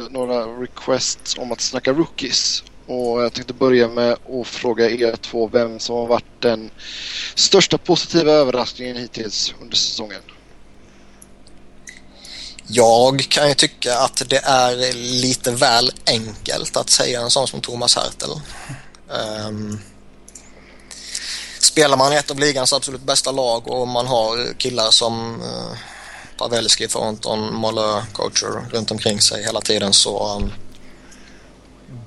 några 0.09 0.45
requests 0.45 1.37
om 1.37 1.51
att 1.51 1.61
snacka 1.61 1.93
rookies. 1.93 2.63
Och 2.85 3.21
jag 3.21 3.33
tänkte 3.33 3.53
börja 3.53 3.87
med 3.87 4.11
att 4.11 4.47
fråga 4.47 4.89
er 4.89 5.15
två 5.15 5.47
vem 5.47 5.79
som 5.79 5.95
har 5.95 6.07
varit 6.07 6.25
den 6.39 6.69
största 7.35 7.77
positiva 7.77 8.31
överraskningen 8.31 8.97
hittills 8.97 9.53
under 9.61 9.75
säsongen. 9.75 10.21
Jag 12.73 13.25
kan 13.29 13.49
ju 13.49 13.53
tycka 13.53 13.97
att 13.97 14.23
det 14.29 14.37
är 14.43 14.93
lite 14.93 15.51
väl 15.51 15.91
enkelt 16.05 16.77
att 16.77 16.89
säga 16.89 17.21
en 17.21 17.29
sån 17.29 17.47
som 17.47 17.61
Thomas 17.61 17.95
Hertel. 17.95 18.29
Um, 19.47 19.79
spelar 21.59 21.97
man 21.97 22.13
i 22.13 22.15
ett 22.15 22.31
av 22.31 22.39
ligans 22.39 22.73
absolut 22.73 23.01
bästa 23.01 23.31
lag 23.31 23.67
och 23.67 23.87
man 23.87 24.07
har 24.07 24.53
killar 24.57 24.91
som 24.91 25.41
uh, 25.41 25.77
Pavelski, 26.37 26.87
Thornton, 26.87 27.55
Molle, 27.55 28.05
coacher 28.13 28.69
runt 28.71 28.91
omkring 28.91 29.21
sig 29.21 29.43
hela 29.43 29.61
tiden 29.61 29.93
så 29.93 30.37
um, 30.37 30.51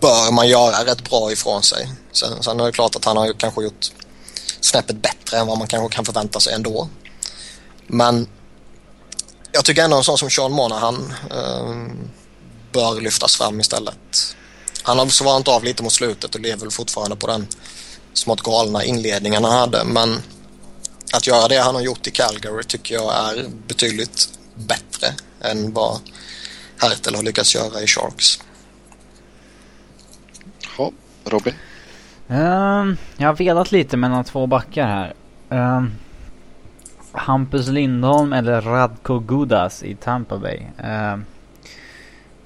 bör 0.01 0.33
man 0.33 0.49
göra 0.49 0.85
rätt 0.85 1.11
bra 1.11 1.33
ifrån 1.33 1.63
sig. 1.63 1.93
Sen, 2.13 2.43
sen 2.43 2.61
är 2.61 2.65
det 2.65 2.73
klart 2.73 2.97
att 2.97 3.05
han 3.05 3.17
har 3.17 3.27
ju 3.27 3.35
kanske 3.35 3.63
gjort 3.63 3.93
snäppet 4.61 5.03
bättre 5.03 5.39
än 5.39 5.47
vad 5.47 5.59
man 5.59 5.69
kanske 5.69 5.97
kan 5.97 6.05
förvänta 6.05 6.41
sig 6.41 6.55
ändå. 6.55 6.89
Men 7.87 8.29
jag 9.55 9.65
tycker 9.65 9.83
ändå 9.83 9.97
en 9.97 10.05
sån 10.05 10.19
som 10.19 10.31
Sean 10.31 10.53
Monahan 10.53 11.15
uh, 11.33 11.93
bör 12.73 13.01
lyftas 13.01 13.37
fram 13.37 13.61
istället. 13.61 14.37
Han 14.83 14.99
har 14.99 15.07
svarat 15.07 15.49
av 15.49 15.65
lite 15.65 15.83
mot 15.83 15.93
slutet 15.93 16.35
och 16.35 16.41
lever 16.41 16.71
fortfarande 16.71 17.17
på 17.17 17.27
den 17.27 17.47
smått 18.13 18.43
galna 18.43 18.85
inledningen 18.85 19.45
han 19.45 19.59
hade. 19.59 19.85
Men 19.85 20.19
att 21.13 21.27
göra 21.27 21.49
det 21.49 21.59
han 21.59 21.75
har 21.75 21.83
gjort 21.83 22.07
i 22.07 22.11
Calgary 22.11 22.63
tycker 22.63 22.95
jag 22.95 23.15
är 23.15 23.49
betydligt 23.67 24.29
bättre 24.55 25.15
än 25.41 25.73
vad 25.73 26.01
Hertel 26.79 27.15
har 27.15 27.23
lyckats 27.23 27.55
göra 27.55 27.81
i 27.83 27.87
Sharks. 27.87 28.39
Ja, 30.79 30.93
Robin? 31.25 31.55
Um, 32.27 32.97
jag 33.17 33.29
har 33.29 33.35
velat 33.35 33.73
lite 33.73 33.97
mellan 33.97 34.25
två 34.25 34.47
backar 34.47 34.87
här. 34.87 35.15
Um, 35.49 35.95
Hampus 37.15 37.69
Lindholm 37.69 38.33
eller 38.33 38.61
Radko 38.61 39.19
Gudas 39.19 39.83
i 39.83 39.95
Tampa 39.95 40.39
Bay. 40.39 40.67
Uh, 40.85 41.19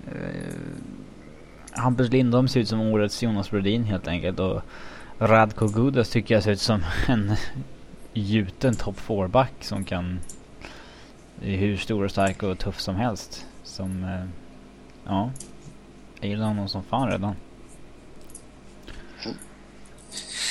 uh, 0.07 0.69
Hampus 1.73 2.11
Lindholm 2.11 2.49
ser 2.49 2.61
ut 2.61 2.69
som 2.69 2.81
årets 2.81 3.23
Jonas 3.23 3.51
Brodin 3.51 3.85
helt 3.85 4.09
enkelt 4.09 4.41
och 4.41 4.63
Radko 5.19 5.67
Gudas 5.69 6.11
tycker 6.11 6.35
jag 6.35 6.43
ser 6.43 6.53
ut 6.53 6.61
som 6.61 6.81
en 7.09 7.37
gjuten 8.13 8.75
top 8.75 8.97
4-back 8.97 9.53
som 9.61 9.85
kan... 9.85 10.21
Är 11.43 11.57
hur 11.57 11.77
stor 11.77 12.05
och 12.05 12.11
stark 12.11 12.43
och 12.43 12.59
tuff 12.59 12.81
som 12.81 12.97
helst. 12.97 13.47
Som... 13.63 14.05
Uh, 14.05 14.25
ja. 15.05 15.31
Jag 16.21 16.31
gillar 16.31 16.47
honom 16.47 16.69
som 16.69 16.83
fan 16.83 17.11
redan. 17.11 17.35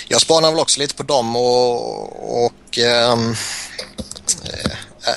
Jag 0.07 0.21
spanar 0.21 0.51
väl 0.51 0.59
också 0.59 0.79
lite 0.79 0.95
på 0.95 1.03
dem 1.03 1.35
och, 1.35 2.45
och 2.45 2.77
ähm, 2.77 3.35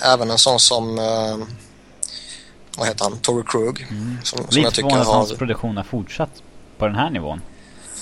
även 0.05 0.31
en 0.31 0.39
sån 0.39 0.61
som 0.61 0.99
äh, 0.99 1.37
vad 2.77 2.89
heter 2.89 3.05
han? 3.05 3.19
Tory 3.19 3.45
Krug. 3.47 3.87
Mm. 3.91 4.19
Som, 4.25 4.39
som 4.39 4.47
lite 4.49 4.61
jag 4.61 4.75
tycker 4.75 4.91
har... 4.91 5.05
hans 5.05 5.33
produktion 5.33 5.77
har 5.77 5.85
fortsatt 5.85 6.43
på 6.79 6.87
den 6.87 6.95
här 6.95 7.11
nivån. 7.11 7.41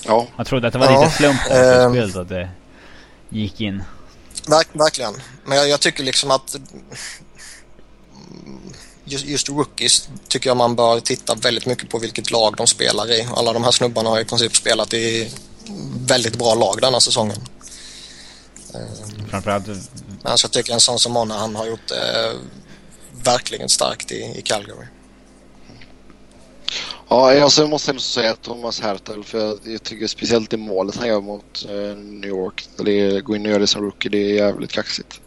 Ja. 0.04 0.26
Jag 0.36 0.46
trodde 0.46 0.66
att 0.66 0.72
det 0.72 0.78
var 0.78 0.90
ja, 0.90 1.00
lite 1.00 1.16
slump 1.16 1.40
äh, 1.50 1.90
spelet 1.90 2.16
att 2.16 2.28
det 2.28 2.48
gick 3.28 3.60
in. 3.60 3.82
Verk, 4.46 4.68
verkligen. 4.72 5.14
Men 5.44 5.58
jag, 5.58 5.68
jag, 5.68 5.80
tycker 5.80 6.04
liksom 6.04 6.30
att 6.30 6.56
just, 9.04 9.26
just 9.26 9.48
rookies 9.48 10.08
tycker 10.28 10.50
jag 10.50 10.56
man 10.56 10.76
bör 10.76 11.00
titta 11.00 11.34
väldigt 11.34 11.66
mycket 11.66 11.90
på 11.90 11.98
vilket 11.98 12.30
lag 12.30 12.54
de 12.56 12.66
spelar 12.66 13.10
i. 13.10 13.28
Alla 13.36 13.52
de 13.52 13.64
här 13.64 13.70
snubbarna 13.70 14.10
har 14.10 14.20
i 14.20 14.24
princip 14.24 14.56
spelat 14.56 14.94
i 14.94 15.30
väldigt 16.06 16.38
bra 16.38 16.54
lag 16.54 16.78
denna 16.80 17.00
säsongen. 17.00 17.36
Framförallt... 19.30 19.68
Alltså 20.22 20.44
jag 20.44 20.52
tycker 20.52 20.72
en 20.72 20.80
sån 20.80 20.98
som 20.98 21.12
Mona, 21.12 21.38
han 21.38 21.56
har 21.56 21.66
gjort 21.66 21.88
det 21.88 22.30
eh, 22.30 22.36
verkligen 23.24 23.68
starkt 23.68 24.12
i, 24.12 24.34
i 24.36 24.42
Calgary. 24.42 24.86
Ja, 27.08 27.42
alltså 27.42 27.62
jag 27.62 27.70
måste 27.70 27.90
ändå 27.90 28.00
säga 28.00 28.34
Thomas 28.34 28.80
Hertel 28.80 29.24
för 29.24 29.38
jag, 29.38 29.58
jag 29.64 29.82
tycker 29.82 30.06
speciellt 30.06 30.50
det 30.50 30.56
målet 30.56 30.96
han 30.96 31.08
gör 31.08 31.20
mot 31.20 31.64
eh, 31.68 31.96
New 31.96 32.30
York. 32.30 32.68
Eller 32.78 33.20
gå 33.20 33.36
in 33.36 33.42
och 33.42 33.48
göra 33.48 33.58
det 33.58 33.66
som 33.66 33.82
rookie, 33.82 34.10
det 34.10 34.18
är 34.18 34.34
jävligt 34.34 34.72
kaxigt. 34.72 35.20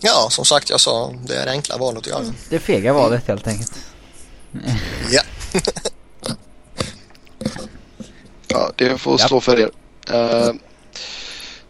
Ja, 0.00 0.28
som 0.30 0.44
sagt, 0.44 0.70
jag 0.70 0.80
sa 0.80 1.14
det 1.26 1.36
är 1.36 1.46
det 1.46 1.52
enkla 1.52 1.76
valet 1.78 1.98
att 1.98 2.06
göra. 2.06 2.34
Det 2.50 2.58
fega 2.58 2.92
valet 2.92 3.28
helt 3.28 3.46
enkelt. 3.46 3.72
Ja. 5.10 5.22
Ja, 8.56 8.72
det 8.76 8.98
får 8.98 9.20
Ja. 9.20 9.26
stå 9.26 9.40
för 9.40 9.58
er. 9.60 9.70
Uh, 10.10 10.54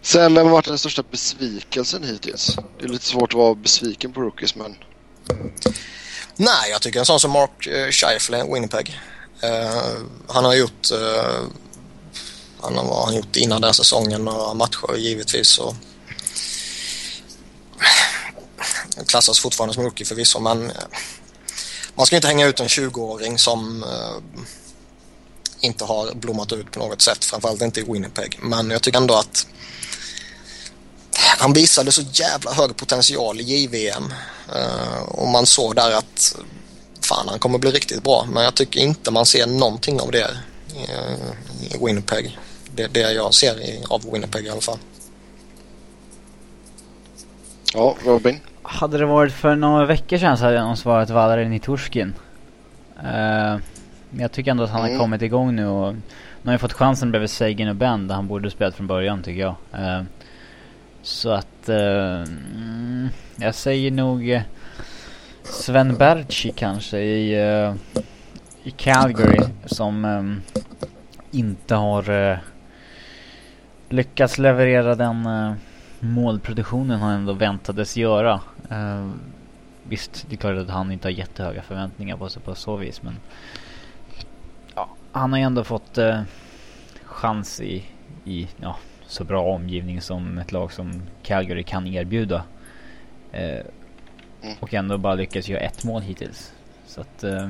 sen 0.02 0.34
vem 0.34 0.46
har 0.46 0.52
varit 0.52 0.64
den 0.64 0.78
största 0.78 1.02
besvikelsen 1.10 2.04
hittills? 2.04 2.56
Det 2.78 2.84
är 2.84 2.88
lite 2.88 3.04
svårt 3.04 3.32
att 3.32 3.38
vara 3.38 3.54
besviken 3.54 4.12
på 4.12 4.20
rookies 4.20 4.54
men 4.54 4.76
Nej, 6.36 6.70
jag 6.70 6.82
tycker 6.82 6.98
en 6.98 7.06
sån 7.06 7.20
som 7.20 7.30
Mark 7.30 7.66
uh, 7.66 7.90
Scheifele, 7.90 8.44
Winnipeg. 8.54 9.00
Eh, 9.40 9.82
han 10.28 10.44
har 10.44 10.54
gjort 10.54 10.90
eh, 10.92 11.44
han 12.60 12.76
har, 12.76 12.84
vad 12.84 12.96
har 12.96 13.04
han 13.04 13.16
gjort 13.16 13.36
innan 13.36 13.60
den 13.60 13.74
säsongen, 13.74 14.24
några 14.24 14.54
matcher 14.54 14.96
givetvis. 14.96 15.58
Och 15.58 15.74
klassas 19.06 19.40
fortfarande 19.40 19.74
som 19.74 19.82
rookie 19.84 20.06
förvisso 20.06 20.40
men 20.40 20.70
eh, 20.70 20.76
man 21.94 22.06
ska 22.06 22.16
inte 22.16 22.28
hänga 22.28 22.46
ut 22.46 22.60
en 22.60 22.66
20-åring 22.66 23.38
som 23.38 23.82
eh, 23.82 24.40
inte 25.66 25.84
har 25.84 26.14
blommat 26.14 26.52
ut 26.52 26.70
på 26.70 26.78
något 26.78 27.02
sätt, 27.02 27.24
framförallt 27.24 27.62
inte 27.62 27.80
i 27.80 27.84
Winnipeg. 27.92 28.38
Men 28.42 28.70
jag 28.70 28.82
tycker 28.82 28.98
ändå 28.98 29.14
att 29.14 29.46
han 31.38 31.52
visade 31.52 31.92
så 31.92 32.02
jävla 32.12 32.52
hög 32.52 32.76
potential 32.76 33.40
i 33.40 33.42
JVM 33.42 34.12
eh, 34.54 35.02
och 35.02 35.28
man 35.28 35.46
såg 35.46 35.76
där 35.76 35.98
att 35.98 36.36
fan 37.00 37.28
han 37.28 37.38
kommer 37.38 37.58
bli 37.58 37.70
riktigt 37.70 38.02
bra 38.02 38.26
men 38.32 38.44
jag 38.44 38.54
tycker 38.54 38.80
inte 38.80 39.10
man 39.10 39.26
ser 39.26 39.46
någonting 39.46 40.00
av 40.00 40.10
det 40.10 40.36
eh, 40.88 41.74
i 41.74 41.84
Winnipeg. 41.84 42.38
Det, 42.74 42.86
det 42.86 43.12
jag 43.12 43.34
ser 43.34 43.60
i, 43.60 43.84
av 43.88 44.12
Winnipeg 44.12 44.46
i 44.46 44.50
alla 44.50 44.60
fall. 44.60 44.78
ja, 47.76 47.96
Robin. 48.04 48.40
Hade 48.62 48.98
det 48.98 49.06
varit 49.06 49.32
för 49.32 49.54
några 49.54 49.86
veckor 49.86 50.18
sedan 50.18 50.38
så 50.38 50.44
hade 50.44 50.56
jag 50.56 50.66
nog 50.66 50.78
svarat 50.78 51.10
Valery 51.10 51.48
Niturskin. 51.48 52.14
Uh, 52.98 53.56
men 54.10 54.20
jag 54.20 54.32
tycker 54.32 54.50
ändå 54.50 54.64
att 54.64 54.70
han 54.70 54.80
Mm. 54.80 54.92
har 54.92 54.98
kommit 54.98 55.22
igång 55.22 55.56
nu 55.56 55.66
och 55.66 55.94
nu 55.94 56.00
har 56.44 56.52
jag 56.52 56.60
fått 56.60 56.72
chansen 56.72 57.10
bredvid 57.10 57.30
Sagan 57.30 57.68
och 57.68 57.76
Ben 57.76 58.08
där 58.08 58.14
han 58.14 58.26
borde 58.26 58.50
spelat 58.50 58.74
från 58.74 58.86
början 58.86 59.22
tycker 59.22 59.40
jag. 59.40 59.54
Eh, 59.72 60.02
så 61.02 61.30
att 61.30 61.68
eh, 61.68 62.22
mm, 62.22 63.08
jag 63.36 63.54
säger 63.54 63.90
nog 63.90 64.30
eh, 64.30 64.42
Sven 65.42 65.94
Berchi 65.96 66.52
kanske 66.56 66.98
i, 66.98 67.34
i 68.62 68.70
Calgary 68.70 69.40
som 69.66 70.40
inte 71.30 71.74
har 71.74 72.38
lyckats 73.88 74.38
leverera 74.38 74.94
den 74.94 75.28
målproduktionen 76.00 77.00
han 77.00 77.12
ändå 77.12 77.32
väntades 77.32 77.96
göra. 77.96 78.40
Visst, 79.82 80.26
det 80.28 80.34
är 80.34 80.36
klart 80.36 80.58
att 80.58 80.70
han 80.70 80.92
inte 80.92 81.08
har 81.08 81.12
jättehöga 81.12 81.62
förväntningar 81.62 82.16
på 82.16 82.28
sig 82.28 82.42
på 82.42 82.54
så 82.54 82.76
vis 82.76 83.02
men 83.02 83.16
han 85.18 85.32
har 85.32 85.38
ju 85.38 85.44
ändå 85.44 85.64
fått 85.64 85.98
eh, 85.98 86.20
chans 87.04 87.60
i, 87.60 87.84
i 88.24 88.48
ja, 88.60 88.76
så 89.06 89.24
bra 89.24 89.42
omgivning 89.54 90.00
som 90.00 90.38
ett 90.38 90.52
lag 90.52 90.72
som 90.72 91.02
Calgary 91.22 91.62
kan 91.64 91.86
erbjuda. 91.86 92.44
Eh, 93.32 93.60
Mm. 94.42 94.56
och 94.60 94.74
ändå 94.74 94.98
bara 94.98 95.14
lyckats 95.14 95.48
göra 95.48 95.60
ett 95.60 95.84
mål 95.84 96.02
hittills. 96.02 96.52
Så 96.86 97.00
att 97.00 97.24
eh, 97.24 97.48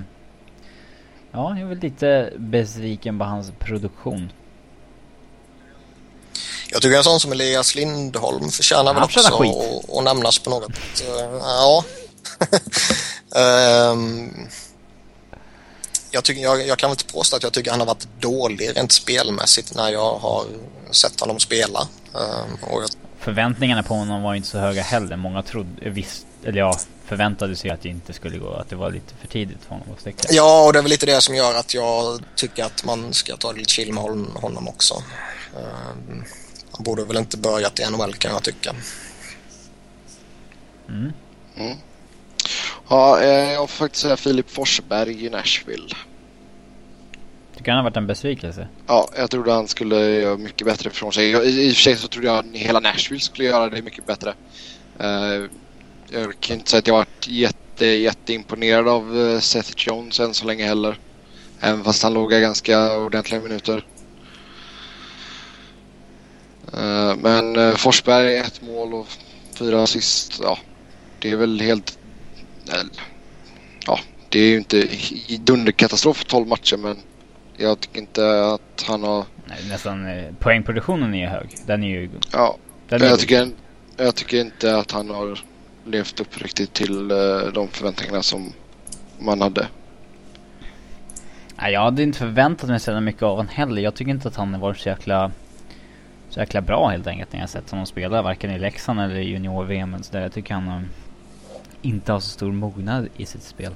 ja, 1.32 1.50
jag 1.50 1.60
är 1.60 1.64
väl 1.64 1.78
lite 1.78 2.32
besviken 2.36 3.18
på 3.18 3.24
hans 3.24 3.52
produktion. 3.58 4.32
Jag 6.70 6.82
tycker 6.82 6.96
en 6.96 7.04
sån 7.04 7.20
som 7.20 7.32
Elias 7.32 7.74
Lindholm 7.74 8.48
förtjänar 8.48 8.94
väl 8.94 9.02
också 9.02 9.20
att- 9.20 10.04
nämnas 10.04 10.38
på 10.38 10.50
något. 10.50 10.70
eh, 10.70 11.38
ja. 11.42 11.84
Ehm, 13.40 14.30
jag, 16.16 16.24
tycker, 16.24 16.42
jag, 16.42 16.66
jag 16.66 16.78
kan 16.78 16.90
väl 16.90 16.94
inte 17.00 17.12
påstå 17.12 17.36
att 17.36 17.42
jag 17.42 17.52
tycker 17.52 17.70
han 17.70 17.80
har 17.80 17.86
varit 17.86 18.08
dålig 18.20 18.76
rent 18.76 18.92
spelmässigt 18.92 19.74
när 19.74 19.90
jag 19.90 20.14
har 20.18 20.44
sett 20.90 21.20
honom 21.20 21.38
spela. 21.40 21.88
Ehm, 22.14 22.54
och 22.62 22.82
jag, 22.82 22.90
Förväntningarna 23.18 23.82
på 23.82 23.94
honom 23.94 24.22
var 24.22 24.34
inte 24.34 24.48
så 24.48 24.58
höga 24.58 24.82
heller. 24.82 25.16
Många 25.16 25.42
trodde, 25.42 25.90
visst, 25.90 26.26
eller 26.44 26.58
ja, 26.58 26.78
förväntade 27.06 27.56
sig 27.56 27.70
att 27.70 27.82
det 27.82 27.88
inte 27.88 28.12
skulle 28.12 28.38
gå. 28.38 28.52
Att 28.54 28.68
det 28.70 28.76
var 28.76 28.90
lite 28.90 29.14
för 29.20 29.28
tidigt 29.28 29.58
för 29.62 29.68
honom 29.70 29.86
att 29.94 30.00
sticka. 30.00 30.28
ja, 30.30 30.66
och 30.66 30.72
det 30.72 30.78
är 30.78 30.82
väl 30.82 30.90
lite 30.90 31.06
det 31.06 31.20
som 31.20 31.34
gör 31.34 31.54
att 31.54 31.74
jag 31.74 32.20
tycker 32.34 32.64
att 32.64 32.84
man 32.84 33.12
ska 33.12 33.36
ta 33.36 33.52
det 33.52 33.58
lite 33.58 33.72
chill 33.72 33.92
med 33.92 34.02
hon- 34.02 34.32
honom 34.34 34.68
också. 34.68 34.94
Ehm, 35.56 36.24
han 36.70 36.84
borde 36.84 37.04
väl 37.04 37.16
inte 37.16 37.36
börjat 37.36 37.80
i 37.80 37.84
NHL 37.90 38.14
kan 38.14 38.32
jag 38.32 38.42
tycka. 38.42 38.74
Mm. 40.88 41.12
Ja, 42.88 43.20
eh, 43.20 43.52
jag 43.52 43.70
får 43.70 43.84
faktiskt 43.84 44.02
säga 44.02 44.16
Filip 44.16 44.50
Forsberg 44.50 45.26
i 45.26 45.30
Nashville. 45.30 45.94
Tycker 47.56 47.70
han 47.70 47.76
har 47.76 47.84
varit 47.84 47.96
en 47.96 48.06
besvikelse? 48.06 48.68
Ja, 48.86 49.08
jag 49.16 49.30
trodde 49.30 49.52
han 49.52 49.68
skulle 49.68 49.96
göra 49.96 50.36
mycket 50.36 50.66
bättre 50.66 50.90
ifrån 50.90 51.12
sig. 51.12 51.24
I 51.24 51.30
i 51.30 51.70
och 51.70 51.74
för 51.74 51.82
sig 51.82 51.96
så 51.96 52.08
trodde 52.08 52.26
jag 52.26 52.38
att 52.38 52.46
hela 52.52 52.80
Nashville 52.80 53.20
skulle 53.20 53.48
göra 53.48 53.70
det 53.70 53.82
mycket 53.82 54.06
bättre. 54.06 54.34
Eh, 54.98 55.44
jag 56.10 56.40
kan 56.40 56.56
inte 56.56 56.70
säga 56.70 56.78
att 56.78 56.86
jag 56.86 56.94
varit 56.94 57.28
jätte, 57.28 57.86
jätteimponerad 57.86 58.88
av 58.88 59.18
eh, 59.20 59.40
Seth 59.40 59.72
Jones 59.76 60.20
än 60.20 60.34
så 60.34 60.46
länge 60.46 60.66
heller. 60.66 60.98
Även 61.60 61.84
fast 61.84 62.02
han 62.02 62.14
låg 62.14 62.30
ganska 62.30 62.96
ordentliga 62.98 63.40
minuter. 63.40 63.84
Eh, 66.72 67.16
men 67.16 67.56
eh, 67.56 67.74
Forsberg 67.74 68.36
ett 68.36 68.62
mål 68.62 68.94
och 68.94 69.06
fyra 69.54 69.82
assist. 69.82 70.40
Ja, 70.42 70.58
det 71.18 71.30
är 71.30 71.36
väl 71.36 71.60
helt... 71.60 71.98
Ja, 73.86 73.98
det 74.28 74.38
är 74.38 74.48
ju 74.48 74.56
inte 74.56 74.88
dunderkatastrof 75.40 76.24
12 76.24 76.46
matcher 76.46 76.76
men 76.76 76.96
jag 77.56 77.80
tycker 77.80 78.00
inte 78.00 78.46
att 78.46 78.84
han 78.88 79.02
har... 79.02 79.24
Nej, 79.44 79.58
nästan 79.68 80.06
eh, 80.06 80.34
poängproduktionen 80.38 81.14
är 81.14 81.18
ju 81.18 81.26
hög. 81.26 81.56
Den 81.66 81.82
är 81.82 81.88
ju... 81.88 82.10
Ja, 82.32 82.56
Den 82.88 83.02
jag 83.02 83.18
tycker, 83.18 83.48
jag 83.96 84.14
tycker 84.14 84.40
inte 84.40 84.76
att 84.76 84.92
han 84.92 85.10
har 85.10 85.38
levt 85.84 86.20
upp 86.20 86.42
riktigt 86.42 86.72
till 86.72 87.10
eh, 87.10 87.16
de 87.54 87.68
förväntningarna 87.68 88.22
som 88.22 88.52
man 89.18 89.40
hade. 89.40 89.66
Nej, 91.56 91.72
jag 91.72 91.80
hade 91.80 92.02
inte 92.02 92.18
förväntat 92.18 92.68
mig 92.68 92.80
så 92.80 93.00
mycket 93.00 93.22
av 93.22 93.30
honom 93.36 93.48
heller. 93.48 93.82
Jag 93.82 93.94
tycker 93.94 94.10
inte 94.10 94.28
att 94.28 94.36
han 94.36 94.54
har 94.54 94.60
varit 94.60 94.78
så 94.78 94.88
jäkla... 94.88 95.30
Så 96.28 96.40
jäkla 96.40 96.60
bra 96.60 96.88
helt 96.88 97.06
enkelt 97.06 97.32
när 97.32 97.40
jag 97.40 97.48
sett 97.48 97.70
honom 97.70 97.86
spela. 97.86 98.22
Varken 98.22 98.50
i 98.50 98.58
Leksand 98.58 99.00
eller 99.00 99.16
i 99.16 99.28
junior-VM. 99.28 99.96
Jag 100.12 100.32
tycker 100.32 100.54
han 100.54 100.68
eh, 100.68 100.80
inte 101.86 102.12
har 102.12 102.20
så 102.20 102.28
stor 102.28 102.52
mognad 102.52 103.08
i 103.16 103.26
sitt 103.26 103.42
spel. 103.42 103.74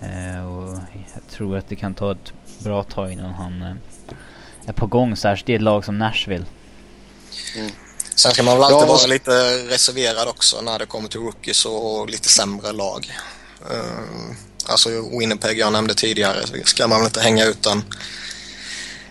Eh, 0.00 0.46
och 0.46 0.78
jag 1.14 1.22
tror 1.30 1.56
att 1.56 1.68
det 1.68 1.76
kan 1.76 1.94
ta 1.94 2.12
ett 2.12 2.32
bra 2.58 2.82
tag 2.82 3.12
innan 3.12 3.34
han 3.34 3.62
eh, 3.62 3.74
är 4.66 4.72
på 4.72 4.86
gång. 4.86 5.16
Särskilt 5.16 5.48
i 5.48 5.54
ett 5.54 5.62
lag 5.62 5.84
som 5.84 5.98
Nashville. 5.98 6.44
Sen 8.14 8.32
ska 8.32 8.42
man 8.42 8.54
väl 8.54 8.64
alltid 8.64 8.88
vara 8.88 9.06
lite 9.06 9.30
reserverad 9.68 10.28
också 10.28 10.60
när 10.60 10.78
det 10.78 10.86
kommer 10.86 11.08
till 11.08 11.20
rookies 11.20 11.64
och 11.64 12.10
lite 12.10 12.28
sämre 12.28 12.72
lag. 12.72 13.12
Uh, 13.70 14.36
alltså 14.66 14.88
Winnipeg 15.18 15.58
jag 15.58 15.72
nämnde 15.72 15.94
tidigare 15.94 16.46
ska 16.64 16.88
man 16.88 16.98
väl 16.98 17.06
inte 17.06 17.20
hänga 17.20 17.44
ut 17.44 17.66
en, 17.66 17.84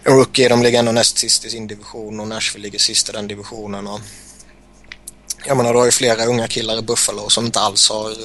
en 0.03 0.13
rookie. 0.13 0.49
De 0.49 0.61
ligger 0.63 0.79
ändå 0.79 0.91
näst 0.91 1.17
sist 1.17 1.45
i 1.45 1.49
sin 1.49 1.67
division 1.67 2.19
och 2.19 2.27
Nashville 2.27 2.63
ligger 2.63 2.79
sist 2.79 3.09
i 3.09 3.11
den 3.11 3.27
divisionen. 3.27 3.87
Och 3.87 3.99
jag 5.45 5.57
menar, 5.57 5.73
du 5.73 5.79
har 5.79 5.85
ju 5.85 5.91
flera 5.91 6.25
unga 6.25 6.47
killar 6.47 6.79
i 6.79 6.81
Buffalo 6.81 7.29
som 7.29 7.45
inte 7.45 7.59
alls 7.59 7.89
har 7.89 8.09
eh, 8.09 8.15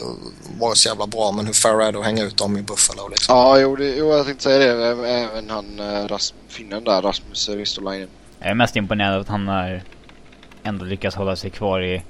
varit 0.61 0.77
så 0.77 0.89
jävla 0.89 1.07
bra 1.07 1.33
men 1.33 1.47
hur 1.47 1.53
fair 1.53 1.81
är 1.81 1.93
det 1.93 1.99
att 1.99 2.05
hänga 2.05 2.23
ut 2.23 2.37
dem 2.37 2.57
i 2.57 2.63
Buffalo 2.63 3.09
liksom? 3.09 3.37
Ja, 3.37 3.59
jo, 3.59 3.77
det, 3.77 3.97
jo 3.97 4.13
jag 4.13 4.27
tänkte 4.27 4.43
säga 4.45 4.75
det. 4.75 4.87
Även- 4.89 5.51
han 5.51 5.81
eh, 5.81 6.07
Ras, 6.09 6.35
finnen 6.49 6.85
där, 6.85 7.03
Rasmus 7.03 7.49
Ristolainen. 7.49 8.09
Jag 8.39 8.51
är 8.51 8.55
mest 8.55 8.77
imponerad 8.77 9.15
av 9.15 9.21
att 9.21 9.29
han 9.29 9.49
har 9.49 9.83
ändå 10.63 10.85
lyckats 10.85 11.17
hålla 11.17 11.37
sig 11.37 11.51
kvar 11.51 11.81
i, 11.83 12.03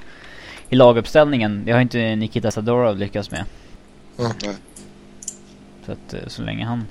i 0.69 0.77
laguppställningen. 0.77 1.63
Det 1.65 1.73
har 1.73 1.81
inte 1.81 2.17
Nikita 2.17 2.51
Sadorov 2.51 2.99
lyckats 2.99 3.31
med. 3.31 3.45
Mm. 4.19 4.33
Så 5.87 5.93
att 5.93 6.15
eh, 6.15 6.21
så 6.27 6.43
länge 6.43 6.65
han 6.65 6.87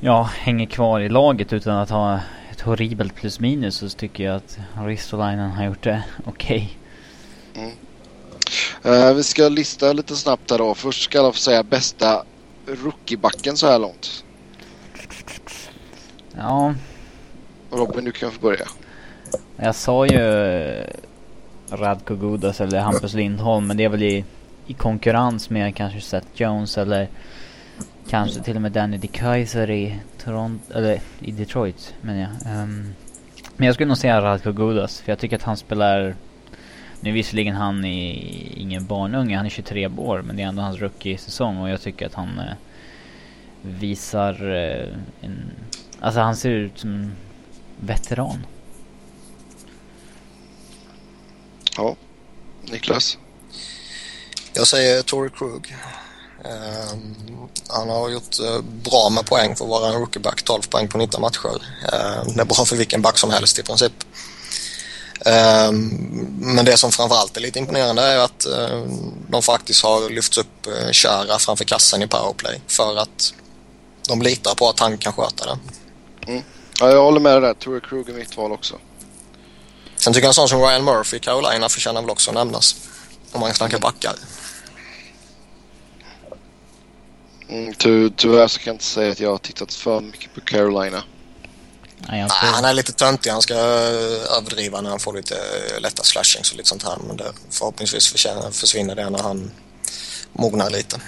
ja, 0.00 0.22
hänger 0.22 0.66
kvar 0.66 1.00
i 1.00 1.08
laget 1.08 1.52
utan 1.52 1.76
att 1.76 1.90
ha 1.90 2.20
horribelt 2.62 3.14
plus 3.14 3.40
minus 3.40 3.76
så 3.76 3.88
tycker 3.88 4.24
jag 4.24 4.36
att 4.36 4.58
Ristolainen 4.78 5.50
har 5.50 5.64
gjort 5.64 5.82
det 5.82 6.04
okej. 6.24 6.78
Eh, 8.82 9.14
vi 9.14 9.22
ska 9.22 9.48
lista 9.48 9.92
lite 9.92 10.16
snabbt 10.16 10.50
här 10.50 10.58
då. 10.58 10.74
Först 10.74 11.02
ska 11.02 11.18
jag 11.18 11.34
få 11.34 11.40
säga 11.40 11.62
bästa 11.62 12.24
rookiebacken 12.66 13.56
så 13.56 13.66
här 13.66 13.78
långt. 13.78 14.24
Ja, 16.36 16.74
Robin, 17.70 18.04
du 18.04 18.12
kan 18.12 18.30
få 18.30 18.40
börja. 18.40 18.66
jag 19.56 19.74
sa 19.74 20.06
ju 20.06 20.18
eh, 20.18 20.86
Radko 21.70 22.16
Gudas 22.16 22.60
eller 22.60 22.80
Hampus 22.80 23.14
Lindholm 23.14 23.66
men 23.66 23.76
det 23.76 23.84
är 23.84 23.88
väl 23.88 24.02
i 24.02 24.24
i 24.66 24.74
konkurrens 24.74 25.50
med 25.50 25.76
kanske 25.76 26.00
Seth 26.00 26.26
Jones 26.34 26.78
eller 26.78 27.08
kanske 28.08 28.40
till 28.40 28.56
och 28.56 28.62
med 28.62 28.72
Danny 28.72 28.96
DeKaiser 28.96 29.70
i 29.70 29.98
Toronto, 30.24 30.72
eller 30.74 31.00
i 31.20 31.30
Detroit 31.30 31.94
menar 32.00 32.20
jag. 32.20 32.62
Um, 32.62 32.94
men 33.56 33.66
jag 33.66 33.74
skulle 33.74 33.88
nog 33.88 33.98
säga 33.98 34.20
Radko 34.20 34.52
Gudas 34.52 35.00
för 35.00 35.12
jag 35.12 35.18
tycker 35.18 35.36
att 35.36 35.42
han 35.42 35.56
spelar 35.56 36.14
nu 37.00 37.10
är 37.10 37.14
visserligen 37.14 37.56
han 37.56 37.84
i, 37.84 38.52
ingen 38.56 38.86
barnunge, 38.86 39.36
han 39.36 39.46
är 39.46 39.50
23 39.50 39.86
år 39.86 40.22
men 40.22 40.36
det 40.36 40.42
är 40.42 40.46
ändå 40.46 40.62
hans 40.62 40.80
rookie-säsong 40.80 41.58
och 41.58 41.70
jag 41.70 41.80
tycker 41.80 42.06
att 42.06 42.14
han 42.14 42.38
eh, 42.38 42.54
visar 43.62 44.32
eh, 44.52 44.88
en... 45.20 45.52
Alltså 46.00 46.20
han 46.20 46.36
ser 46.36 46.50
ut 46.50 46.78
som 46.78 47.12
veteran. 47.80 48.46
Ja, 51.76 51.96
Niklas? 52.70 53.18
Jag 54.54 54.66
säger 54.66 55.02
Tory 55.02 55.30
Krug. 55.30 55.74
Um, 56.44 57.16
han 57.68 57.88
har 57.88 58.08
gjort 58.08 58.40
uh, 58.40 58.60
bra 58.60 59.10
med 59.10 59.26
poäng 59.26 59.56
för 59.56 59.64
att 59.64 59.70
vara 59.70 59.88
en 59.88 60.00
rookieback, 60.00 60.42
12 60.42 60.62
poäng 60.62 60.88
på 60.88 60.98
19 60.98 61.20
matcher. 61.20 61.48
Uh, 61.48 62.34
det 62.34 62.40
är 62.40 62.44
bra 62.44 62.64
för 62.64 62.76
vilken 62.76 63.02
back 63.02 63.18
som 63.18 63.30
helst 63.30 63.58
i 63.58 63.62
princip. 63.62 63.92
Men 66.40 66.64
det 66.64 66.76
som 66.76 66.92
framförallt 66.92 67.36
är 67.36 67.40
lite 67.40 67.58
imponerande 67.58 68.02
är 68.02 68.18
att 68.18 68.46
de 69.28 69.42
faktiskt 69.42 69.84
har 69.84 70.10
lyft 70.10 70.38
upp 70.38 70.66
Chara 70.92 71.38
framför 71.38 71.64
kassen 71.64 72.02
i 72.02 72.06
powerplay 72.06 72.60
för 72.66 72.96
att 72.96 73.34
de 74.08 74.22
litar 74.22 74.54
på 74.54 74.68
att 74.68 74.80
han 74.80 74.98
kan 74.98 75.12
sköta 75.12 75.44
det. 75.44 75.58
Mm. 76.26 76.42
Ja, 76.80 76.90
jag 76.90 77.02
håller 77.02 77.20
med 77.20 77.32
dig 77.32 77.40
där. 77.40 77.54
Tory 77.54 77.80
Krug 77.80 78.08
är 78.08 78.12
mitt 78.12 78.36
val 78.36 78.52
också. 78.52 78.78
Sen 79.96 80.12
tycker 80.12 80.24
jag 80.24 80.30
en 80.30 80.34
sån 80.34 80.48
som 80.48 80.60
Ryan 80.60 80.84
Murphy 80.84 81.16
i 81.16 81.20
Carolina 81.20 81.68
förtjänar 81.68 82.00
väl 82.00 82.10
också 82.10 82.30
att 82.30 82.34
nämnas. 82.34 82.76
Om 83.32 83.40
man 83.40 83.54
snackar 83.54 83.78
backar. 83.78 84.14
Mm, 87.52 87.74
ty 87.74 88.10
tyvärr 88.16 88.48
så 88.48 88.58
kan 88.58 88.70
jag 88.70 88.74
inte 88.74 88.84
säga 88.84 89.12
att 89.12 89.20
jag 89.20 89.30
har 89.30 89.38
tittat 89.38 89.74
för 89.74 90.00
mycket 90.00 90.34
på 90.34 90.40
Carolina. 90.40 91.02
Nej, 92.08 92.20
jag 92.20 92.28
Nej, 92.28 92.40
tror- 92.40 92.52
han 92.52 92.64
är 92.64 92.74
lite 92.74 92.92
töntig. 92.92 93.30
Han 93.30 93.42
ska 93.42 93.54
eh, 93.54 94.36
överdriva 94.38 94.80
när 94.80 94.90
han 94.90 94.98
får 95.00 95.12
lite 95.14 95.34
eh, 95.34 95.80
lätta 95.80 96.02
slashings 96.02 96.50
och 96.50 96.56
lite 96.56 96.68
sånt 96.68 96.82
här. 96.82 96.96
Men 97.06 97.16
det, 97.16 97.32
förhoppningsvis 97.50 98.12
försvinner 98.52 98.94
det 98.94 99.10
när 99.10 99.22
han 99.22 99.50
mognar 100.32 100.70
lite. 100.70 101.00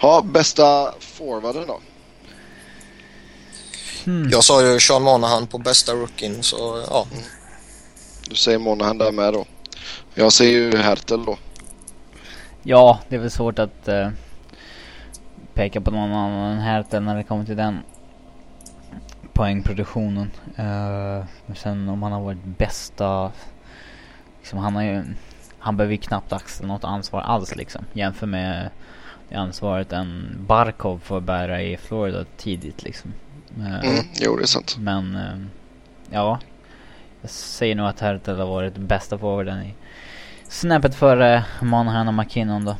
Ja, 0.00 0.22
bästa 0.24 0.94
forwarden 1.00 1.66
då? 1.66 1.80
Hmm. 4.04 4.28
Jag 4.30 4.44
sa 4.44 4.62
ju 4.62 4.80
Sean 4.80 5.02
Monahan 5.02 5.46
på 5.46 5.58
bästa 5.58 5.92
rookien 5.92 6.42
så 6.42 6.84
ja. 6.90 7.06
Du 8.28 8.34
säger 8.36 8.58
Monahan 8.58 8.98
där 8.98 9.12
med 9.12 9.32
då. 9.32 9.46
Jag 10.14 10.32
säger 10.32 10.52
ju 10.52 10.76
Hertel 10.76 11.24
då. 11.24 11.38
Ja, 12.62 12.98
det 13.08 13.14
är 13.16 13.20
väl 13.20 13.30
svårt 13.30 13.58
att 13.58 13.88
eh, 13.88 14.08
peka 15.54 15.80
på 15.80 15.90
någon 15.90 16.12
annan 16.12 16.52
än 16.52 16.58
Hertel 16.58 17.02
när 17.02 17.16
det 17.16 17.22
kommer 17.22 17.44
till 17.44 17.56
den 17.56 17.78
poängproduktionen. 19.32 20.30
Uh, 20.58 21.24
men 21.46 21.56
sen 21.56 21.88
om 21.88 22.02
han 22.02 22.12
har 22.12 22.20
varit 22.20 22.44
bästa... 22.44 23.32
Liksom, 24.38 24.58
han 24.58 24.74
har 24.76 24.82
ju... 24.82 25.04
Han 25.58 25.76
behöver 25.76 25.92
ju 25.92 26.00
knappt 26.00 26.32
axla 26.32 26.66
något 26.66 26.84
ansvar 26.84 27.20
alls 27.20 27.56
liksom. 27.56 27.84
Jämför 27.92 28.26
med 28.26 28.70
det 29.28 29.34
ansvaret 29.34 29.92
en 29.92 30.36
Barkov 30.46 30.98
får 30.98 31.20
bära 31.20 31.62
i 31.62 31.76
Florida 31.76 32.24
tidigt 32.36 32.82
liksom. 32.82 33.12
Eh, 33.58 33.90
Mm, 33.90 34.04
jo, 34.20 34.36
det 34.36 34.42
är 34.42 34.46
sant. 34.46 34.76
Men 34.78 35.16
eh, 35.16 35.46
ja. 36.10 36.38
Jag 37.20 37.30
säger 37.30 37.74
nog 37.74 37.86
att 37.86 38.00
Hertel 38.00 38.38
har 38.38 38.46
varit 38.46 38.76
bästa 38.76 39.18
forwarden 39.18 39.62
i 39.62 39.74
snäppet 40.48 40.94
före 40.94 41.44
Monahan 41.62 42.08
och 42.08 42.14
McKinnon 42.14 42.64
då. 42.64 42.76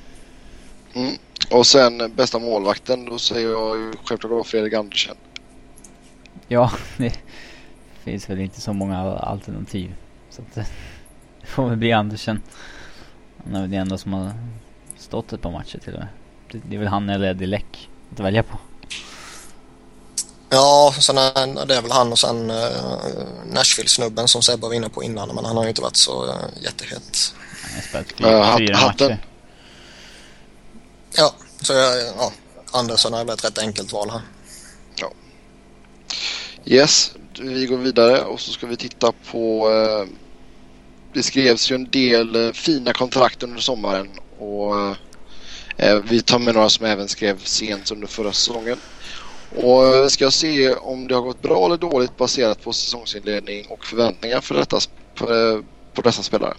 Mm. 0.95 1.17
Och 1.51 1.67
sen 1.67 2.01
eh, 2.01 2.09
bästa 2.09 2.39
målvakten, 2.39 3.05
då 3.05 3.19
säger 3.19 3.51
jag 3.51 3.77
ju 3.77 3.93
självklart 4.05 4.31
då 4.33 4.45
Fredrik 4.45 4.73
Andersen. 4.75 5.17
Ja, 6.49 6.73
det 6.97 7.19
finns 8.05 8.31
väl 8.31 8.41
inte 8.41 8.61
så 8.61 8.73
många 8.73 8.99
alternativ. 9.19 9.95
Så 10.31 10.43
att 10.43 10.55
det 10.55 10.67
det 11.41 11.47
får 11.47 11.69
väl 11.69 11.77
bli 11.79 11.93
Andersen. 11.93 12.43
Han 13.45 13.55
är 13.55 13.61
väl 13.61 13.71
det 13.71 13.77
enda 13.77 13.99
som 13.99 14.13
har 14.13 14.33
stått 14.99 15.33
ett 15.33 15.41
par 15.43 15.51
matcher 15.51 15.79
till 15.79 15.93
och 15.95 15.99
med. 15.99 16.09
Det, 16.53 16.61
det 16.69 16.75
är 16.77 16.79
väl 16.81 16.89
han 16.89 17.09
eller 17.09 17.31
Eddie 17.31 17.47
Läck 17.47 17.89
att 18.13 18.21
välja 18.21 18.43
på. 18.43 18.59
Ja, 20.51 20.95
sen 21.01 21.19
är 21.19 21.67
det 21.67 21.75
är 21.77 21.83
väl 21.83 21.91
han 21.93 22.13
och 22.13 22.19
sen 22.19 22.51
uh, 22.51 22.57
Nashville-snubben 23.53 24.29
som 24.29 24.43
Sebbe 24.43 24.67
var 24.67 24.75
inne 24.75 24.89
på 24.89 25.03
innan. 25.03 25.29
Men 25.35 25.45
han 25.45 25.57
har 25.57 25.63
ju 25.65 25.69
inte 25.69 25.83
varit 25.83 25.97
så 25.97 26.25
uh, 26.27 26.35
jättehet. 26.63 27.35
Han 27.63 27.75
har 27.75 27.83
spelat 27.83 28.21
Äh, 28.21 28.27
fyra, 28.27 28.45
hat- 28.45 28.59
fyra 28.59 28.77
hatten. 28.77 29.11
matcher. 29.11 29.19
Ja, 31.17 31.35
så 31.61 31.73
jag, 31.73 32.03
ja, 32.19 32.33
Andersson 32.73 33.15
är 33.15 33.25
väl 33.25 33.35
ett 33.35 33.45
rätt 33.45 33.59
enkelt 33.59 33.93
val 33.93 34.11
här. 34.11 34.23
Yes, 36.67 37.13
vi 37.41 37.67
går 37.67 37.77
vidare 37.77 38.21
och 38.21 38.41
så 38.41 38.53
ska 38.53 38.67
vi 38.67 38.77
titta 38.77 39.13
på... 39.31 39.71
Eh, 39.71 40.09
det 41.13 41.23
skrevs 41.23 41.71
ju 41.71 41.75
en 41.75 41.91
del 41.91 42.47
eh, 42.47 42.53
fina 42.53 42.93
kontrakt 42.93 43.43
under 43.43 43.61
sommaren 43.61 44.11
och 44.39 44.81
eh, 44.81 44.97
eh 45.77 45.97
vi 45.97 46.23
tar 46.23 46.39
med 46.39 46.55
några 46.55 46.69
som 46.69 46.87
även 46.87 47.09
skrev 47.09 47.45
sent 47.45 47.91
under 47.91 48.07
förra 48.07 48.33
säsongen. 48.33 48.79
Och 49.57 49.87
eh, 49.87 50.03
vi 50.03 50.11
ska 50.11 50.31
se 50.31 50.75
om 50.75 51.09
det 51.09 51.15
har 51.15 51.23
gått 51.23 51.43
bra 51.43 51.67
eller 51.67 51.77
dåligt 51.77 52.17
baserat 52.17 52.63
på 52.63 52.73
säsongsinledning 52.73 53.67
och 53.67 53.85
förväntningar 53.87 54.41
för 54.41 54.55
detta, 54.55 54.79
på, 55.15 55.33
eh, 55.33 55.61
på 55.95 56.03
dessa 56.03 56.23
spelare. 56.23 56.55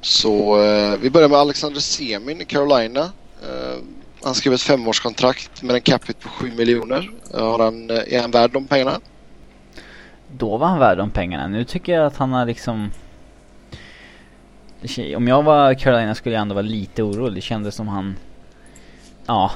Så 0.00 0.62
eh, 0.62 0.96
vi 0.96 1.10
börjar 1.10 1.28
med 1.28 1.38
Alexander 1.38 1.80
Semin 1.80 2.40
i 2.40 2.44
Carolina. 2.44 3.12
Eh, 3.44 3.78
han 4.22 4.34
skrev 4.34 4.52
ett 4.52 4.62
femårskontrakt 4.62 5.62
med 5.62 5.74
en 5.74 5.80
cap 5.80 6.08
hit 6.08 6.20
på 6.20 6.28
7 6.28 6.52
miljoner. 6.56 7.10
Har 7.32 7.58
han, 7.58 7.90
eh, 7.90 8.14
är 8.14 8.20
han 8.20 8.30
värd 8.30 8.50
de 8.50 8.66
pengarna? 8.66 9.00
Då 10.32 10.56
var 10.56 10.66
han 10.66 10.78
värd 10.78 10.98
de 10.98 11.10
pengarna. 11.10 11.46
Nu 11.46 11.64
tycker 11.64 11.92
jag 11.92 12.06
att 12.06 12.16
han 12.16 12.32
har 12.32 12.46
liksom... 12.46 12.90
Om 15.16 15.28
jag 15.28 15.42
var 15.42 15.74
Carolina 15.74 16.14
skulle 16.14 16.34
jag 16.34 16.42
ändå 16.42 16.54
vara 16.54 16.62
lite 16.62 17.02
orolig. 17.02 17.34
Det 17.34 17.40
kändes 17.40 17.74
som 17.74 17.88
han... 17.88 18.16
Ja. 19.26 19.52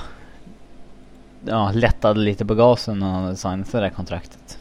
Ja, 1.47 1.73
lättade 1.75 2.21
lite 2.21 2.47
på 2.47 2.55
gasen 2.55 2.99
när 2.99 3.07
han 3.07 3.23
hade 3.23 3.37
signat 3.37 3.73
det 3.73 3.81
där 3.81 3.91
kontraktet. 3.91 4.59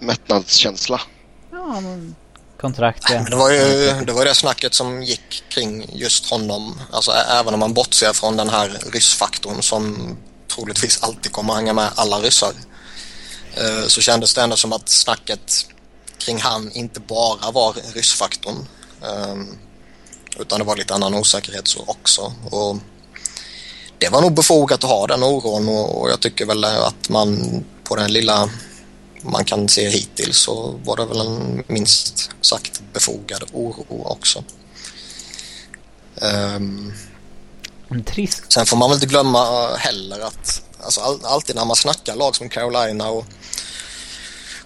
Mättnadskänsla. 0.00 1.00
Ja, 1.50 1.80
men... 1.80 2.14
Kontrakt 2.60 3.04
ja. 3.10 3.14
Men 3.14 3.30
det 3.30 3.36
var 3.36 3.50
ju 3.50 3.92
det, 4.04 4.12
var 4.12 4.24
det 4.24 4.34
snacket 4.34 4.74
som 4.74 5.02
gick 5.02 5.44
kring 5.48 5.90
just 5.92 6.30
honom. 6.30 6.80
Alltså 6.92 7.12
även 7.12 7.54
om 7.54 7.60
man 7.60 7.74
bortser 7.74 8.12
från 8.12 8.36
den 8.36 8.48
här 8.48 8.78
ryssfaktorn 8.92 9.62
som 9.62 10.16
troligtvis 10.54 11.02
alltid 11.02 11.32
kommer 11.32 11.54
hänga 11.54 11.72
med 11.72 11.88
alla 11.94 12.18
ryssar. 12.20 12.52
Eh, 13.54 13.86
så 13.86 14.00
kändes 14.00 14.34
det 14.34 14.42
ändå 14.42 14.56
som 14.56 14.72
att 14.72 14.88
snacket 14.88 15.66
kring 16.18 16.40
han 16.40 16.72
inte 16.72 17.00
bara 17.00 17.50
var 17.50 17.74
ryssfaktorn. 17.94 18.66
Ehm, 19.02 19.58
utan 20.38 20.58
det 20.58 20.64
var 20.64 20.76
lite 20.76 20.94
annan 20.94 21.14
osäkerhet 21.14 21.68
så 21.68 21.84
också. 21.86 22.32
Och 22.50 22.76
det 23.98 24.08
var 24.08 24.20
nog 24.20 24.34
befogat 24.34 24.84
att 24.84 24.90
ha 24.90 25.06
den 25.06 25.22
oron 25.22 25.68
och 25.68 26.10
jag 26.10 26.20
tycker 26.20 26.46
väl 26.46 26.64
att 26.64 27.08
man 27.08 27.64
på 27.84 27.96
den 27.96 28.12
lilla 28.12 28.50
man 29.22 29.44
kan 29.44 29.68
se 29.68 29.88
hittills 29.88 30.38
så 30.38 30.80
var 30.84 30.96
det 30.96 31.04
väl 31.06 31.20
en 31.20 31.64
minst 31.66 32.30
sagt 32.40 32.82
befogad 32.92 33.44
oro 33.52 34.02
också. 34.04 34.44
En 37.90 38.04
trist. 38.04 38.52
sen 38.52 38.66
får 38.66 38.76
man 38.76 38.90
väl 38.90 38.96
inte 38.96 39.06
glömma 39.06 39.74
heller 39.76 40.20
att 40.20 40.62
alltså 40.80 41.00
all, 41.00 41.24
alltid 41.24 41.56
när 41.56 41.64
man 41.64 41.76
snackar 41.76 42.16
lag 42.16 42.36
som 42.36 42.48
Carolina 42.48 43.08
och 43.10 43.24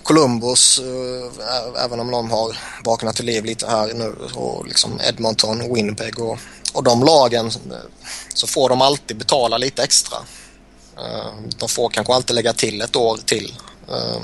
Columbus, 0.03 0.79
eh, 0.79 1.45
ä- 1.55 1.85
även 1.85 2.01
om 2.01 2.11
de 2.11 2.31
har 2.31 2.57
vaknat 2.85 3.17
till 3.17 3.25
liv 3.27 3.45
lite 3.45 3.67
här 3.67 3.95
nu 3.95 4.15
och 4.35 4.67
liksom 4.67 5.01
Edmonton, 5.09 5.75
Winnipeg 5.75 6.19
och, 6.19 6.39
och 6.73 6.83
de 6.85 7.05
lagen 7.05 7.47
eh, 7.47 7.77
så 8.35 8.47
får 8.47 8.69
de 8.69 8.83
alltid 8.83 9.17
betala 9.17 9.59
lite 9.59 9.83
extra. 9.83 10.19
Eh, 10.99 11.33
de 11.59 11.69
får 11.69 11.89
kanske 11.91 12.15
alltid 12.15 12.37
lägga 12.37 12.53
till 12.53 12.81
ett 12.83 12.97
år 12.97 13.19
till. 13.25 13.55
Eh, 13.93 14.23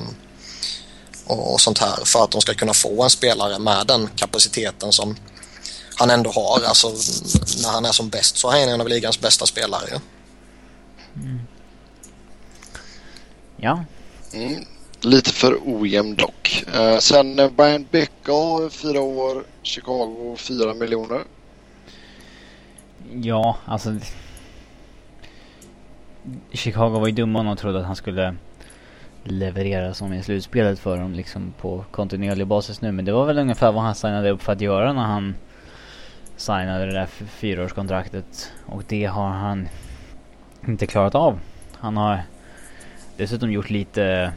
och, 1.27 1.53
och 1.53 1.61
sånt 1.61 1.79
här 1.79 2.05
för 2.05 2.25
att 2.25 2.31
de 2.31 2.41
ska 2.41 2.55
kunna 2.55 2.75
få 2.75 3.03
en 3.03 3.11
spelare 3.11 3.59
med 3.59 3.87
den 3.87 4.09
kapaciteten 4.17 4.93
som 4.93 5.17
han 5.97 6.11
ändå 6.11 6.31
har. 6.31 6.69
Alltså 6.69 6.89
när 7.63 7.73
han 7.73 7.85
är 7.85 7.93
som 7.93 8.09
bäst 8.09 8.37
så 8.37 8.51
är 8.51 8.61
han 8.61 8.69
en 8.69 8.81
av 8.81 8.89
ligans 8.89 9.21
bästa 9.21 9.47
spelare. 9.47 9.85
ju. 9.93 9.99
Ja. 13.57 13.85
Mm. 14.33 14.65
Lite 15.01 15.31
för 15.31 15.59
ojämn 15.65 16.15
dock. 16.15 16.65
Eh, 16.75 16.99
sen 16.99 17.39
eh, 17.39 17.51
Brian 17.51 17.87
Bickle, 17.91 18.71
fyra 18.71 19.01
år, 19.01 19.45
Chicago, 19.63 20.37
fyra 20.37 20.75
miljoner. 20.75 21.21
Ja, 23.13 23.57
alltså... 23.65 23.97
Chicago 26.53 26.89
var 26.89 27.07
ju 27.07 27.13
dumma 27.13 27.39
om 27.39 27.47
de 27.47 27.57
trodde 27.57 27.79
att 27.79 27.87
han 27.87 27.97
skulle 27.97 28.37
leverera 29.31 29.95
som 29.95 30.13
i 30.13 30.23
slutspelet 30.23 30.79
för 30.79 30.97
dem 30.97 31.13
liksom 31.13 31.55
på 31.61 31.85
kontinuerlig 31.91 32.47
basis 32.47 32.81
nu. 32.81 32.93
Men 32.93 33.05
det 33.05 33.13
var 33.13 33.27
väl 33.27 33.39
ungefär 33.39 33.73
vad 33.73 33.83
han 33.83 33.95
signade 33.95 34.31
upp 34.31 34.43
för 34.43 34.53
att 34.53 34.61
göra 34.61 34.93
när 34.93 35.03
han 35.03 35.35
signade 36.37 36.87
det 36.87 36.93
där 36.93 37.07
fyraårskontraktet. 37.07 38.53
Och 38.67 38.83
det 38.89 39.05
har 39.05 39.29
han 39.29 39.69
inte 40.67 40.87
klarat 40.87 41.15
av. 41.15 41.39
Han 41.75 41.97
har 41.97 42.23
dessutom 43.17 43.53
gjort 43.53 43.71
lite... 43.71 44.33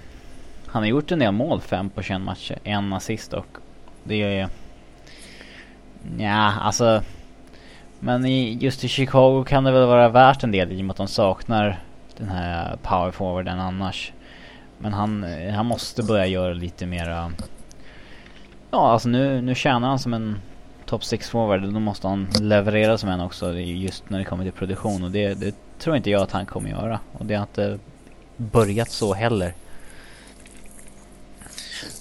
Han 0.67 0.81
har 0.81 0.87
gjort 0.89 1.11
en 1.11 1.19
del 1.19 1.31
mål, 1.31 1.61
fem 1.61 1.89
på 1.89 2.01
21 2.01 2.21
matcher, 2.21 2.59
en 2.63 2.93
assist 2.93 3.33
och 3.33 3.57
det 4.03 4.39
är... 4.39 4.49
Ja, 6.17 6.53
alltså... 6.61 7.01
Men 7.99 8.25
i, 8.25 8.57
just 8.61 8.83
i 8.83 8.87
Chicago 8.87 9.43
kan 9.43 9.63
det 9.63 9.71
väl 9.71 9.87
vara 9.87 10.09
värt 10.09 10.43
en 10.43 10.51
del 10.51 10.71
i 10.71 10.81
och 10.81 10.85
med 10.85 10.91
att 10.91 10.97
de 10.97 11.07
saknar 11.07 11.79
den 12.17 12.29
här 12.29 12.77
power 12.81 13.11
forwarden 13.11 13.59
annars. 13.59 14.13
Men 14.81 14.93
han, 14.93 15.23
han 15.53 15.65
måste 15.65 16.03
börja 16.03 16.25
göra 16.25 16.53
lite 16.53 16.85
mera... 16.85 17.31
Ja, 18.71 18.91
alltså 18.91 19.09
nu, 19.09 19.41
nu 19.41 19.55
tjänar 19.55 19.87
han 19.87 19.99
som 19.99 20.13
en 20.13 20.37
top 20.85 21.03
6 21.03 21.29
forward. 21.29 21.61
Då 21.61 21.79
måste 21.79 22.07
han 22.07 22.27
leverera 22.39 22.97
som 22.97 23.09
en 23.09 23.21
också 23.21 23.53
just 23.53 24.09
när 24.09 24.19
det 24.19 24.25
kommer 24.25 24.43
till 24.43 24.53
produktion. 24.53 25.03
Och 25.03 25.11
det, 25.11 25.33
det 25.33 25.55
tror 25.79 25.95
inte 25.95 26.09
jag 26.09 26.21
att 26.21 26.31
han 26.31 26.45
kommer 26.45 26.69
göra. 26.69 26.99
Och 27.13 27.25
det 27.25 27.35
har 27.35 27.43
inte 27.43 27.79
börjat 28.37 28.91
så 28.91 29.13
heller. 29.13 29.53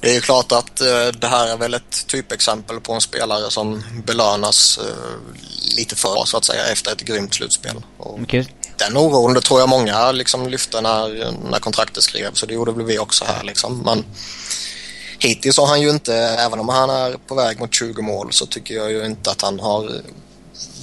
Det 0.01 0.11
är 0.11 0.15
ju 0.15 0.21
klart 0.21 0.53
att 0.53 0.81
uh, 0.81 1.21
det 1.21 1.27
här 1.27 1.53
är 1.53 1.57
väl 1.57 1.75
ett 1.75 2.07
typexempel 2.07 2.81
på 2.81 2.93
en 2.93 3.01
spelare 3.01 3.51
som 3.51 3.83
belönas 4.07 4.79
uh, 4.79 5.41
lite 5.77 5.97
för 5.97 6.25
så 6.25 6.37
att 6.37 6.45
säga 6.45 6.67
efter 6.73 6.93
ett 6.93 7.03
grymt 7.03 7.35
slutspel. 7.35 7.77
Och 7.97 8.21
okay. 8.21 8.45
Den 8.81 8.97
oron 8.97 9.35
det 9.35 9.41
tror 9.41 9.61
jag 9.61 9.69
många 9.69 10.13
liksom 10.13 10.49
lyfte 10.49 10.81
när, 10.81 11.33
när 11.51 11.59
kontraktet 11.59 12.03
skrevs 12.03 12.39
så 12.39 12.47
det 12.47 12.55
gjorde 12.55 12.73
väl 12.73 12.87
vi 12.87 12.99
också 12.99 13.25
här 13.25 13.45
liksom. 13.45 13.79
Men 13.79 14.05
hittills 15.19 15.57
har 15.57 15.67
han 15.67 15.81
ju 15.81 15.91
inte, 15.91 16.15
även 16.17 16.61
om 16.61 16.69
han 16.69 16.91
är 16.91 17.17
på 17.27 17.35
väg 17.35 17.61
mot 17.61 17.75
20 17.75 18.03
mål 18.03 18.33
så 18.33 18.47
tycker 18.47 18.75
jag 18.75 18.91
ju 18.91 19.07
inte 19.07 19.31
att 19.31 19.43
han 19.43 19.61
har 19.61 20.03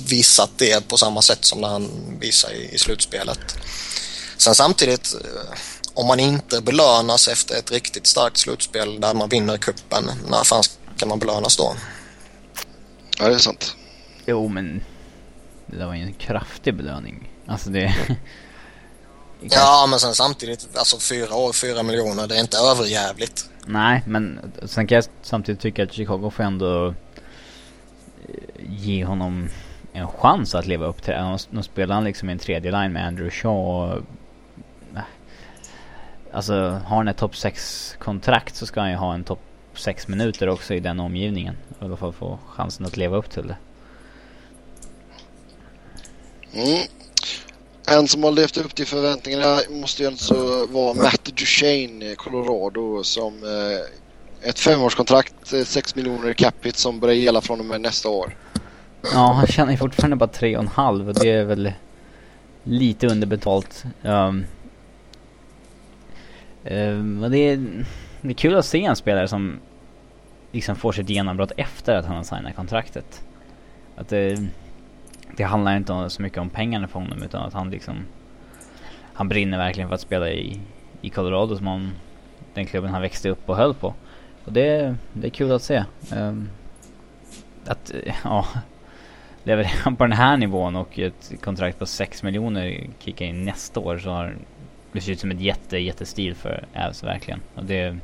visat 0.08 0.50
det 0.58 0.88
på 0.88 0.98
samma 0.98 1.22
sätt 1.22 1.46
som 1.46 1.62
när 1.62 1.68
han 1.68 1.90
visade 2.20 2.54
i, 2.54 2.76
i 2.76 2.78
slutspelet. 2.78 3.40
Sen 4.38 4.56
samtidigt 4.56 5.16
om 5.94 6.08
man 6.08 6.20
inte 6.20 6.62
belönas 6.62 7.28
efter 7.28 7.56
ett 7.56 7.72
riktigt 7.72 8.08
starkt 8.08 8.38
slutspel 8.38 9.02
där 9.02 9.14
man 9.14 9.30
vinner 9.30 9.58
kuppen, 9.58 10.10
när 10.30 10.44
fan 10.44 10.64
ska 10.96 11.06
man 11.06 11.20
belönas 11.20 11.58
då? 11.58 11.76
Ja, 13.20 13.28
det 13.28 13.36
är 13.36 13.40
sant. 13.40 13.76
Jo, 14.26 14.48
men 14.48 14.84
det 15.66 15.78
där 15.78 15.86
var 15.86 15.96
ju 15.96 16.02
en 16.02 16.14
kraftig 16.14 16.76
belöning. 16.76 17.30
Alltså 17.48 17.70
det... 17.70 17.96
ja, 19.42 19.88
men 19.90 20.00
sen 20.00 20.14
samtidigt, 20.14 20.68
alltså 20.78 21.00
fyra 21.00 21.36
år, 21.36 21.54
fyra 21.54 21.84
miljoner, 21.84 22.28
det 22.28 22.36
är 22.36 22.42
inte 22.42 22.58
överjävligt. 22.58 23.50
Nej, 23.66 24.04
men 24.06 24.52
sen 24.66 24.88
kan 24.88 24.96
jag 24.96 25.06
samtidigt 25.22 25.62
tycka 25.62 25.84
att 25.84 25.94
Chicago 25.94 26.32
får 26.36 26.44
ändå 26.44 26.88
eh, 26.88 26.94
ge 28.70 29.06
honom 29.06 29.50
en 29.94 30.08
chans 30.08 30.56
att 30.56 30.66
leva 30.66 30.86
upp 30.86 31.04
till 31.04 31.14
det. 31.14 31.40
Nu 31.50 31.64
spelar 31.64 31.96
han 31.96 32.04
liksom 32.04 32.30
i 32.30 32.32
en 32.32 32.40
tredje 32.40 32.72
line 32.72 32.94
med 32.94 33.08
Andrew 33.08 33.32
Shaw 33.32 33.54
och 33.54 34.02
Alltså 36.32 36.54
har 36.86 36.98
han 36.98 37.08
ett 37.08 37.18
topp 37.18 37.36
6 37.36 37.96
kontrakt 38.00 38.56
så 38.56 38.66
ska 38.66 38.80
han 38.80 38.90
ju 38.90 38.96
ha 38.96 39.14
en 39.14 39.24
topp 39.24 39.40
6 39.74 40.08
minuter 40.08 40.50
också 40.50 40.74
i 40.74 40.80
den 40.80 41.00
omgivningen. 41.00 41.58
I 41.82 41.86
alla 41.86 41.98
fall 41.98 42.14
få 42.14 42.40
chansen 42.48 42.86
att 42.86 42.98
leva 42.98 43.18
upp 43.18 43.30
till 43.30 43.48
det. 43.48 43.58
Mm. 46.54 46.88
En 47.90 48.08
som 48.08 48.24
har 48.24 48.32
levt 48.32 48.58
upp 48.58 48.76
till 48.76 48.88
förväntningarna 48.88 49.60
måste 49.70 50.02
ju 50.04 50.08
alltså 50.08 50.68
vara 50.72 50.94
Matt 50.94 51.36
Duchene, 51.36 52.16
Colorado, 52.16 53.04
som 53.04 53.44
eh, 53.44 54.50
ett 54.50 54.60
femårskontrakt, 54.60 55.54
eh, 55.54 55.64
6 55.64 55.96
miljoner 55.96 56.30
i 56.30 56.34
capita 56.34 56.78
som 56.78 57.00
börjar 57.00 57.16
gälla 57.16 57.42
från 57.42 57.60
och 57.60 57.66
med 57.66 57.82
nästa 57.82 58.10
år. 58.10 58.36
Ja, 59.14 59.34
han 59.34 59.48
tjänar 59.48 59.72
ju 59.72 59.78
fortfarande 59.78 60.16
bara 60.16 60.30
3,5 60.30 61.08
och 61.08 61.14
det 61.14 61.32
är 61.32 61.44
väl 61.44 61.72
lite 62.64 63.08
underbetalt. 63.08 63.84
Um, 64.04 64.46
um, 66.64 67.22
det 67.32 67.38
är, 67.38 67.86
det 68.22 68.30
är 68.30 68.34
kul 68.34 68.56
att 68.56 68.66
se 68.66 68.84
en 68.84 68.96
spelare 68.96 69.28
som 69.28 69.60
liksom 70.52 70.76
får 70.76 70.92
sitt 70.92 71.10
genombrott 71.10 71.52
efter 71.58 71.96
att 71.96 72.06
han 72.06 72.16
har 72.16 72.24
signat 72.24 72.56
kontraktet. 72.56 73.22
Att 73.96 74.10
det, 74.10 74.48
det 75.36 75.44
handlar 75.44 75.78
inte 75.78 76.10
så 76.10 76.22
mycket 76.22 76.38
om 76.38 76.50
pengarna 76.50 76.88
för 76.88 77.00
honom 77.00 77.24
utan 77.24 77.44
att 77.44 77.54
han 77.54 77.70
liksom 77.70 78.06
han 79.18 79.30
brinner 79.30 79.58
verkligen 79.58 79.90
för 79.90 79.96
att 79.96 80.02
spela 80.02 80.30
i, 80.30 80.60
i 81.02 81.10
Colorado 81.10 81.58
som 81.58 81.68
han, 81.68 81.92
den 82.54 82.66
klubben 82.66 82.92
han 82.92 83.02
växte 83.02 83.30
upp 83.30 83.50
och 83.50 83.58
höll 83.58 83.74
på. 83.74 83.94
Och 84.46 84.54
det, 84.54 84.96
det 85.14 85.28
är 85.28 85.32
kul 85.32 85.52
att 85.52 85.62
se. 85.62 85.84
Um, 86.16 86.50
att, 87.66 87.92
ja, 88.24 88.46
leverera 89.44 89.92
på 89.98 90.04
den 90.04 90.12
här 90.18 90.38
nivån 90.38 90.76
och 90.76 91.00
ett 91.00 91.32
kontrakt 91.42 91.80
på 91.80 91.86
6 91.86 92.24
miljoner 92.24 92.88
kicka 93.00 93.26
in 93.26 93.46
nästa 93.46 93.80
år 93.80 93.98
så 93.98 94.10
har 94.10 94.36
det 94.92 95.02
ser 95.02 95.12
ut 95.12 95.20
som 95.20 95.32
ett 95.32 95.42
jätte, 95.42 95.78
jättestil 95.78 96.36
för 96.36 96.66
Avs 96.76 97.04
verkligen. 97.04 97.40
Och 97.56 97.66
det, 97.66 97.84
mm. 97.84 98.00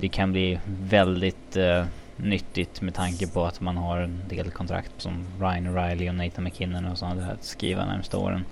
det 0.00 0.08
kan 0.08 0.32
bli 0.32 0.58
väldigt 0.66 1.56
uh, 1.56 1.84
nyttigt 2.16 2.80
med 2.80 2.94
tanke 2.94 3.26
på 3.26 3.44
att 3.44 3.60
man 3.60 3.76
har 3.76 3.98
en 3.98 4.22
del 4.28 4.50
kontrakt 4.50 4.92
som 4.98 5.26
Ryan 5.40 5.66
O'Reilly 5.66 6.08
och 6.08 6.14
Nathan 6.14 6.44
McKinnon 6.44 6.84
och 6.84 6.98
sådana 6.98 7.20
där 7.20 7.32
att 7.32 7.44
skriva 7.44 7.86
närmsta 7.86 8.18
åren. 8.18 8.44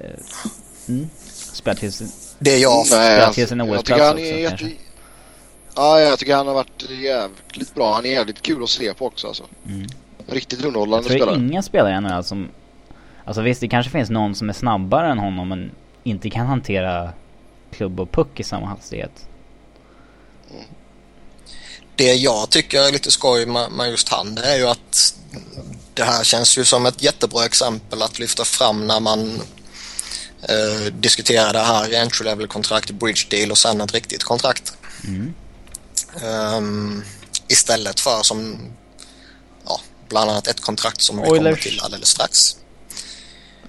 Uh, 0.00 0.10
mm. 0.88 1.08
Spela 1.52 1.74
tills... 1.74 2.36
Det 2.38 2.54
är 2.54 2.58
jag. 2.58 2.86
Spela 2.86 3.32
tills 3.32 3.52
en 3.52 3.60
OS-plats 3.60 4.12
också 4.12 4.22
jätte... 4.22 4.48
kanske. 4.48 4.76
Ja, 5.76 6.00
jag 6.00 6.18
tycker 6.18 6.34
han 6.34 6.46
har 6.46 6.54
varit 6.54 6.90
jävligt 6.90 7.74
bra. 7.74 7.94
Han 7.94 8.06
är 8.06 8.10
jävligt 8.10 8.42
kul 8.42 8.62
att 8.62 8.68
se 8.68 8.94
på 8.94 9.06
också 9.06 9.26
alltså. 9.26 9.44
Mm. 9.66 9.86
Riktigt 10.26 10.64
underhållande 10.64 11.04
spelare. 11.04 11.30
Jag 11.30 11.34
tror 11.34 11.46
inga 11.50 11.62
spelare 11.62 11.94
i 11.96 12.00
NHL 12.00 12.24
som... 12.24 12.48
Alltså 13.24 13.42
visst, 13.42 13.60
det 13.60 13.68
kanske 13.68 13.92
finns 13.92 14.10
någon 14.10 14.34
som 14.34 14.48
är 14.48 14.52
snabbare 14.52 15.10
än 15.10 15.18
honom 15.18 15.48
men 15.48 15.70
inte 16.02 16.30
kan 16.30 16.46
hantera 16.46 17.12
klubb 17.70 18.00
och 18.00 18.12
puck 18.12 18.40
i 18.40 18.42
samma 18.42 18.66
hastighet. 18.66 19.28
Det 21.98 22.14
jag 22.14 22.50
tycker 22.50 22.82
är 22.82 22.92
lite 22.92 23.10
skoj 23.10 23.46
med, 23.46 23.90
just 23.90 24.08
han 24.08 24.34
det 24.34 24.42
är 24.42 24.56
ju 24.56 24.66
att 24.66 25.14
det 25.94 26.04
här 26.04 26.24
känns 26.24 26.58
ju 26.58 26.64
som 26.64 26.86
ett 26.86 27.02
jättebra 27.02 27.44
exempel 27.44 28.02
att 28.02 28.18
lyfta 28.18 28.44
fram 28.44 28.86
när 28.86 29.00
man 29.00 29.42
eh, 30.42 30.92
diskuterar 30.92 31.52
det 31.52 31.58
här 31.58 32.02
entry 32.02 32.24
level 32.24 32.46
kontrakt, 32.46 32.90
bridge 32.90 33.26
deal 33.30 33.50
och 33.50 33.58
sen 33.58 33.80
ett 33.80 33.94
riktigt 33.94 34.24
kontrakt. 34.24 34.72
Mm. 35.04 35.34
Um, 36.24 37.04
istället 37.48 38.00
för 38.00 38.22
som 38.22 38.58
ja, 39.66 39.80
bland 40.08 40.30
annat 40.30 40.46
ett 40.46 40.60
kontrakt 40.60 41.00
som 41.00 41.18
Oilers. 41.18 41.32
vi 41.32 41.38
kommer 41.38 41.56
till 41.56 41.80
alldeles 41.80 42.08
strax. 42.08 42.56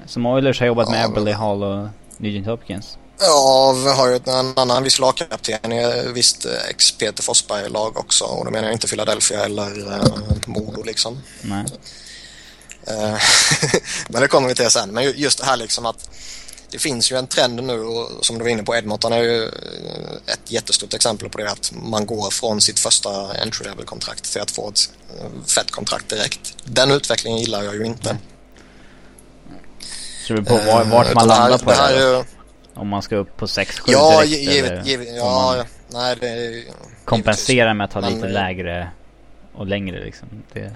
Som 0.06 0.26
Oilers 0.26 0.60
har 0.60 0.68
jobbat 0.68 0.90
med 0.90 1.00
ja, 1.00 1.06
Eberly 1.06 1.32
Hall 1.32 1.64
och 1.64 1.88
Nugent 2.18 2.48
Hopkins? 2.48 2.98
Ja, 3.22 3.74
vi 3.84 3.90
har 3.90 4.08
ju 4.08 4.20
en 4.26 4.54
annan 4.56 4.84
viss 4.84 5.00
lagkapten 5.00 5.72
i 5.72 6.12
visst 6.14 6.46
eh, 6.46 6.70
ex-Peter 6.70 7.24
Forsberg-lag 7.24 7.98
också. 7.98 8.26
Och 8.26 8.46
då 8.46 8.52
menar 8.52 8.68
jag 8.68 8.76
inte 8.76 8.88
Philadelphia 8.88 9.46
eller 9.46 9.94
äh, 9.94 10.04
Modo 10.46 10.84
liksom. 10.84 11.22
Nej. 11.42 11.66
Eh, 12.88 13.18
men 14.10 14.22
det 14.22 14.28
kommer 14.28 14.48
vi 14.48 14.56
till 14.56 14.70
sen. 14.70 14.90
Men 14.90 15.12
just 15.12 15.40
det 15.40 15.46
här 15.46 15.58
liksom 15.58 15.86
att 15.86 16.10
det 16.72 16.80
finns 16.80 17.12
ju 17.12 17.18
en 17.18 17.28
trend 17.28 17.64
nu 17.64 17.80
och 17.80 18.26
som 18.26 18.38
du 18.38 18.44
var 18.44 18.50
inne 18.50 18.64
på 18.64 18.76
Edmonton 18.76 19.14
är 19.14 19.22
ju 19.24 19.48
ett 20.26 20.52
jättestort 20.52 20.94
exempel 20.94 21.30
på 21.30 21.38
det 21.38 21.52
att 21.52 21.72
man 21.76 22.06
går 22.06 22.30
från 22.30 22.62
sitt 22.62 22.80
första 22.80 23.10
entry 23.42 23.66
level 23.66 23.86
kontrakt 23.86 24.32
till 24.32 24.42
att 24.42 24.52
få 24.52 24.70
ett 24.70 24.90
fett 25.56 25.72
kontrakt 25.72 26.10
direkt. 26.10 26.56
Den 26.64 26.92
utvecklingen 26.92 27.40
gillar 27.40 27.64
jag 27.64 27.76
ju 27.76 27.86
inte. 27.86 28.18
Så 30.28 30.34
det 30.34 30.42
beror 30.42 30.58
på 30.58 30.66
var, 30.66 30.84
vart 30.84 31.14
man 31.14 31.28
landar 31.28 31.58
på 31.58 31.70
det. 31.70 31.76
Här, 31.76 31.94
det 31.94 32.26
om 32.74 32.88
man 32.88 33.02
ska 33.02 33.16
upp 33.16 33.38
på 33.38 33.46
6-7 33.46 33.82
ja, 33.88 34.22
direkt 34.22 34.42
givet, 34.42 34.88
givet, 34.88 35.08
ja, 35.16 35.66
nej 35.88 36.16
det 36.20 36.64
Kompensera 37.06 37.74
med 37.74 37.86
att 37.86 37.94
ha 37.94 38.10
lite 38.10 38.28
lägre 38.28 38.92
och 39.54 39.68
längre 39.68 40.06
liksom. 40.06 40.28
Det... 40.54 40.76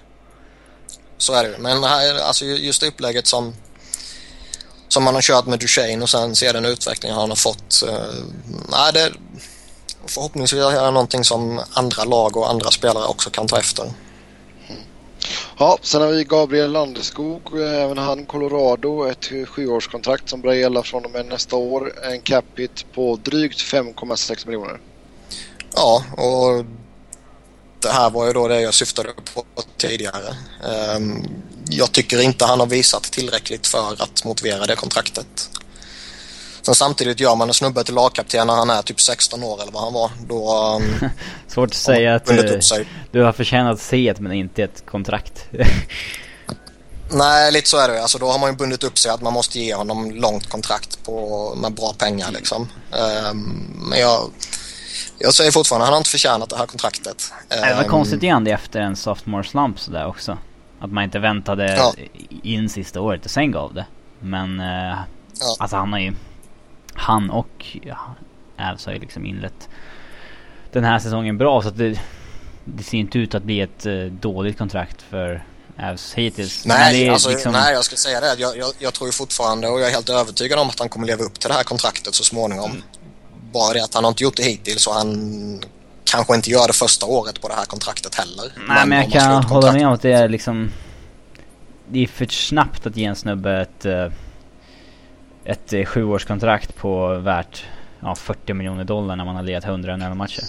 Så 1.18 1.34
är 1.34 1.44
det 1.44 1.58
Men 1.60 1.84
här, 1.84 2.28
alltså 2.28 2.46
just 2.46 2.82
det 2.82 2.88
upplägget 2.88 3.28
som 3.28 3.54
som 4.88 5.04
man 5.04 5.16
har 5.16 5.22
kört 5.22 5.46
med 5.46 5.60
Duchene 5.60 6.04
och 6.04 6.10
sen 6.10 6.36
ser 6.36 6.54
den 6.54 6.66
utveckling 6.66 7.12
han 7.12 7.30
har 7.30 7.36
fått. 7.36 7.84
Uh, 7.88 8.26
nej, 8.72 8.94
det 8.94 9.12
förhoppningsvis 10.06 10.64
är 10.64 10.86
det 10.86 10.91
någonting 10.91 11.24
som 11.24 11.62
andra 11.74 12.04
lag 12.04 12.38
och 12.38 12.50
andra 12.50 12.72
spelare 12.72 13.06
också 13.06 13.30
kan 13.30 13.48
ta 13.48 13.60
efter. 13.60 13.91
Ja, 15.58 15.78
sen 15.82 16.02
har 16.02 16.10
vi 16.10 16.24
Gabriel 16.24 16.72
Landeskog, 16.72 17.60
eh, 17.60 17.84
även 17.84 17.98
han 17.98 18.26
Colorado, 18.26 19.06
ett 19.06 19.50
sjuårskontrakt 19.50 20.30
som 20.30 20.42
börjar 20.42 20.58
gälla 20.58 20.84
från 20.84 21.06
och 21.06 21.12
med 21.12 21.26
nästa 21.26 21.56
år. 21.56 21.94
En 22.04 22.22
capita 22.22 22.84
på 22.94 23.20
drygt 23.24 23.62
5,6 23.62 24.46
miljoner. 24.46 24.80
Ja, 25.76 26.04
och 26.18 26.66
det 27.80 27.90
här 27.90 28.10
var 28.10 28.28
ju 28.28 28.34
då 28.34 28.48
det 28.48 28.62
jag 28.62 28.74
syftade 28.74 29.14
på 29.34 29.44
tidigare. 29.78 30.36
Ehm, 30.64 31.24
jag 31.70 31.92
tycker 31.92 32.22
inte 32.22 32.46
han 32.46 32.60
har 32.60 32.68
visat 32.68 33.04
tillräckligt 33.04 33.68
för 33.68 33.94
att 34.04 34.26
motivera 34.26 34.66
det 34.66 34.76
kontraktet. 34.76 35.50
Sen 36.66 36.76
samtidigt 36.76 37.20
gör 37.20 37.36
man 37.36 37.47
en 37.47 37.53
snubbe 37.53 37.84
till 37.84 37.95
lagkapten 37.95 38.47
när 38.47 38.55
han 38.55 38.70
är 38.70 38.82
typ 38.82 39.01
16 39.01 39.43
år 39.43 39.61
eller 39.61 39.72
vad 39.72 39.84
han 39.84 39.93
var. 39.93 40.11
Då... 40.28 40.76
Um, 40.76 41.09
Svårt 41.47 41.70
att 41.70 41.76
säga 41.76 42.16
att 42.16 42.32
uh, 42.32 42.38
du 43.11 43.22
har 43.22 43.32
förtjänat 43.32 43.82
se 43.82 44.07
ett 44.07 44.20
men 44.20 44.32
inte 44.32 44.64
ett 44.64 44.86
kontrakt. 44.86 45.45
Nej, 47.11 47.51
lite 47.51 47.70
så 47.70 47.78
är 47.78 47.88
det. 47.88 48.01
Alltså, 48.01 48.18
då 48.18 48.28
har 48.28 48.39
man 48.39 48.49
ju 48.49 48.55
bundit 48.55 48.84
upp 48.84 48.97
sig 48.97 49.11
att 49.11 49.22
man 49.22 49.34
måste 49.34 49.59
ge 49.59 49.76
honom 49.76 50.11
långt 50.11 50.49
kontrakt 50.49 51.05
på, 51.05 51.53
med 51.57 51.74
bra 51.74 51.93
pengar. 51.97 52.32
Liksom. 52.32 52.68
Um, 53.32 53.74
men 53.89 53.99
jag, 53.99 54.32
jag 55.20 55.34
säger 55.34 55.51
fortfarande, 55.51 55.86
han 55.86 55.93
har 55.93 55.97
inte 55.97 56.09
förtjänat 56.09 56.49
det 56.49 56.57
här 56.57 56.66
kontraktet. 56.66 57.34
Um, 57.49 57.61
det 57.61 57.76
var 57.76 57.84
konstigt 57.84 58.24
igen 58.24 58.43
det 58.43 58.51
efter 58.51 58.80
en 58.80 58.95
sophomore 58.95 59.43
slump 59.43 59.80
sådär 59.80 60.07
också. 60.07 60.38
Att 60.80 60.91
man 60.91 61.03
inte 61.03 61.20
väntade 61.20 61.76
ja. 61.76 61.93
in 62.43 62.70
sista 62.70 63.01
året 63.01 63.26
och 63.26 63.32
sen 63.32 63.51
gav 63.51 63.74
det. 63.74 63.86
Men 64.20 64.59
uh, 64.59 64.66
ja. 65.39 65.55
alltså 65.59 65.78
han 65.78 65.93
har 65.93 65.99
ju... 65.99 66.14
Han 66.94 67.30
och 67.30 67.78
ja, 67.84 68.16
Avs 68.58 68.86
har 68.86 68.94
ju 68.94 69.00
liksom 69.00 69.26
inlett 69.26 69.70
den 70.72 70.84
här 70.84 71.00
säsongen 71.00 71.38
bra 71.38 71.62
så 71.62 71.68
att 71.68 71.78
det, 71.78 72.00
det 72.66 72.84
ser 72.84 72.98
inte 72.98 73.20
ut 73.20 73.36
att 73.36 73.44
bli 73.44 73.62
ett 73.62 73.86
uh, 73.86 74.12
dåligt 74.12 74.58
kontrakt 74.58 75.02
för 75.02 75.44
Avs 75.80 76.14
hittills. 76.14 76.66
Nej, 76.66 77.10
alltså, 77.10 77.30
liksom... 77.30 77.52
nej, 77.52 77.74
jag 77.74 77.86
ska 77.86 77.96
säga 77.96 78.20
det. 78.20 78.36
Jag, 78.38 78.58
jag, 78.58 78.72
jag, 78.80 78.94
tror 78.94 79.08
ju 79.08 79.12
fortfarande 79.12 79.68
och 79.68 79.80
jag 79.80 79.88
är 79.88 79.91
helt 79.91 80.10
övertygad 80.10 80.60
om 80.60 80.70
att 80.70 80.80
han 80.80 80.89
kommer 80.89 81.08
leva 81.08 81.24
upp 81.24 81.39
till 81.39 81.50
det 81.50 81.56
här 81.56 81.64
kontraktet 81.64 82.16
så 82.16 82.24
småningom. 82.24 82.72
Mm. 82.72 82.84
Bara 83.54 83.74
det 83.74 83.84
att 83.84 83.94
han 83.94 84.04
har 84.04 84.12
inte 84.12 84.24
gjort 84.24 84.38
det 84.38 84.44
hittills 84.44 84.88
och 84.88 84.94
han 84.94 85.62
kanske 86.04 86.36
inte 86.36 86.50
gör 86.50 86.68
det 86.68 86.74
första 86.74 87.06
året 87.06 87.41
på 87.41 87.48
det 87.48 87.54
här 87.54 87.66
kontraktet 87.66 88.16
heller. 88.16 88.52
Nej, 88.56 88.66
men, 88.68 88.89
men 88.89 89.02
jag 89.02 89.12
kan 89.12 89.44
hålla 89.44 89.72
med 89.72 89.88
om 89.88 89.94
att 89.94 90.02
det 90.02 90.12
är 90.12 90.30
liksom... 90.30 90.72
Det 91.88 92.04
är 92.04 92.08
för 92.08 92.26
snabbt 92.26 92.86
att 92.86 92.98
ge 92.98 93.06
en 93.06 93.16
snubbe 93.16 93.62
ett... 93.62 93.86
Eh, 93.86 94.08
ett 95.46 95.74
eh, 95.74 95.86
sjuårskontrakt 95.86 96.76
på 96.76 97.18
värt 97.18 97.66
ja, 98.00 98.16
40 98.16 98.54
miljoner 98.54 98.84
dollar 98.84 99.16
när 99.16 99.26
man 99.26 99.36
har 99.36 99.44
legat 99.44 99.66
100 99.66 100.16
matcher. 100.16 100.44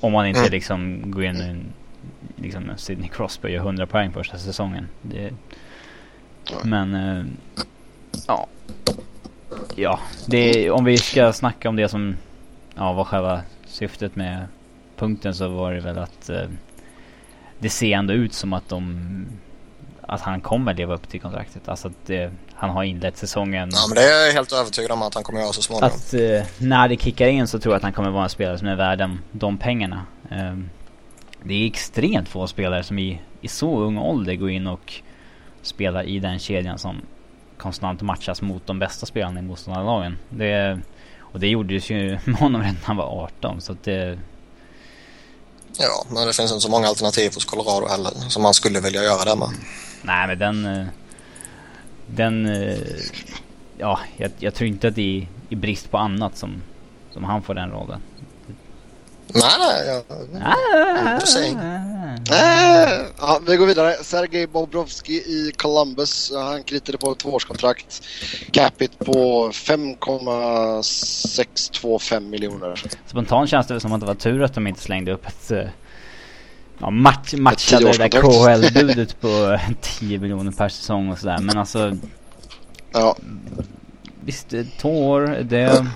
Om 0.00 0.12
man 0.12 0.26
inte 0.26 0.40
mm. 0.40 0.50
liksom 0.50 1.02
går 1.10 1.24
in 1.24 1.72
liksom 2.36 2.72
Sidney 2.76 3.08
Crosby 3.08 3.48
gör 3.48 3.60
100 3.60 3.86
poäng 3.86 4.12
första 4.12 4.38
säsongen. 4.38 4.88
Det, 5.02 5.30
men, 6.64 6.94
äh, 6.94 7.24
ja. 8.26 8.46
Ja, 9.76 10.00
det, 10.26 10.70
om 10.70 10.84
vi 10.84 10.98
ska 10.98 11.32
snacka 11.32 11.68
om 11.68 11.76
det 11.76 11.88
som 11.88 12.16
ja, 12.74 12.92
var 12.92 13.04
själva 13.04 13.40
syftet 13.66 14.16
med 14.16 14.46
punkten 14.96 15.34
så 15.34 15.48
var 15.48 15.72
det 15.72 15.80
väl 15.80 15.98
att 15.98 16.28
äh, 16.28 16.42
det 17.58 17.68
ser 17.68 17.96
ändå 17.96 18.12
ut 18.12 18.32
som 18.32 18.52
att 18.52 18.68
de 18.68 19.26
att 20.10 20.20
han 20.20 20.40
kommer 20.40 20.74
leva 20.74 20.94
upp 20.94 21.08
till 21.08 21.20
kontraktet. 21.20 21.68
Alltså 21.68 21.88
att 21.88 22.06
det, 22.06 22.32
han 22.54 22.70
har 22.70 22.84
inlett 22.84 23.16
säsongen. 23.16 23.70
Ja 23.72 23.84
men 23.88 23.94
det 23.94 24.02
är 24.02 24.26
jag 24.26 24.32
helt 24.32 24.52
övertygad 24.52 24.90
om 24.90 25.02
att 25.02 25.14
han 25.14 25.22
kommer 25.22 25.40
göra 25.40 25.52
så 25.52 25.62
småningom. 25.62 25.90
Att 25.90 26.14
eh, 26.14 26.42
när 26.58 26.88
det 26.88 26.96
kickar 26.96 27.26
in 27.26 27.48
så 27.48 27.58
tror 27.58 27.72
jag 27.72 27.76
att 27.76 27.82
han 27.82 27.92
kommer 27.92 28.10
vara 28.10 28.24
en 28.24 28.30
spelare 28.30 28.58
som 28.58 28.68
är 28.68 28.76
värd 28.76 29.10
de 29.32 29.58
pengarna. 29.58 30.06
Um, 30.30 30.70
det 31.44 31.54
är 31.54 31.66
extremt 31.66 32.28
få 32.28 32.46
spelare 32.46 32.82
som 32.82 32.98
i, 32.98 33.20
i 33.40 33.48
så 33.48 33.80
ung 33.80 33.98
ålder 33.98 34.34
går 34.34 34.50
in 34.50 34.66
och 34.66 34.94
spelar 35.62 36.04
i 36.04 36.18
den 36.18 36.38
kedjan 36.38 36.78
som 36.78 37.02
konstant 37.58 38.02
matchas 38.02 38.42
mot 38.42 38.66
de 38.66 38.78
bästa 38.78 39.06
spelarna 39.06 39.40
i 39.40 39.42
motståndarlagen. 39.42 40.18
Det, 40.30 40.80
och 41.20 41.40
det 41.40 41.48
gjordes 41.48 41.90
ju 41.90 42.18
med 42.24 42.36
honom 42.36 42.60
redan 42.60 42.76
när 42.80 42.86
han 42.86 42.96
var 42.96 43.24
18 43.24 43.60
så 43.60 43.72
att 43.72 43.84
det... 43.84 44.18
Ja, 45.78 46.06
men 46.08 46.26
det 46.26 46.32
finns 46.32 46.52
inte 46.52 46.62
så 46.62 46.70
många 46.70 46.88
alternativ 46.88 47.34
hos 47.34 47.44
Colorado 47.44 47.88
heller 47.88 48.10
som 48.28 48.42
man 48.42 48.54
skulle 48.54 48.80
vilja 48.80 49.02
göra 49.02 49.24
det 49.24 49.36
med. 49.36 49.48
Nej, 50.02 50.26
men 50.26 50.38
den... 50.38 50.66
Eh, 50.66 50.86
den... 52.06 52.46
Eh, 52.46 52.78
ja, 53.78 54.00
jag, 54.16 54.30
jag 54.38 54.54
tror 54.54 54.68
inte 54.68 54.88
att 54.88 54.94
det 54.94 55.18
är 55.18 55.26
i 55.48 55.56
brist 55.56 55.90
på 55.90 55.98
annat 55.98 56.36
som, 56.36 56.62
som 57.10 57.24
han 57.24 57.42
får 57.42 57.54
den 57.54 57.70
rollen. 57.70 58.00
Nej, 59.34 59.52
nej. 59.58 59.86
Jag, 59.86 60.02
ah, 60.42 60.56
ja, 63.18 63.40
vi 63.46 63.56
går 63.56 63.66
vidare. 63.66 63.96
Sergej 64.02 64.46
Bobrovski 64.46 65.12
i 65.12 65.52
Columbus. 65.56 66.32
Han 66.34 66.62
kritade 66.62 66.98
på 66.98 67.12
ett 67.12 67.18
tvåårskontrakt. 67.18 68.02
Capita 68.52 69.04
på 69.04 69.50
5,625 69.52 72.30
miljoner. 72.30 72.82
Spontant 73.06 73.50
känns 73.50 73.66
det 73.66 73.80
som 73.80 73.92
att 73.92 74.00
det 74.00 74.06
var 74.06 74.14
tur 74.14 74.42
att 74.42 74.54
de 74.54 74.66
inte 74.66 74.80
slängde 74.80 75.12
upp 75.12 75.26
ett 75.26 75.50
eh, 75.50 75.64
ja, 76.80 76.90
match, 76.90 77.34
matchade 77.34 77.92
det 77.92 77.98
där 77.98 78.08
KHL-budet 78.08 79.20
på 79.20 79.58
10 79.80 80.18
miljoner 80.18 80.52
per 80.52 80.68
säsong 80.68 81.10
och 81.10 81.18
sådär. 81.18 81.38
Men 81.38 81.58
alltså... 81.58 81.96
Ja. 82.92 83.16
Visst, 84.24 84.54
två 84.78 85.10
år, 85.10 85.38
det 85.42 85.86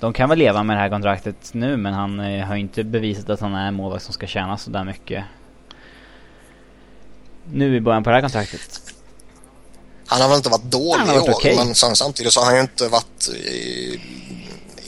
de 0.00 0.12
kan 0.12 0.28
väl 0.28 0.38
leva 0.38 0.62
med 0.62 0.76
det 0.76 0.80
här 0.80 0.88
kontraktet 0.88 1.36
nu 1.52 1.76
men 1.76 1.94
han 1.94 2.20
eh, 2.20 2.46
har 2.46 2.56
inte 2.56 2.84
bevisat 2.84 3.30
att 3.30 3.40
han 3.40 3.54
är 3.54 3.68
en 3.68 3.74
målvakt 3.74 4.04
som 4.04 4.14
ska 4.14 4.26
tjäna 4.26 4.58
sådär 4.58 4.84
mycket. 4.84 5.24
Nu 7.52 7.76
i 7.76 7.80
början 7.80 8.04
på 8.04 8.10
det 8.10 8.16
här 8.16 8.22
kontraktet. 8.22 8.80
Han 10.06 10.20
har 10.20 10.28
väl 10.28 10.36
inte 10.36 10.48
varit 10.48 10.70
dålig 10.70 11.14
i 11.14 11.18
år 11.18 11.30
okay. 11.30 11.56
men 11.56 11.74
samtidigt 11.74 12.32
så 12.32 12.40
har 12.40 12.46
han 12.46 12.54
ju 12.54 12.60
inte 12.60 12.88
varit 12.88 13.28
i, 13.28 14.00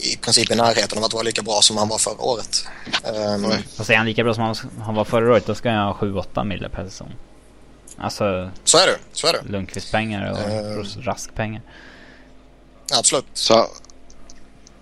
i 0.01 0.17
princip 0.17 0.51
i 0.51 0.55
närheten 0.55 0.97
av 0.97 1.03
att 1.03 1.13
vara 1.13 1.23
lika 1.23 1.41
bra 1.41 1.61
som 1.61 1.77
han 1.77 1.87
var 1.87 1.97
förra 1.97 2.21
året. 2.21 2.67
Um, 3.03 3.51
Fast 3.75 3.89
är 3.89 3.97
han 3.97 4.05
lika 4.05 4.23
bra 4.23 4.33
som 4.33 4.43
han, 4.43 4.55
han 4.85 4.95
var 4.95 5.05
förra 5.05 5.31
året 5.31 5.45
då 5.45 5.55
ska 5.55 5.69
han 5.69 5.87
ha 5.87 5.93
7-8 5.93 6.43
mille 6.43 6.69
per 6.69 6.85
säsong. 6.85 7.15
Alltså... 7.97 8.51
Så 8.63 8.77
är 8.77 8.87
det, 8.87 8.97
så 9.13 9.27
är 9.27 9.33
det. 9.33 9.41
Lundqvist-pengar 9.51 10.31
och 10.31 10.37
uh, 10.37 11.01
Rask-pengar. 11.01 11.61
Absolut. 12.93 13.25
Så 13.33 13.67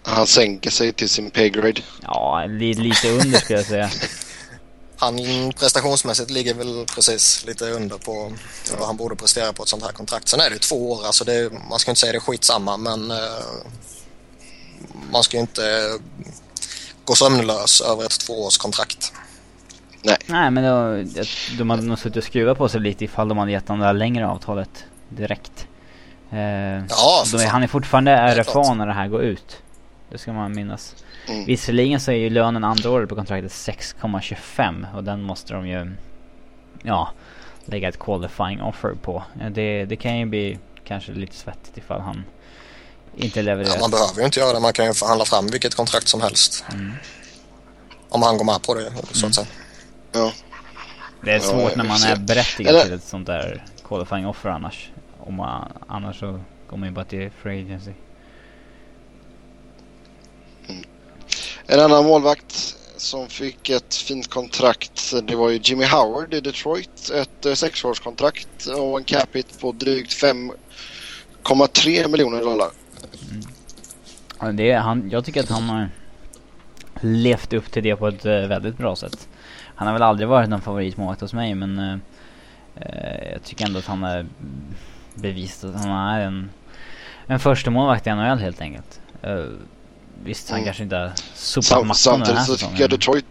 han 0.03 0.27
sänker 0.27 0.69
sig 0.69 0.93
till 0.93 1.09
sin 1.09 1.31
paygrade. 1.31 1.81
Ja, 2.01 2.45
lite, 2.47 2.81
lite 2.81 3.11
under 3.11 3.39
skulle 3.39 3.59
jag 3.59 3.67
säga. 3.67 3.89
Han 4.99 5.17
prestationsmässigt 5.59 6.29
ligger 6.29 6.53
väl 6.53 6.85
precis 6.95 7.45
lite 7.45 7.69
under 7.69 7.97
på 7.97 8.33
vad 8.77 8.87
han 8.87 8.97
borde 8.97 9.15
prestera 9.15 9.53
på 9.53 9.63
ett 9.63 9.69
sånt 9.69 9.83
här 9.83 9.91
kontrakt. 9.91 10.27
Sen 10.27 10.39
är 10.39 10.49
det 10.49 10.59
två 10.59 10.91
år, 10.91 11.05
alltså 11.05 11.23
det, 11.23 11.51
man 11.69 11.79
ska 11.79 11.91
inte 11.91 12.01
säga 12.01 12.13
det 12.13 12.19
skitsamma 12.19 12.77
men 12.77 13.11
uh, 13.11 13.17
man 15.11 15.23
ska 15.23 15.37
ju 15.37 15.41
inte 15.41 15.61
gå 17.05 17.15
sömnlös 17.15 17.81
över 17.81 18.05
ett 18.05 18.19
tvåårskontrakt. 18.19 19.13
Nej. 20.01 20.17
Nej 20.25 20.51
men 20.51 20.63
då, 20.63 21.03
de 21.57 21.69
hade 21.69 21.83
nog 21.83 21.99
suttit 21.99 22.17
och 22.17 22.23
skruvat 22.23 22.57
på 22.57 22.69
sig 22.69 22.81
lite 22.81 23.05
ifall 23.05 23.27
de 23.27 23.37
hade 23.37 23.51
gett 23.51 23.67
honom 23.67 23.79
det 23.79 23.85
här 23.85 23.93
längre 23.93 24.27
avtalet 24.27 24.85
direkt. 25.09 25.67
Uh, 26.33 26.39
ja, 26.89 27.23
då 27.31 27.37
är 27.37 27.47
han 27.47 27.63
är 27.63 27.67
fortfarande 27.67 28.35
RFA 28.35 28.73
när 28.73 28.87
det 28.87 28.93
här 28.93 29.07
går 29.07 29.21
ut. 29.21 29.61
Det 30.11 30.17
ska 30.17 30.33
man 30.33 30.55
minnas. 30.55 30.95
Mm. 31.27 31.45
Visserligen 31.45 31.99
så 31.99 32.11
är 32.11 32.15
ju 32.15 32.29
lönen 32.29 32.63
andra 32.63 32.89
året 32.89 33.09
på 33.09 33.15
kontraktet 33.15 33.51
6,25 33.51 34.95
och 34.95 35.03
den 35.03 35.23
måste 35.23 35.53
de 35.53 35.67
ju 35.67 35.91
ja, 36.83 37.09
lägga 37.65 37.89
ett 37.89 37.99
qualifying 37.99 38.61
offer 38.61 38.93
på. 39.01 39.23
Det, 39.51 39.85
det 39.85 39.95
kan 39.95 40.17
ju 40.17 40.25
bli 40.25 40.59
kanske 40.83 41.11
lite 41.11 41.35
svettigt 41.35 41.77
ifall 41.77 42.01
han 42.01 42.23
inte 43.17 43.41
levererar. 43.41 43.73
Ja, 43.73 43.79
man 43.79 43.91
behöver 43.91 44.19
ju 44.19 44.25
inte 44.25 44.39
göra 44.39 44.53
det. 44.53 44.59
Man 44.59 44.73
kan 44.73 44.85
ju 44.85 44.93
förhandla 44.93 45.25
fram 45.25 45.47
vilket 45.47 45.75
kontrakt 45.75 46.07
som 46.07 46.21
helst. 46.21 46.65
Mm. 46.73 46.93
Om 48.09 48.21
han 48.21 48.37
går 48.37 48.45
med 48.45 48.61
på 48.61 48.73
det, 48.73 48.91
så 48.91 48.99
att 48.99 49.15
mm. 49.15 49.33
säga. 49.33 49.47
Ja. 50.11 50.33
Det 51.21 51.31
är 51.31 51.39
svårt 51.39 51.71
ja, 51.71 51.77
när 51.77 51.83
man 51.83 52.03
är 52.03 52.15
berättigad 52.15 52.75
Eller... 52.75 52.83
till 52.83 52.93
ett 52.93 53.03
sånt 53.03 53.27
där 53.27 53.65
qualifying 53.87 54.27
offer 54.27 54.49
annars. 54.49 54.89
Om 55.19 55.35
man, 55.35 55.71
annars 55.87 56.19
så 56.19 56.39
går 56.69 56.77
man 56.77 56.89
ju 56.89 56.95
bara 56.95 57.05
till 57.05 57.31
free 57.41 57.65
agency. 57.65 57.91
En 61.67 61.79
annan 61.79 62.05
målvakt 62.05 62.75
som 62.97 63.27
fick 63.27 63.69
ett 63.69 63.95
fint 63.95 64.29
kontrakt 64.29 65.13
det 65.23 65.35
var 65.35 65.49
ju 65.49 65.59
Jimmy 65.63 65.85
Howard 65.85 66.33
i 66.33 66.41
Detroit. 66.41 67.09
Ett 67.09 67.45
eh, 67.45 67.53
sexårskontrakt 67.53 68.65
och 68.65 68.97
en 68.97 69.03
capita 69.03 69.59
på 69.59 69.71
drygt 69.71 70.11
5,3 70.11 72.07
miljoner 72.07 72.41
dollar. 72.41 72.69
Det 74.53 74.71
är, 74.71 74.79
han, 74.79 75.09
jag 75.09 75.25
tycker 75.25 75.43
att 75.43 75.49
han 75.49 75.69
har 75.69 75.89
levt 77.01 77.53
upp 77.53 77.71
till 77.71 77.83
det 77.83 77.95
på 77.95 78.07
ett 78.07 78.25
uh, 78.25 78.31
väldigt 78.31 78.77
bra 78.77 78.95
sätt. 78.95 79.27
Han 79.75 79.87
har 79.87 79.93
väl 79.93 80.03
aldrig 80.03 80.29
varit 80.29 80.49
någon 80.49 80.61
favoritmålvakt 80.61 81.21
hos 81.21 81.33
mig 81.33 81.55
men 81.55 81.79
uh, 81.79 81.95
uh, 82.75 83.31
jag 83.31 83.43
tycker 83.43 83.65
ändå 83.65 83.79
att 83.79 83.85
han 83.85 84.03
har 84.03 84.25
bevisat 85.15 85.75
att 85.75 85.81
han 85.81 85.91
är 85.91 86.19
en, 86.19 86.49
en 87.27 87.39
första 87.39 87.71
målvakt 87.71 88.07
i 88.07 88.09
NHL 88.09 88.39
helt 88.39 88.61
enkelt. 88.61 89.01
Visst, 90.23 90.49
han 90.49 90.59
mm. 90.59 90.65
kanske 90.65 90.83
inte 90.83 90.95
har 90.95 91.11
sopat 91.33 91.87
mattan 91.87 92.19
den 92.19 92.37
här 92.37 92.45
så 92.45 92.57
tycker 92.57 92.81
jag 92.81 92.89
Detroit... 92.89 93.25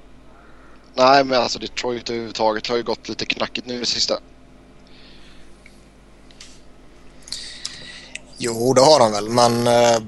Nej, 0.94 1.24
men 1.24 1.42
alltså 1.42 1.58
Detroit 1.58 2.10
överhuvudtaget 2.10 2.66
har 2.66 2.76
ju 2.76 2.82
gått 2.82 3.08
lite 3.08 3.26
knackigt 3.26 3.66
nu 3.66 3.80
det 3.80 3.86
sista. 3.86 4.14
Jo, 8.38 8.72
det 8.74 8.80
har 8.80 8.98
de 8.98 9.12
väl, 9.12 9.28
men... 9.28 9.66
Eh, 9.66 9.98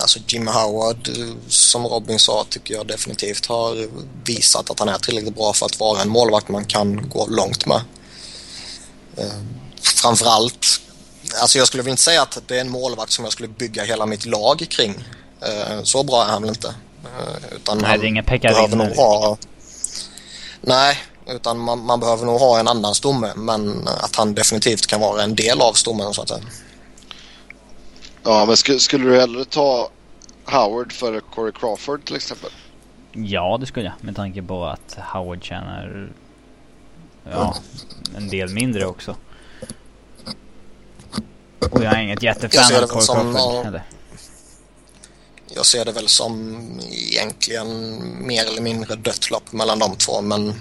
alltså 0.00 0.18
Jimmy 0.26 0.50
Howard, 0.50 1.10
som 1.48 1.86
Robin 1.86 2.18
sa, 2.18 2.46
tycker 2.48 2.74
jag 2.74 2.86
definitivt 2.86 3.46
har 3.46 3.88
visat 4.24 4.70
att 4.70 4.78
han 4.78 4.88
är 4.88 4.98
tillräckligt 4.98 5.36
bra 5.36 5.52
för 5.52 5.66
att 5.66 5.80
vara 5.80 6.02
en 6.02 6.08
målvakt 6.08 6.48
man 6.48 6.64
kan 6.64 7.08
gå 7.08 7.26
långt 7.26 7.66
med. 7.66 7.80
Eh, 9.16 9.42
framförallt 9.82 10.80
alltså 11.40 11.58
jag 11.58 11.66
skulle 11.66 11.82
väl 11.82 11.90
inte 11.90 12.02
säga 12.02 12.22
att 12.22 12.38
det 12.46 12.56
är 12.56 12.60
en 12.60 12.70
målvakt 12.70 13.12
som 13.12 13.24
jag 13.24 13.32
skulle 13.32 13.48
bygga 13.48 13.84
hela 13.84 14.06
mitt 14.06 14.26
lag 14.26 14.66
kring. 14.70 15.04
Eh, 15.40 15.82
så 15.82 16.02
bra 16.02 16.24
är 16.24 16.30
han 16.30 16.42
väl 16.42 16.48
inte. 16.48 16.68
Eh, 17.04 17.56
utan 17.56 17.78
Nej, 17.78 17.98
det 17.98 18.06
är 18.06 18.08
inga 18.08 18.22
behöver 18.22 18.76
nog 18.76 18.96
ha... 18.96 19.36
Nej, 20.60 20.98
utan 21.26 21.58
man, 21.58 21.84
man 21.84 22.00
behöver 22.00 22.26
nog 22.26 22.40
ha 22.40 22.60
en 22.60 22.68
annan 22.68 22.94
stomme 22.94 23.32
men 23.36 23.88
att 23.88 24.16
han 24.16 24.34
definitivt 24.34 24.86
kan 24.86 25.00
vara 25.00 25.22
en 25.22 25.34
del 25.34 25.60
av 25.60 25.72
stommen 25.72 26.14
så 26.14 26.22
att 26.22 26.28
säga. 26.28 26.42
Ja, 28.24 28.44
men 28.46 28.54
sk- 28.54 28.78
skulle 28.78 29.10
du 29.10 29.20
hellre 29.20 29.44
ta 29.44 29.90
Howard 30.44 30.92
före 30.92 31.20
Corey 31.20 31.52
Crawford 31.52 32.04
till 32.04 32.16
exempel? 32.16 32.50
Ja, 33.12 33.56
det 33.60 33.66
skulle 33.66 33.86
jag. 33.86 33.94
Med 34.04 34.16
tanke 34.16 34.42
på 34.42 34.64
att 34.64 34.96
Howard 35.12 35.44
tjänar 35.44 36.12
ja, 37.30 37.56
en 38.16 38.28
del 38.28 38.48
mindre 38.48 38.86
också. 38.86 39.16
Och 41.58 41.84
jag 41.84 41.98
är 41.98 42.02
inget 42.02 42.22
jättefan 42.22 42.82
av 42.82 42.86
Corey 42.86 43.02
som, 43.02 43.16
Crawford 43.16 43.40
ja. 43.40 43.62
heller. 43.62 43.82
Jag 45.54 45.66
ser 45.66 45.84
det 45.84 45.92
väl 45.92 46.08
som 46.08 46.60
egentligen 46.90 47.98
mer 48.26 48.46
eller 48.46 48.62
mindre 48.62 48.96
dött 48.96 49.30
lopp 49.30 49.52
mellan 49.52 49.78
de 49.78 49.96
två 49.96 50.20
men 50.20 50.54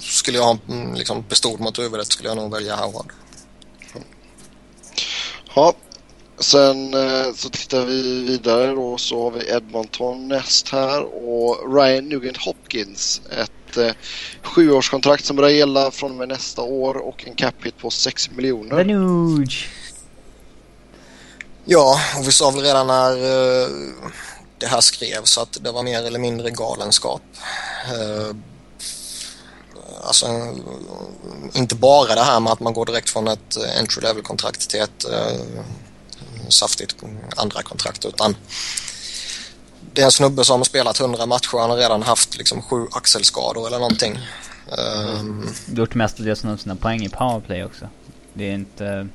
skulle 0.00 0.38
jag 0.38 0.44
ha 0.44 0.58
mm, 0.68 0.94
liksom 0.94 1.22
pistol 1.22 1.58
mot 1.60 1.78
huvudet 1.78 2.06
skulle 2.12 2.28
jag 2.28 2.36
nog 2.36 2.52
välja 2.52 2.76
Howard. 2.76 3.12
Ja, 5.56 5.74
sen 6.38 6.94
eh, 6.94 7.32
så 7.34 7.48
tittar 7.48 7.84
vi 7.84 8.24
vidare 8.24 8.74
då 8.74 8.98
så 8.98 9.22
har 9.22 9.30
vi 9.30 9.50
Edmonton 9.50 10.28
näst 10.28 10.68
här 10.68 11.02
och 11.28 11.74
Ryan 11.74 12.08
Nugent 12.08 12.36
Hopkins. 12.36 13.20
Ett 13.30 13.76
eh, 13.76 13.92
sjuårskontrakt 14.42 15.24
som 15.24 15.36
börjar 15.36 15.50
gälla 15.50 15.90
från 15.90 16.10
och 16.10 16.16
med 16.16 16.28
nästa 16.28 16.62
år 16.62 16.96
och 16.96 17.24
en 17.26 17.34
cap 17.34 17.54
hit 17.62 17.78
på 17.78 17.90
6 17.90 18.30
miljoner. 18.30 18.76
Ja, 21.64 22.00
och 22.18 22.28
vi 22.28 22.32
sa 22.32 22.50
väl 22.50 22.62
redan 22.62 22.86
när 22.86 23.12
eh, 23.12 23.68
det 24.58 24.66
här 24.66 24.80
skrevs 24.80 25.38
att 25.38 25.58
det 25.60 25.72
var 25.72 25.82
mer 25.82 26.02
eller 26.04 26.18
mindre 26.18 26.50
galenskap. 26.50 27.22
Eh, 27.86 28.36
alltså, 30.06 30.26
inte 31.54 31.74
bara 31.74 32.14
det 32.14 32.22
här 32.22 32.40
med 32.40 32.52
att 32.52 32.60
man 32.60 32.72
går 32.72 32.86
direkt 32.86 33.10
från 33.10 33.28
ett 33.28 33.56
eh, 33.56 33.80
entry 33.80 34.02
level-kontrakt 34.02 34.70
till 34.70 34.80
ett 34.80 35.04
eh, 35.04 35.40
saftigt 36.48 36.96
andra 37.36 37.62
kontrakt 37.62 38.04
utan 38.04 38.36
det 39.92 40.00
är 40.00 40.04
en 40.04 40.12
snubbe 40.12 40.44
som 40.44 40.60
har 40.60 40.64
spelat 40.64 41.00
100 41.00 41.26
matcher 41.26 41.58
han 41.58 41.70
har 41.70 41.76
redan 41.76 42.02
haft 42.02 42.38
liksom 42.38 42.62
sju 42.62 42.86
axelskador 42.90 43.66
eller 43.66 43.78
någonting. 43.78 44.18
Um, 45.18 45.48
Gjort 45.66 45.94
mestadels 45.94 46.44
av 46.44 46.56
sina 46.56 46.76
poäng 46.76 47.04
i 47.04 47.08
powerplay 47.08 47.64
också. 47.64 47.88
Det 48.32 48.50
är 48.50 48.54
inte 48.54 49.08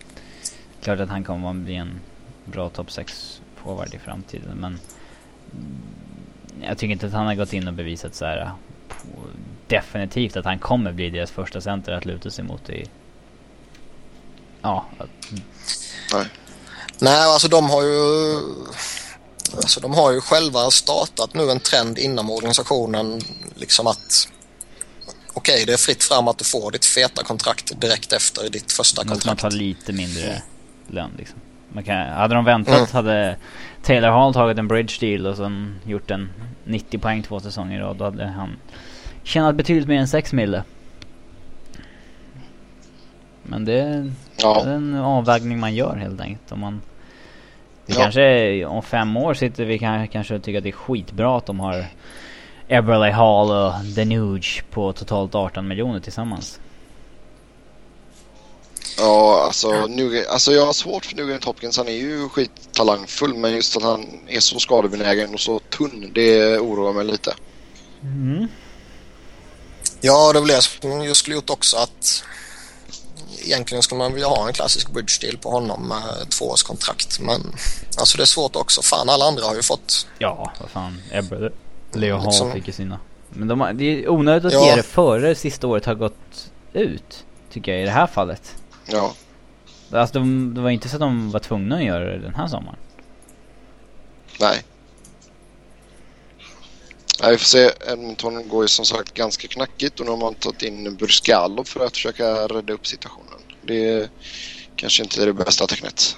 klart 0.83 0.99
att 0.99 1.09
han 1.09 1.23
kommer 1.23 1.49
att 1.49 1.55
bli 1.55 1.75
en 1.75 1.99
bra 2.45 2.69
topp 2.69 2.91
6 2.91 3.41
forward 3.63 3.93
i 3.93 3.99
framtiden 3.99 4.57
men 4.57 4.79
jag 6.61 6.77
tycker 6.77 6.91
inte 6.91 7.05
att 7.05 7.13
han 7.13 7.25
har 7.25 7.35
gått 7.35 7.53
in 7.53 7.67
och 7.67 7.73
bevisat 7.73 8.15
så 8.15 8.25
här 8.25 8.51
definitivt 9.76 10.36
att 10.38 10.45
han 10.45 10.59
kommer 10.59 10.91
bli 10.91 11.09
deras 11.09 11.32
första 11.32 11.61
center 11.61 11.91
att 11.91 12.05
luta 12.05 12.30
sig 12.30 12.43
mot 12.43 12.69
i 12.69 12.86
Ja, 14.61 14.86
Nej. 16.13 16.26
Nej, 16.99 17.22
alltså 17.22 17.47
de 17.47 17.69
har 17.69 17.84
ju 17.84 18.36
alltså 19.55 19.80
de 19.80 19.93
har 19.93 20.11
ju 20.11 20.22
själva 20.22 20.72
startat 20.72 21.34
nu 21.34 21.51
en 21.51 21.59
trend 21.59 21.97
inom 21.97 22.30
organisationen 22.30 23.22
liksom 23.55 23.88
att 23.88 24.28
okej, 25.34 25.63
det 25.67 25.74
är 25.74 25.78
fritt 25.78 26.03
fram 26.03 26.28
att 26.28 26.38
du 26.38 26.43
får 26.45 26.72
ditt 26.72 26.86
feta 26.86 27.24
kontrakt 27.24 27.82
direkt 27.82 28.13
efter 28.13 28.49
ditt 28.49 28.72
första 28.72 29.03
måste 29.03 29.28
man 29.28 29.36
kontrakt. 29.36 29.41
ta 29.53 29.59
lite 29.59 29.93
mindre 29.93 30.41
lön 30.88 31.11
liksom. 31.17 31.39
Man 31.74 31.84
kan, 31.84 31.97
hade 32.07 32.36
de 32.36 32.45
väntat 32.45 32.76
Mm. 32.76 32.88
hade 32.91 33.38
Taylor 33.84 34.09
Hall 34.09 34.34
tagit 34.34 34.57
en 34.57 34.67
bridge 34.67 34.93
deal 34.99 35.28
och 35.28 35.38
sen 35.38 35.80
gjort 35.86 36.11
en 36.11 36.30
90 36.63 36.99
poäng 36.99 37.24
två 37.24 37.39
säsonger 37.39 37.78
i 37.80 37.82
rad 37.82 37.97
då 37.97 38.03
hade 38.03 38.26
han 38.26 38.55
tjänat 39.24 39.55
betydligt 39.55 39.88
mer 39.88 39.99
än 39.99 40.07
6 40.07 40.34
mille. 40.34 40.63
Men 43.43 43.65
det 43.65 43.74
är 43.80 44.11
Ja, 44.38 44.63
en 44.65 44.95
avvägning 44.95 45.59
man 45.59 45.76
gör 45.76 45.95
helt 45.95 46.22
enkelt. 46.22 46.51
Om 46.51 46.59
man, 46.59 46.82
det 47.86 47.93
Ja. 47.93 48.01
kanske 48.01 48.65
om 48.65 48.84
fem 48.84 49.17
år 49.17 49.34
sitter 49.34 49.65
vi 49.65 49.80
kan, 49.80 50.07
kanske 50.07 50.36
och 50.36 50.43
tycker 50.43 50.57
att 50.57 50.63
det 50.63 50.69
är 50.69 50.74
skitbra 50.74 51.38
att 51.38 51.45
de 51.45 51.59
har 51.59 51.86
Eberle 52.67 53.11
Hall 53.11 53.51
och 53.51 53.86
Danuge 53.95 54.63
på 54.72 54.93
totalt 54.93 55.36
18 55.36 55.67
miljoner 55.67 55.99
tillsammans. 55.99 56.59
ja 58.97 59.43
alltså, 59.45 59.88
Nugent, 59.88 60.28
alltså 60.28 60.51
jag 60.51 60.65
har 60.65 60.74
svårt 60.74 61.05
för 61.05 61.15
Nugent 61.15 61.43
Hopkins. 61.43 61.78
Han 61.78 61.88
är 61.88 61.91
ju 61.91 62.30
skittalangfull 62.30 63.34
men 63.34 63.51
just 63.55 63.78
att 63.78 63.84
han 63.84 64.05
är 64.28 64.39
så 64.39 64.59
skadebenägen 64.59 65.34
och 65.34 65.39
så 65.39 65.59
tunn 65.59 66.11
det 66.13 66.59
oroar 66.59 66.93
mig 66.93 67.05
lite. 67.05 67.34
Mm. 68.03 68.47
Ja, 70.02 70.34
det 70.34 70.39
väl 70.39 70.47
det 70.47 70.62
som 70.62 71.04
jag 71.06 71.16
skulle 71.16 71.36
gjort 71.36 71.49
också 71.49 71.78
att 71.78 72.24
egentligen 73.45 73.84
skulle 73.84 73.97
man 73.99 74.14
vilja 74.14 74.28
ha 74.28 74.47
en 74.47 74.54
klassisk 74.54 74.91
bridge 74.91 75.14
deal 75.22 75.38
på 75.38 75.49
honom 75.52 75.88
med 75.88 76.30
tvåårskontrakt. 76.30 77.20
Men 77.20 77.41
alltså 77.99 78.18
det 78.18 78.24
är 78.24 78.26
svårt 78.26 78.56
också. 78.56 78.82
Fan, 78.82 79.10
alla 79.10 79.26
andra 79.26 79.43
har 79.45 79.56
ju 79.56 79.62
fått 79.62 80.08
Ja, 80.20 80.52
vad 80.60 80.70
fan. 80.70 81.02
Eberle 81.12 81.52
Leo 81.93 82.16
Hall 82.18 82.26
Liksom- 82.26 82.52
fick 82.52 82.68
ju 82.68 82.74
sina. 82.74 82.99
Men 83.30 83.47
de, 83.47 83.62
har- 83.62 83.74
det 83.74 83.84
är 84.04 84.10
onödigt 84.10 84.45
att 84.45 84.54
Ja. 84.54 84.66
ge 84.66 84.76
det 84.76 84.84
före 84.84 85.36
sista 85.36 85.68
året 85.68 85.86
har 85.86 85.95
gått 85.95 86.49
ut. 86.74 87.24
Tycker 87.52 87.72
jag 87.72 87.82
i 87.82 87.86
det 87.86 87.91
här 87.91 88.08
fallet. 88.08 88.56
Ja, 88.86 89.14
Alltså 89.93 90.20
de, 90.20 90.54
det 90.54 90.62
var 90.62 90.70
inte 90.70 90.89
så 90.89 90.95
att 90.95 90.99
de 90.99 91.32
var 91.32 91.39
tvungna 91.39 91.76
att 91.76 91.84
göra 91.84 92.06
det 92.06 92.20
den 92.20 92.36
här 92.36 92.47
sommaren. 92.47 92.78
nej. 94.39 94.64
Nej, 97.22 97.32
vi 97.32 97.38
får 97.38 97.45
se. 97.45 97.72
Edmonton 97.88 98.47
går 98.47 98.63
ju 98.63 98.67
som 98.67 98.86
sagt 98.86 99.13
ganska 99.13 99.47
knackigt 99.47 99.99
och 99.99 100.05
nu 100.05 100.11
har 100.11 100.17
man 100.17 100.34
tagit 100.34 100.63
in 100.63 100.95
Burskalo 100.95 101.63
för 101.63 101.86
att 101.86 101.93
försöka 101.93 102.47
rädda 102.47 102.74
upp 102.74 102.88
situationen. 102.88 103.39
Det 103.61 103.89
är 103.89 104.09
kanske 104.76 105.03
inte 105.03 105.22
är 105.22 105.26
det 105.26 105.34
bästa 105.34 105.67
tecknet. 105.67 106.15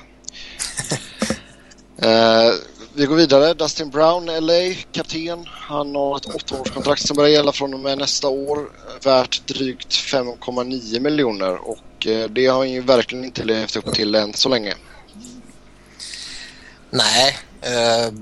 eh, 1.97 2.51
vi 2.93 3.05
går 3.05 3.15
vidare. 3.15 3.53
Dustin 3.53 3.89
Brown, 3.89 4.25
LA, 4.25 4.73
kapten. 4.91 5.45
Han 5.47 5.95
har 5.95 6.17
ett 6.17 6.35
åttaårskontrakt 6.35 7.07
som 7.07 7.15
börjar 7.15 7.29
gälla 7.29 7.51
från 7.51 7.73
och 7.73 7.79
med 7.79 7.97
nästa 7.97 8.27
år. 8.27 8.69
Värt 9.03 9.47
drygt 9.47 9.91
5,9 9.91 10.99
miljoner 10.99 11.69
och 11.69 12.07
eh, 12.07 12.29
det 12.29 12.47
har 12.47 12.57
han 12.57 12.71
ju 12.71 12.81
verkligen 12.81 13.25
inte 13.25 13.43
levt 13.43 13.75
upp 13.75 13.93
till 13.93 14.15
än 14.15 14.33
så 14.33 14.49
länge. 14.49 14.73
Nej. 16.89 17.37
Eh, 17.61 18.13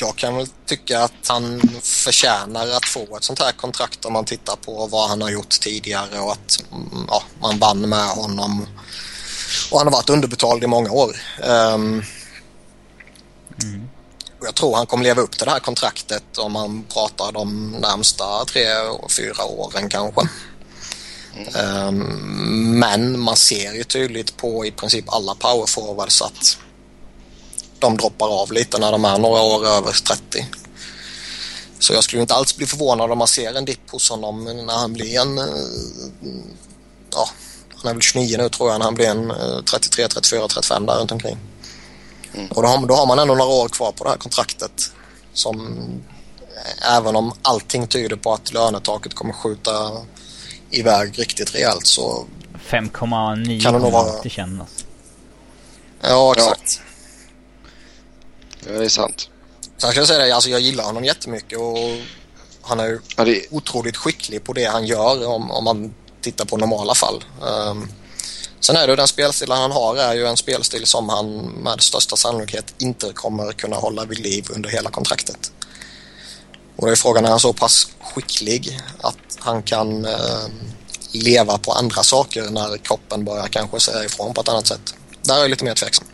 jag 0.00 0.16
kan 0.16 0.36
väl 0.36 0.46
tycka 0.66 1.00
att 1.00 1.28
han 1.28 1.60
förtjänar 1.82 2.68
att 2.68 2.84
få 2.84 3.16
ett 3.16 3.24
sånt 3.24 3.38
här 3.38 3.52
kontrakt 3.52 4.04
om 4.04 4.12
man 4.12 4.24
tittar 4.24 4.56
på 4.56 4.86
vad 4.86 5.08
han 5.08 5.22
har 5.22 5.30
gjort 5.30 5.50
tidigare 5.50 6.20
och 6.20 6.32
att 6.32 6.64
mm, 6.72 7.06
ja, 7.08 7.22
man 7.40 7.58
vann 7.58 7.88
med 7.88 8.08
honom. 8.08 8.66
Och 9.70 9.78
han 9.78 9.86
har 9.86 9.92
varit 9.92 10.10
underbetald 10.10 10.64
i 10.64 10.66
många 10.66 10.90
år. 10.90 11.16
Ehm, 11.42 12.02
och 14.40 14.46
jag 14.46 14.54
tror 14.54 14.76
han 14.76 14.86
kommer 14.86 15.04
leva 15.04 15.22
upp 15.22 15.30
till 15.30 15.44
det 15.44 15.50
här 15.50 15.60
kontraktet 15.60 16.38
om 16.38 16.52
man 16.52 16.84
pratar 16.92 17.32
de 17.32 17.70
närmsta 17.70 18.44
tre, 18.44 18.64
fyra 19.16 19.44
åren 19.44 19.88
kanske. 19.88 20.28
Ehm, 21.54 22.78
men 22.78 23.20
man 23.20 23.36
ser 23.36 23.72
ju 23.72 23.84
tydligt 23.84 24.36
på 24.36 24.66
i 24.66 24.70
princip 24.70 25.04
alla 25.08 25.34
powerforwards 25.34 26.22
att 26.22 26.58
de 27.80 27.96
droppar 27.96 28.28
av 28.42 28.52
lite 28.52 28.78
när 28.78 28.92
de 28.92 29.04
är 29.04 29.18
några 29.18 29.42
år 29.42 29.66
över 29.66 29.92
30. 29.92 30.46
Så 31.78 31.92
jag 31.92 32.04
skulle 32.04 32.22
inte 32.22 32.34
alls 32.34 32.56
bli 32.56 32.66
förvånad 32.66 33.10
om 33.12 33.18
man 33.18 33.28
ser 33.28 33.54
en 33.54 33.64
dipp 33.64 33.90
hos 33.90 34.10
honom 34.10 34.44
när 34.44 34.74
han 34.74 34.92
blir 34.92 35.20
en... 35.20 35.38
eh, 35.38 35.44
Ja, 37.12 37.28
han 37.76 37.90
är 37.90 37.94
väl 37.94 38.02
29 38.02 38.36
nu 38.38 38.48
tror 38.48 38.70
jag, 38.70 38.78
när 38.78 38.84
han 38.84 38.94
blir 38.94 39.08
en 39.08 39.30
eh, 39.30 39.60
33, 39.70 40.08
34, 40.08 40.48
35 40.48 40.86
där 40.86 40.94
runt 40.94 41.12
omkring. 41.12 41.38
Och 42.50 42.62
då 42.62 42.68
har, 42.68 42.86
då 42.86 42.94
har 42.94 43.06
man 43.06 43.18
ändå 43.18 43.34
några 43.34 43.50
år 43.50 43.68
kvar 43.68 43.92
på 43.92 44.04
det 44.04 44.10
här 44.10 44.16
kontraktet. 44.16 44.90
Som 45.32 45.76
eh, 46.56 46.96
även 46.96 47.16
om 47.16 47.32
allting 47.42 47.86
tyder 47.86 48.16
på 48.16 48.32
att 48.34 48.52
lönetaket 48.52 49.14
kommer 49.14 49.32
skjuta 49.32 49.72
iväg 50.70 51.18
riktigt 51.18 51.54
rejält 51.54 51.86
så 51.86 52.26
5,9 52.68 53.62
Kan 53.62 53.72
det 53.74 53.78
nog 53.80 53.92
vara- 53.92 54.28
kännas. 54.28 54.68
ja 56.02 56.32
exakt. 56.36 56.80
Ja, 58.68 58.78
det 58.78 58.84
är 58.84 58.88
sant. 58.88 59.28
Sen 59.78 59.90
ska 59.90 60.00
jag 60.00 60.08
säga 60.08 60.26
det, 60.26 60.34
alltså 60.34 60.50
jag 60.50 60.60
gillar 60.60 60.84
honom 60.84 61.04
jättemycket 61.04 61.58
och 61.58 61.78
han 62.62 62.80
är 62.80 63.00
Ja, 63.16 63.24
det, 63.24 63.46
otroligt 63.50 63.96
skicklig 63.96 64.44
på 64.44 64.52
det 64.52 64.64
han 64.64 64.86
gör 64.86 65.26
om, 65.26 65.50
om 65.50 65.64
man 65.64 65.94
tittar 66.20 66.44
på 66.44 66.56
normala 66.56 66.94
fall. 66.94 67.24
Um, 67.40 67.88
sen 68.60 68.76
är 68.76 68.86
det 68.86 68.96
den 68.96 69.08
spelstilen 69.08 69.58
han 69.58 69.72
har 69.72 69.96
är 69.96 70.14
ju 70.14 70.26
en 70.26 70.36
spelstil 70.36 70.86
som 70.86 71.08
han 71.08 71.36
med 71.38 71.80
största 71.80 72.16
sannolikhet 72.16 72.74
inte 72.78 73.12
kommer 73.12 73.52
kunna 73.52 73.76
hålla 73.76 74.04
vid 74.04 74.18
liv 74.18 74.46
under 74.50 74.70
hela 74.70 74.90
kontraktet. 74.90 75.52
Och 76.76 76.86
då 76.86 76.92
är 76.92 76.96
frågan, 76.96 77.24
är 77.24 77.30
han 77.30 77.40
så 77.40 77.52
pass 77.52 77.88
skicklig 78.00 78.80
att 79.00 79.38
han 79.38 79.62
kan 79.62 80.04
eh, 80.04 80.46
leva 81.12 81.58
på 81.58 81.72
andra 81.72 82.02
saker 82.02 82.50
när 82.50 82.76
kroppen 82.76 83.24
börjar 83.24 83.46
kanske 83.46 83.80
säga 83.80 84.04
ifrån 84.04 84.34
på 84.34 84.40
ett 84.40 84.48
annat 84.48 84.66
sätt. 84.66 84.94
Där 85.22 85.36
är 85.36 85.40
jag 85.40 85.50
lite 85.50 85.64
mer 85.64 85.74
tveksam. 85.74 86.06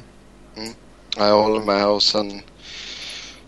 Mm. 0.57 0.74
Ja, 1.17 1.29
jag 1.29 1.43
håller 1.43 1.61
med 1.61 1.87
och 1.87 2.03
sen 2.03 2.43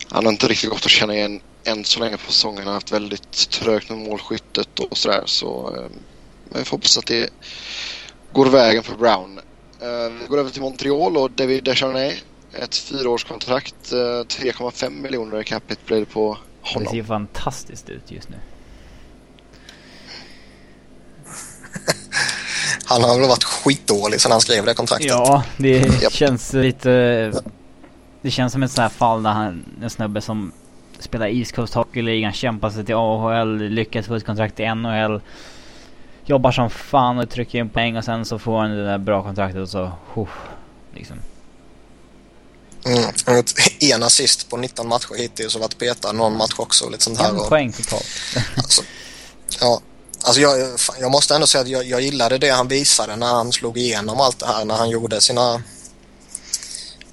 han 0.09 0.25
har 0.25 0.33
inte 0.33 0.49
riktigt 0.49 0.71
gått 0.71 0.85
att 0.85 0.91
känna 0.91 1.15
igen 1.15 1.41
än 1.65 1.85
så 1.85 2.01
länge 2.01 2.17
på 2.17 2.33
säsongen. 2.33 2.59
Han 2.59 2.67
har 2.67 2.75
haft 2.75 2.93
väldigt 2.93 3.51
trögt 3.51 3.91
med 3.91 3.99
målskyttet 3.99 4.79
och 4.79 4.99
sådär 4.99 5.23
så 5.27 5.75
eh, 5.77 5.83
men 6.49 6.59
jag 6.59 6.67
får 6.67 6.77
hoppas 6.77 6.99
att 6.99 7.07
det 7.07 7.31
går 8.33 8.47
vägen 8.47 8.83
för 8.83 8.97
Brown. 8.97 9.39
Eh, 9.81 10.13
vi 10.21 10.27
går 10.29 10.39
över 10.39 10.51
till 10.51 10.63
Montreal 10.63 11.17
och 11.17 11.31
David 11.31 11.65
Descharnay. 11.65 12.15
Ett 12.53 12.77
fyraårskontrakt, 12.77 13.93
eh, 13.93 13.97
3,5 13.97 14.91
miljoner 14.91 15.41
i 15.41 15.45
capita 15.45 15.81
blir 15.87 16.01
det 16.01 16.07
på 16.07 16.39
honom. 16.61 16.85
Det 16.85 16.91
ser 16.91 17.05
fantastiskt 17.05 17.89
ut 17.89 18.11
just 18.11 18.29
nu. 18.29 18.37
Han 22.85 23.03
har 23.03 23.21
väl 23.21 23.29
varit 23.29 23.45
skitdålig 23.45 24.21
sedan 24.21 24.33
han 24.33 24.41
skrev 24.41 24.67
det 24.67 24.75
kontraktet. 24.75 25.09
Ja, 25.09 25.45
det 25.57 26.13
känns 26.13 26.53
lite... 26.53 27.33
Det 28.27 28.31
känns 28.31 28.53
som 28.53 28.63
ett 28.63 28.71
sånt 28.71 28.83
här 28.83 28.99
fall 28.99 29.23
där 29.23 29.31
han, 29.31 29.65
en 29.83 29.91
snubbe 29.91 30.21
som 30.21 30.53
spelar 30.99 31.27
East 31.27 31.53
Coast 31.53 31.75
Hockey 31.75 32.03
ligan, 32.03 32.33
kämpar 32.33 32.71
sig 32.71 32.85
till 32.85 32.95
AHL, 32.95 33.59
lyckas 33.59 34.07
få 34.07 34.15
ett 34.15 34.27
kontrakt 34.27 34.61
i 34.61 34.75
NHL. 34.75 35.21
Jobbar 36.25 36.53
som 36.53 36.71
fan 36.71 37.19
och 37.19 37.31
trycker 37.31 37.59
in 37.59 37.69
poäng 37.69 37.97
och 37.97 38.05
sen 38.05 38.25
så 38.25 38.39
får 38.39 38.61
han 38.61 38.71
det 38.71 38.85
där 38.85 38.99
bra 38.99 39.23
kontraktet 39.23 39.63
och 39.63 39.69
så... 39.69 39.83
Uh, 40.17 40.29
liksom. 40.95 41.17
Mm. 42.87 43.45
En 43.95 44.03
assist 44.03 44.51
på 44.51 44.57
19 44.57 44.89
matcher 44.89 45.19
hittills 45.19 45.55
och 45.55 45.61
varit 45.61 45.79
petad 45.79 46.13
någon 46.13 46.37
match 46.37 46.55
också 46.57 46.85
och 46.85 46.91
lite 46.91 47.05
sånt 47.05 47.19
här. 47.19 47.29
En 47.29 47.37
Och, 47.37 47.49
poäng 47.49 47.73
totalt. 47.73 48.07
alltså, 48.57 48.83
ja, 49.61 49.81
alltså 50.23 50.41
jag, 50.41 50.79
jag 51.01 51.11
måste 51.11 51.35
ändå 51.35 51.47
säga 51.47 51.63
att 51.63 51.69
jag, 51.69 51.85
jag 51.85 52.01
gillade 52.01 52.39
det 52.39 52.51
han 52.51 52.69
visade 52.69 53.17
när 53.17 53.27
han 53.27 53.53
slog 53.53 53.79
igenom 53.79 54.21
allt 54.21 54.39
det 54.39 54.47
här. 54.47 54.65
När 54.65 54.75
han 54.75 54.91
gjorde 54.91 55.21
sina, 55.21 55.63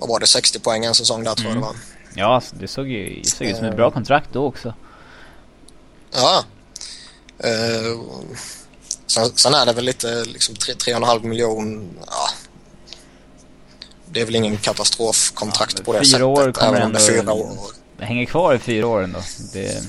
vad 0.04 0.10
var 0.10 0.20
det, 0.20 0.28
60 0.28 0.60
poäng 0.60 0.86
en 0.86 0.96
säsong 0.96 1.24
där 1.24 1.36
tror 1.36 1.48
jag 1.48 1.58
det 1.58 1.62
var. 1.62 1.76
Ja, 2.16 2.36
alltså, 2.36 2.56
det 2.56 2.68
såg 2.68 2.88
ju 2.88 3.22
det 3.24 3.30
såg 3.30 3.48
ut 3.48 3.58
som 3.58 3.66
ett 3.66 3.76
bra 3.76 3.92
kontrakt 3.92 4.30
då 4.34 4.46
också. 4.46 4.74
Ja. 6.14 6.44
Uh, 7.46 8.02
sen, 9.08 9.32
sen 9.36 9.54
är 9.54 9.66
det 9.66 9.74
väl 9.74 9.86
lite 9.86 10.26
liksom 10.26 10.56
3,5 10.56 11.24
miljoner. 11.24 11.88
Ja. 12.08 12.30
Det 14.06 14.22
är 14.22 14.26
väl 14.26 14.36
ingen 14.36 14.58
katastrofkontrakt 14.58 15.76
Ja, 15.78 15.84
på 15.86 15.94
det 15.94 16.00
fyra 16.00 16.06
sättet. 16.06 16.24
år 16.24 16.52
kommer 16.52 16.70
även 16.70 16.84
om 16.84 16.94
det 16.94 17.00
är 17.00 17.22
fyra 17.22 17.34
år. 17.34 17.58
Det 17.98 18.06
hänger 18.06 18.26
kvar 18.26 18.54
i 18.54 18.60
fyra 18.60 18.88
år 18.88 19.04
ändå. 19.04 19.20
Det, 19.54 19.84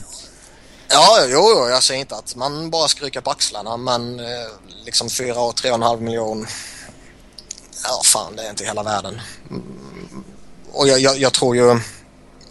Ja, 0.88 1.18
jo, 1.28 1.50
jo, 1.56 1.68
jag 1.68 1.82
säger 1.82 2.00
inte 2.00 2.16
att 2.16 2.36
man 2.36 2.70
bara 2.70 2.88
ska 2.88 3.04
rycka 3.04 3.22
på 3.22 3.30
axlarna 3.30 3.76
men 3.76 4.20
eh, 4.20 4.26
liksom 4.84 5.10
fyra 5.10 5.40
år, 5.40 5.52
tre 5.52 5.70
och 5.70 5.76
en 5.76 5.82
halv 5.82 6.02
miljon. 6.02 6.46
Ja, 7.82 8.00
fan 8.04 8.36
det 8.36 8.42
är 8.42 8.50
inte 8.50 8.64
hela 8.64 8.82
världen. 8.82 9.20
Och 10.72 10.88
jag, 10.88 11.00
jag, 11.00 11.18
jag 11.18 11.32
tror 11.32 11.56
ju 11.56 11.70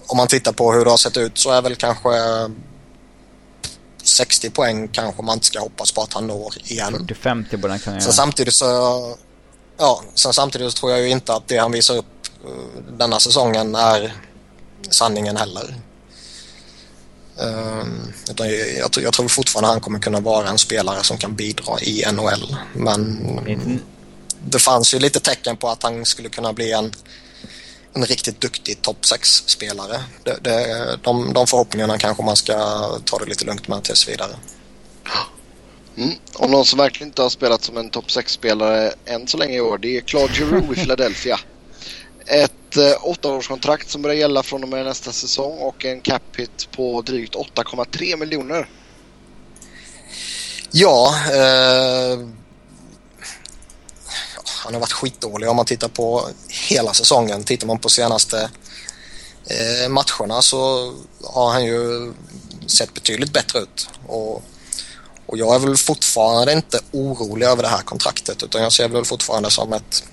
om 0.07 0.17
man 0.17 0.27
tittar 0.27 0.51
på 0.51 0.73
hur 0.73 0.85
det 0.85 0.91
har 0.91 0.97
sett 0.97 1.17
ut 1.17 1.37
så 1.37 1.51
är 1.51 1.61
väl 1.61 1.75
kanske 1.75 2.09
60 4.03 4.49
poäng 4.49 4.87
kanske 4.87 5.21
man 5.21 5.33
inte 5.33 5.45
ska 5.45 5.59
hoppas 5.59 5.91
på 5.91 6.01
att 6.01 6.13
han 6.13 6.27
når 6.27 6.53
igen. 6.63 7.07
40-50 7.23 7.57
borde 7.57 7.73
han 7.73 7.79
kunna 7.79 7.95
Sen 7.95 8.01
göra. 8.05 8.11
samtidigt 8.13 8.53
så, 8.53 8.65
ja, 9.77 10.01
sen 10.15 10.33
samtidigt 10.33 10.71
så 10.71 10.77
tror 10.77 10.91
jag 10.91 11.01
ju 11.01 11.09
inte 11.09 11.33
att 11.33 11.47
det 11.47 11.57
han 11.57 11.71
visar 11.71 11.97
upp 11.97 12.05
eh, 12.45 12.83
denna 12.97 13.19
säsongen 13.19 13.75
är 13.75 14.13
sanningen 14.89 15.37
heller. 15.37 15.75
Um, 17.37 18.13
utan 18.29 18.47
jag, 18.49 18.73
jag, 18.77 18.91
tror- 18.91 19.03
jag 19.03 19.13
tror 19.13 19.27
fortfarande 19.27 19.69
han 19.69 19.81
kommer 19.81 19.99
kunna 19.99 20.19
vara 20.19 20.49
en 20.49 20.57
spelare 20.57 21.03
som 21.03 21.17
kan 21.17 21.35
bidra 21.35 21.79
i 21.81 22.05
NHL. 22.11 22.55
Men 22.73 23.19
inte- 23.47 23.83
det 24.45 24.59
fanns 24.59 24.93
ju 24.93 24.99
lite 24.99 25.19
tecken 25.19 25.57
på 25.57 25.69
att 25.69 25.83
han 25.83 26.05
skulle 26.05 26.29
kunna 26.29 26.53
bli 26.53 26.71
en, 26.71 26.91
en 27.93 28.05
riktigt 28.05 28.41
duktig 28.41 28.81
topp 28.81 28.97
6-spelare. 29.01 30.03
Det, 30.23 30.37
det, 30.41 30.99
de, 31.03 31.33
de 31.33 31.47
förhoppningarna 31.47 31.97
kanske 31.97 32.23
man 32.23 32.35
ska 32.35 32.53
ta 33.05 33.17
det 33.17 33.25
lite 33.25 33.45
lugnt 33.45 33.67
med 33.67 33.83
tills 33.83 34.09
vidare. 34.09 34.35
Mm. 35.97 36.15
Och 36.35 36.49
någon 36.49 36.65
som 36.65 36.79
verkligen 36.79 37.07
inte 37.07 37.21
har 37.21 37.29
spelat 37.29 37.63
som 37.63 37.77
en 37.77 37.89
topp 37.89 38.07
6-spelare 38.07 38.93
än 39.05 39.27
så 39.27 39.37
länge 39.37 39.55
i 39.55 39.61
år 39.61 39.77
det 39.77 39.97
är 39.97 40.01
Claude 40.01 40.33
Giroux 40.33 40.71
i 40.71 40.75
Philadelphia. 40.75 41.39
Ett 42.25 42.77
eh, 42.77 43.07
åttaårskontrakt 43.07 43.89
som 43.89 44.01
börjar 44.01 44.15
gälla 44.15 44.43
från 44.43 44.63
och 44.63 44.69
med 44.69 44.85
nästa 44.85 45.11
säsong 45.11 45.57
och 45.57 45.85
en 45.85 46.01
cap 46.01 46.21
hit 46.37 46.67
på 46.71 47.01
drygt 47.01 47.35
8,3 47.35 48.17
miljoner. 48.17 48.67
Ja, 50.71 51.15
eh, 51.31 52.19
han 54.63 54.73
har 54.73 54.81
varit 54.81 54.91
skitdålig 54.91 55.49
om 55.49 55.55
man 55.55 55.65
tittar 55.65 55.87
på 55.87 56.27
hela 56.69 56.93
säsongen. 56.93 57.43
Tittar 57.43 57.67
man 57.67 57.79
på 57.79 57.89
senaste 57.89 58.49
eh, 59.45 59.89
matcherna 59.89 60.41
så 60.41 60.93
har 61.23 61.51
han 61.51 61.65
ju 61.65 62.13
sett 62.67 62.93
betydligt 62.93 63.33
bättre 63.33 63.59
ut. 63.59 63.89
Och, 64.07 64.43
och 65.25 65.37
jag 65.37 65.55
är 65.55 65.59
väl 65.59 65.77
fortfarande 65.77 66.53
inte 66.53 66.79
orolig 66.91 67.45
över 67.45 67.63
det 67.63 67.69
här 67.69 67.81
kontraktet 67.81 68.43
utan 68.43 68.63
jag 68.63 68.73
ser 68.73 68.87
väl 68.87 69.05
fortfarande 69.05 69.51
som 69.51 69.73
ett, 69.73 70.03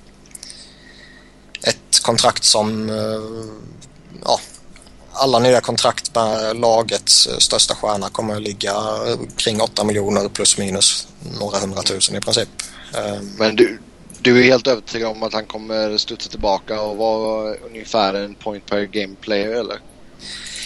ett 1.63 2.03
kontrakt 2.03 2.45
som 2.45 2.91
eh, 2.91 3.55
ja, 4.25 4.41
alla 5.13 5.39
nya 5.39 5.61
kontrakt 5.61 6.15
med 6.15 6.57
lagets 6.57 7.29
största 7.39 7.75
stjärna 7.75 8.09
kommer 8.09 8.37
att 8.37 8.43
ligga 8.43 8.75
kring 9.37 9.61
8 9.61 9.85
miljoner 9.85 10.29
plus 10.29 10.59
minus 10.59 11.09
några 11.41 11.59
hundratusen 11.59 12.17
i 12.17 12.21
princip. 12.21 12.49
Eh, 12.95 13.21
Men 13.39 13.57
du, 13.57 13.81
du 14.23 14.39
är 14.41 14.45
helt 14.45 14.66
övertygad 14.66 15.11
om 15.11 15.23
att 15.23 15.33
han 15.33 15.47
kommer 15.47 15.99
studsa 15.99 16.31
tillbaka 16.31 16.81
och 16.81 16.97
vara 16.97 17.55
ungefär 17.55 18.14
en 18.14 18.35
point 18.35 18.66
per 18.66 18.83
game 18.83 19.14
player 19.21 19.51
eller? 19.51 19.79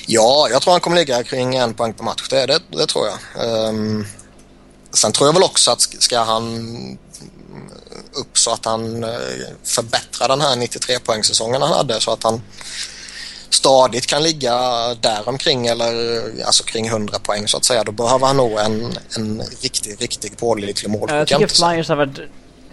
Ja, 0.07 0.49
jag 0.51 0.63
tror 0.63 0.73
han 0.73 0.81
kommer 0.81 0.97
ligga 0.97 1.23
kring 1.23 1.57
en 1.57 1.75
poäng 1.75 1.93
per 1.95 2.05
match. 2.05 2.29
Det, 2.31 2.47
det, 2.47 2.59
det 2.71 2.87
tror 2.87 3.07
jag. 3.07 3.69
Um, 3.69 4.07
sen 4.93 5.13
tror 5.13 5.29
jag 5.29 5.33
väl 5.35 5.43
också 5.43 5.71
att 5.71 5.79
sk- 5.79 6.01
ska 6.01 6.19
han 6.21 6.99
upp 8.13 8.39
så 8.39 8.51
att 8.51 8.65
han 8.65 9.05
eh, 9.05 9.11
förbättrar 9.65 10.29
den 10.29 10.41
här 10.41 10.57
93 10.57 10.99
poängsäsongen 10.99 11.63
han 11.63 11.73
hade 11.73 12.01
så 12.01 12.11
att 12.11 12.23
han 12.23 12.43
stadigt 13.51 14.07
kan 14.07 14.23
ligga 14.23 14.55
där 14.95 15.29
omkring 15.29 15.67
eller 15.67 16.23
alltså 16.47 16.65
kring 16.65 16.87
100 16.87 17.19
poäng 17.19 17.49
så 17.49 17.57
att 17.57 17.65
säga. 17.65 17.85
Då 17.85 17.93
behöver 17.93 18.27
han 18.27 18.37
nog 18.37 18.59
en, 18.59 18.93
en 19.17 19.43
riktig, 19.63 20.03
riktig 20.03 20.37
pålitlig 20.39 20.91
Jag 20.91 21.01
målskytt. 21.01 21.29
tycker 21.29 21.41
jämte 21.41 21.55
sig. 21.55 21.69
Flyers 21.75 21.89
har 21.89 21.97
varit... 21.97 22.19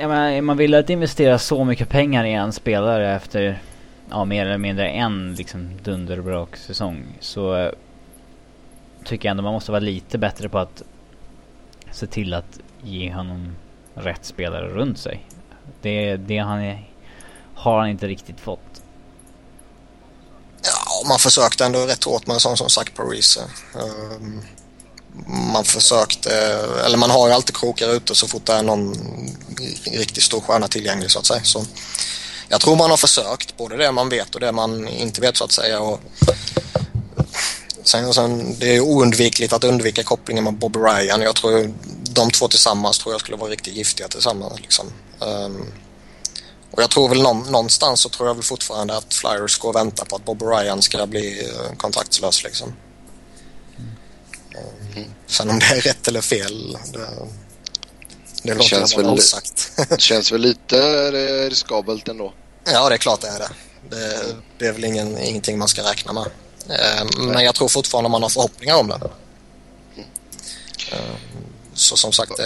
Jag 0.02 0.10
menar, 0.10 0.30
är 0.30 0.42
man 0.42 0.58
vill 0.58 0.74
att 0.76 0.90
investera 0.90 1.40
så 1.40 1.64
mycket 1.64 1.90
pengar 1.90 2.24
i 2.26 2.34
en 2.34 2.54
spelare 2.54 3.16
efter 3.16 3.62
ja, 4.10 4.26
mer 4.26 4.46
eller 4.46 4.58
mindre 4.58 4.90
en 4.90 5.36
liksom 5.36 5.70
dunderbrak 5.84 6.58
säsong 6.58 7.18
så 7.20 7.56
eh, 7.56 7.72
tycker 9.06 9.28
jag 9.28 9.32
ändå 9.32 9.44
man 9.44 9.54
måste 9.54 9.72
vara 9.72 9.80
lite 9.80 10.18
bättre 10.18 10.50
på 10.50 10.60
att 10.60 10.84
se 11.92 12.08
till 12.08 12.34
att 12.34 12.60
ge 12.84 13.14
honom 13.14 13.56
rätt 13.94 14.26
spelare 14.26 14.68
runt 14.68 15.00
sig. 15.00 15.26
Det, 15.82 16.16
det 16.16 16.38
han 16.38 16.62
är, 16.62 16.90
har 17.56 17.80
han 17.80 17.90
inte 17.90 18.08
riktigt 18.08 18.40
fått. 18.40 18.82
Ja, 20.64 21.08
man 21.10 21.20
försökte 21.20 21.66
ändå 21.66 21.80
rätt 21.80 22.04
hårt 22.04 22.28
med 22.28 22.34
en 22.34 22.40
sån 22.40 22.58
som 22.58 22.70
Zach 22.70 22.94
Parise. 22.96 23.42
Eh, 23.76 24.16
um, 24.16 24.24
ehm, 24.24 24.42
man 25.54 25.64
försökte, 25.64 26.32
eller 26.86 26.98
man 26.98 27.10
har 27.10 27.28
ju 27.28 27.34
alltid 27.34 27.56
krokar 27.56 27.90
ute 27.90 28.16
så 28.16 28.28
fort 28.28 28.46
det 28.46 28.54
är 28.54 28.64
någon 28.64 28.96
riktigt 29.84 30.24
stor 30.24 30.42
stjärna 30.42 30.68
tillgänglig 30.68 31.12
så 31.12 31.20
att 31.20 31.26
säga. 31.26 31.44
Så 31.44 31.66
jag 32.50 32.62
tror 32.62 32.76
man 32.76 32.90
har 32.90 32.98
försökt, 32.98 33.58
både 33.58 33.78
det 33.78 33.92
man 33.92 34.10
vet 34.10 34.36
och 34.36 34.42
det 34.42 34.52
man 34.52 34.88
inte 34.88 35.22
vet 35.22 35.38
så 35.38 35.44
att 35.44 35.52
säga. 35.52 35.80
Och 35.80 36.00
sen, 37.84 38.14
sen, 38.14 38.56
det 38.60 38.70
är 38.70 38.74
ju 38.74 38.82
oundvikligt 38.82 39.54
att 39.54 39.64
undvika 39.64 40.04
kopplingen 40.04 40.44
med 40.44 40.54
Bob 40.54 40.76
Ryan. 40.76 41.22
Jag 41.22 41.36
tror 41.36 41.74
de 42.10 42.32
två 42.32 42.48
tillsammans 42.48 43.00
tror 43.00 43.14
jag 43.14 43.22
skulle 43.22 43.38
vara 43.38 43.52
riktigt 43.52 43.76
giftiga 43.76 44.08
tillsammans. 44.08 44.60
Liksom. 44.62 44.86
Um, 45.20 45.72
och 46.72 46.82
jag 46.82 46.90
tror 46.90 47.10
väl 47.10 47.22
någonstans 47.22 48.02
så 48.02 48.10
tror 48.10 48.28
jag 48.28 48.36
väl 48.36 48.44
fortfarande 48.44 48.98
att 48.98 49.14
Flyers 49.14 49.60
går 49.60 49.70
och 49.70 49.76
väntar 49.76 50.06
på 50.06 50.16
att 50.16 50.26
Bob 50.26 50.42
Ryan 50.42 50.82
ska 50.82 51.08
bli 51.08 51.50
eh, 51.50 51.78
kontaktslös 51.78 52.44
liksom. 52.44 52.74
Eh, 54.56 55.04
Sen 55.28 55.50
om 55.50 55.60
det 55.60 55.66
är 55.66 55.82
rätt 55.82 56.08
eller 56.08 56.22
fel, 56.22 56.78
det, 56.94 57.08
det 58.44 58.54
låter 58.54 58.70
känns 58.70 58.98
väl- 58.98 59.06
osagt. 59.06 59.72
Det 59.90 60.02
känns 60.02 60.32
väl 60.32 60.42
lite 60.42 60.78
eh, 60.78 61.50
riskabelt 61.50 62.08
ändå. 62.08 62.34
ja, 62.66 62.90
det 62.90 62.96
är 62.96 62.98
klart 62.98 63.22
det 63.22 63.28
är 63.28 63.40
det. 63.40 63.50
Det, 63.90 64.36
det 64.58 64.68
är 64.68 64.72
väl 64.74 64.84
ingen, 64.86 65.18
ingenting 65.18 65.58
man 65.60 65.68
ska 65.68 65.82
räkna 65.92 66.14
med. 66.14 66.26
Eh, 66.70 67.06
Men 67.18 67.44
jag 67.44 67.56
tror 67.56 67.68
fortfarande 67.68 68.10
man 68.10 68.22
har 68.22 68.30
förhoppningar 68.30 68.76
om 68.76 68.88
det. 68.88 69.00
Eh, 70.92 71.16
Så 71.74 71.98
som 71.98 72.12
sagt, 72.12 72.40
eh, 72.40 72.46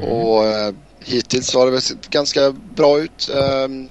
Och 0.00 0.44
eh, 0.46 0.74
hittills 1.00 1.54
har 1.54 1.66
det 1.66 1.72
väl 1.72 1.82
sett 1.82 2.10
ganska 2.10 2.52
bra 2.52 2.98
ut. 2.98 3.30
Ehm, 3.34 3.88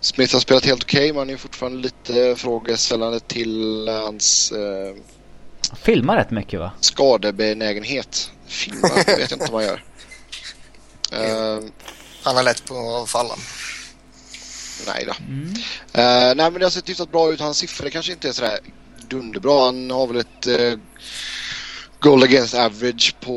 Smith 0.00 0.32
har 0.32 0.40
spelat 0.40 0.64
helt 0.64 0.82
okej 0.82 1.08
men 1.08 1.18
han 1.18 1.30
är 1.30 1.36
fortfarande 1.36 1.78
lite 1.78 2.36
frågeställande 2.36 3.20
till 3.20 3.88
hans 3.88 4.52
eh, 4.52 4.94
Han 5.68 5.78
filmar 5.78 6.16
rätt 6.16 6.30
mycket 6.30 6.60
va? 6.60 6.72
skadebenägenhet. 6.80 8.30
Filma 8.46 8.88
det 9.06 9.16
vet 9.16 9.30
jag 9.30 9.32
inte 9.32 9.46
om 9.46 9.52
man 9.52 9.64
gör. 9.64 9.84
Ehm, 11.12 11.72
han 12.22 12.36
är 12.36 12.42
lätt 12.42 12.64
på 12.64 12.96
att 13.02 13.10
falla. 13.10 13.34
nej 14.86 15.06
då. 15.06 15.12
Eh, 16.00 16.34
nej 16.34 16.50
men 16.50 16.54
det 16.54 16.64
har 16.64 16.70
sett 16.70 16.88
hyfsat 16.88 17.12
bra 17.12 17.32
ut. 17.32 17.40
Hans 17.40 17.58
siffror 17.58 17.90
kanske 17.90 18.12
inte 18.12 18.28
är 18.28 18.32
sådär 18.32 18.58
dunderbra. 19.08 19.64
Han 19.64 19.90
har 19.90 20.06
väl 20.06 20.16
ett 20.16 20.46
uh, 20.46 20.78
goal 22.00 22.22
against 22.22 22.54
average 22.54 23.14
på 23.20 23.36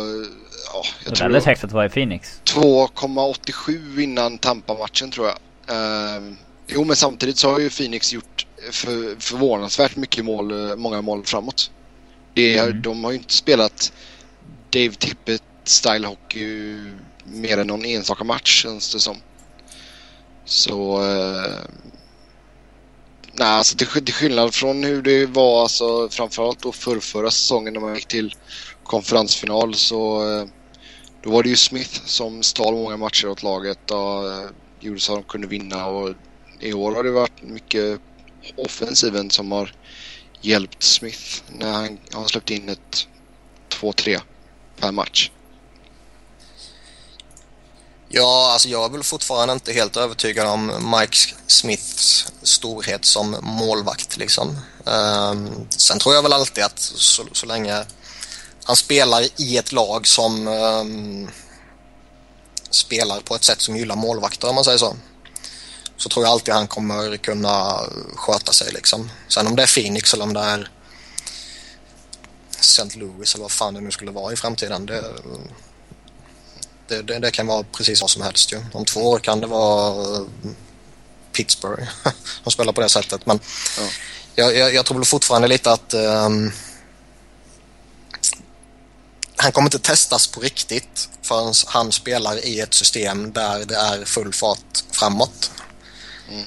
eh, 0.00 0.40
ja, 0.72 0.84
jag 1.04 1.14
tror 1.14 1.28
väldigt 1.28 1.44
högt 1.44 1.64
att 1.64 1.72
vara 1.72 1.86
i 1.86 1.88
Phoenix. 1.88 2.40
2,87 2.44 4.00
innan 4.00 4.38
Tampa-matchen 4.38 5.10
tror 5.10 5.26
jag. 5.26 5.36
Ehm, 5.76 6.36
jo 6.66 6.84
men 6.84 6.96
samtidigt 6.96 7.38
så 7.38 7.50
har 7.50 7.58
ju 7.58 7.70
Phoenix 7.70 8.12
gjort 8.12 8.46
för, 8.72 9.20
förvånansvärt 9.20 9.96
mycket 9.96 10.24
mål, 10.24 10.76
många 10.76 11.02
mål 11.02 11.24
framåt. 11.24 11.70
Det, 12.34 12.58
Mm. 12.58 12.82
De 12.82 13.04
har 13.04 13.10
ju 13.10 13.18
inte 13.18 13.34
spelat 13.34 13.92
Dave 14.70 14.92
Tippett 14.92 15.42
style 15.64 16.06
hockey 16.06 16.76
mer 17.24 17.58
än 17.58 17.66
någon 17.66 17.84
enstaka 17.84 18.24
match 18.24 18.62
känns 18.62 18.92
det 18.92 19.00
som. 19.00 19.16
Så... 20.44 21.02
Eh, 21.02 21.58
nej, 23.32 23.48
alltså 23.48 23.76
till, 23.76 23.86
till 23.86 24.14
skillnad 24.14 24.54
från 24.54 24.84
hur 24.84 25.02
det 25.02 25.26
var 25.26 25.62
alltså, 25.62 26.08
framförallt 26.08 26.62
då 26.62 26.72
förr, 26.72 27.00
förra 27.00 27.30
säsongen 27.30 27.72
när 27.72 27.80
man 27.80 27.94
gick 27.94 28.06
till 28.06 28.34
konferensfinal 28.84 29.74
så 29.74 30.30
eh, 30.30 30.44
då 31.22 31.30
var 31.30 31.42
det 31.42 31.48
ju 31.48 31.56
Smith 31.56 32.00
som 32.04 32.42
stal 32.42 32.74
många 32.74 32.96
matcher 32.96 33.28
åt 33.28 33.42
laget 33.42 33.90
och 33.90 34.50
gjorde 34.80 35.00
så 35.00 35.12
att 35.12 35.18
de 35.18 35.24
kunde 35.24 35.46
vinna 35.46 35.86
och 35.86 36.14
i 36.60 36.72
år 36.72 36.94
har 36.94 37.04
det 37.04 37.10
varit 37.10 37.42
mycket 37.42 38.00
offensiven 38.56 39.30
som 39.30 39.52
har 39.52 39.74
hjälpt 40.40 40.82
Smith 40.82 41.42
när 41.48 41.72
han 41.72 41.98
har 42.12 42.28
släppt 42.28 42.50
in 42.50 42.68
ett 42.68 43.08
2-3 43.68 44.20
per 44.80 44.92
match. 44.92 45.30
Ja, 48.08 48.50
alltså 48.52 48.68
jag 48.68 48.84
är 48.84 48.88
väl 48.88 49.02
fortfarande 49.02 49.52
inte 49.52 49.72
helt 49.72 49.96
övertygad 49.96 50.46
om 50.46 50.66
Mike 50.66 51.16
Smiths 51.46 52.32
storhet 52.42 53.04
som 53.04 53.36
målvakt 53.42 54.16
liksom. 54.16 54.48
Um, 54.84 55.66
sen 55.68 55.98
tror 55.98 56.14
jag 56.14 56.22
väl 56.22 56.32
alltid 56.32 56.64
att 56.64 56.78
så, 56.78 57.24
så 57.32 57.46
länge 57.46 57.84
han 58.64 58.76
spelar 58.76 59.26
i 59.40 59.56
ett 59.58 59.72
lag 59.72 60.06
som 60.06 60.48
ehm, 60.48 61.28
spelar 62.70 63.20
på 63.20 63.34
ett 63.34 63.44
sätt 63.44 63.60
som 63.60 63.76
gillar 63.76 63.96
målvakter 63.96 64.48
om 64.48 64.54
man 64.54 64.64
säger 64.64 64.78
så. 64.78 64.96
Så 65.96 66.08
tror 66.08 66.24
jag 66.24 66.32
alltid 66.32 66.54
han 66.54 66.66
kommer 66.68 67.16
kunna 67.16 67.80
sköta 68.14 68.52
sig 68.52 68.72
liksom. 68.72 69.10
Sen 69.28 69.46
om 69.46 69.56
det 69.56 69.62
är 69.62 69.74
Phoenix 69.74 70.14
eller 70.14 70.24
om 70.24 70.32
det 70.34 70.40
är 70.40 70.70
St. 72.60 72.98
Louis 72.98 73.34
eller 73.34 73.42
vad 73.42 73.52
fan 73.52 73.74
det 73.74 73.80
nu 73.80 73.90
skulle 73.90 74.10
vara 74.10 74.32
i 74.32 74.36
framtiden. 74.36 74.86
Det, 74.86 75.04
det, 76.88 77.02
det, 77.02 77.18
det 77.18 77.30
kan 77.30 77.46
vara 77.46 77.62
precis 77.62 78.00
vad 78.00 78.10
som 78.10 78.22
helst 78.22 78.52
ju. 78.52 78.64
Om 78.72 78.84
två 78.84 79.00
år 79.00 79.18
kan 79.18 79.40
det 79.40 79.46
vara 79.46 80.16
eh, 80.16 80.22
Pittsburgh. 81.32 81.88
De 82.44 82.50
spelar 82.50 82.72
på 82.72 82.80
det 82.80 82.88
sättet. 82.88 83.26
Men 83.26 83.40
Ja. 83.78 83.84
jag, 84.34 84.56
jag, 84.56 84.74
jag 84.74 84.86
tror 84.86 84.98
väl 84.98 85.04
fortfarande 85.06 85.48
lite 85.48 85.72
att 85.72 85.94
ehm, 85.94 86.52
han 89.42 89.52
kommer 89.52 89.66
inte 89.66 89.78
testas 89.78 90.26
på 90.26 90.40
riktigt 90.40 91.08
förrän 91.22 91.54
han 91.66 91.92
spelar 91.92 92.46
i 92.46 92.60
ett 92.60 92.74
system 92.74 93.32
där 93.32 93.64
det 93.64 93.76
är 93.76 94.04
full 94.04 94.32
fart 94.32 94.84
framåt. 94.90 95.50
Mm. 96.28 96.44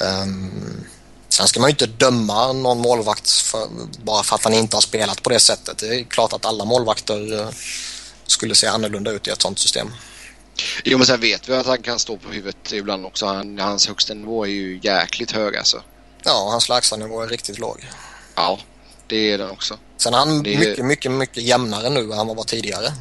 Ehm, 0.00 0.84
sen 1.28 1.48
ska 1.48 1.60
man 1.60 1.68
ju 1.68 1.72
inte 1.72 1.86
döma 1.86 2.52
någon 2.52 2.78
målvakt 2.78 3.30
för, 3.30 3.68
bara 4.04 4.22
för 4.22 4.34
att 4.34 4.44
han 4.44 4.54
inte 4.54 4.76
har 4.76 4.80
spelat 4.80 5.22
på 5.22 5.30
det 5.30 5.40
sättet. 5.40 5.78
Det 5.78 5.86
är 5.86 6.04
klart 6.04 6.32
att 6.32 6.44
alla 6.44 6.64
målvakter 6.64 7.40
eh, 7.40 7.48
skulle 8.26 8.54
se 8.54 8.66
annorlunda 8.66 9.10
ut 9.10 9.26
i 9.26 9.30
ett 9.30 9.42
sånt 9.42 9.58
system. 9.58 9.90
Jo 10.84 10.98
men 10.98 11.06
sen 11.06 11.20
vet 11.20 11.48
vi 11.48 11.54
att 11.54 11.66
han 11.66 11.82
kan 11.82 11.98
stå 11.98 12.16
på 12.16 12.28
huvudet 12.28 12.72
ibland 12.72 13.06
också. 13.06 13.26
Han, 13.26 13.58
hans 13.58 13.88
högsta 13.88 14.14
nivå 14.14 14.44
är 14.44 14.50
ju 14.50 14.80
jäkligt 14.82 15.30
hög 15.30 15.56
alltså. 15.56 15.82
Ja, 16.24 16.48
hans 16.50 16.68
lägstanivå 16.68 17.22
är 17.22 17.28
riktigt 17.28 17.58
låg. 17.58 17.88
Ja, 18.34 18.58
det 19.06 19.32
är 19.32 19.38
den 19.38 19.50
också. 19.50 19.78
Sen 19.96 20.14
är 20.14 20.18
han 20.18 20.42
Det 20.42 20.54
är- 20.54 20.58
mycket, 20.58 20.84
mycket, 20.84 21.10
mycket 21.12 21.42
jämnare 21.42 21.90
nu 21.90 22.00
än 22.00 22.12
han 22.12 22.26
var 22.36 22.44
tidigare. 22.44 22.92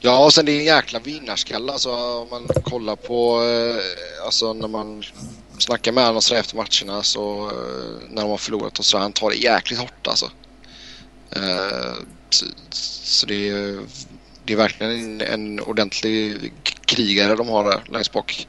Ja, 0.00 0.24
och 0.24 0.34
sen 0.34 0.46
det 0.46 0.52
är 0.52 0.58
en 0.58 0.64
jäkla 0.64 0.98
vinnarskalle 0.98 1.72
alltså 1.72 1.90
om 1.94 2.28
man 2.30 2.48
kollar 2.64 2.96
på, 2.96 3.42
eh, 3.44 4.24
alltså 4.26 4.52
när 4.52 4.68
man 4.68 5.02
snackar 5.58 5.92
med 5.92 6.06
honom 6.06 6.22
efter 6.34 6.56
matcherna 6.56 7.02
så 7.02 7.46
eh, 7.48 8.08
när 8.10 8.22
de 8.22 8.30
har 8.30 8.36
förlorat 8.36 8.78
och 8.78 8.84
så 8.84 8.98
han 8.98 9.12
tar 9.12 9.30
det 9.30 9.36
jäkligt 9.36 9.78
hårt 9.80 10.06
alltså. 10.06 10.30
Eh, 11.36 11.94
så, 12.30 12.46
så 12.70 13.26
det 13.26 13.48
är, 13.48 13.80
det 14.44 14.52
är 14.52 14.56
verkligen 14.56 14.92
en, 14.92 15.20
en 15.20 15.60
ordentlig 15.60 16.52
krigare 16.84 17.36
de 17.36 17.48
har 17.48 17.64
där 17.64 17.84
längst 17.92 18.12
bak. 18.12 18.48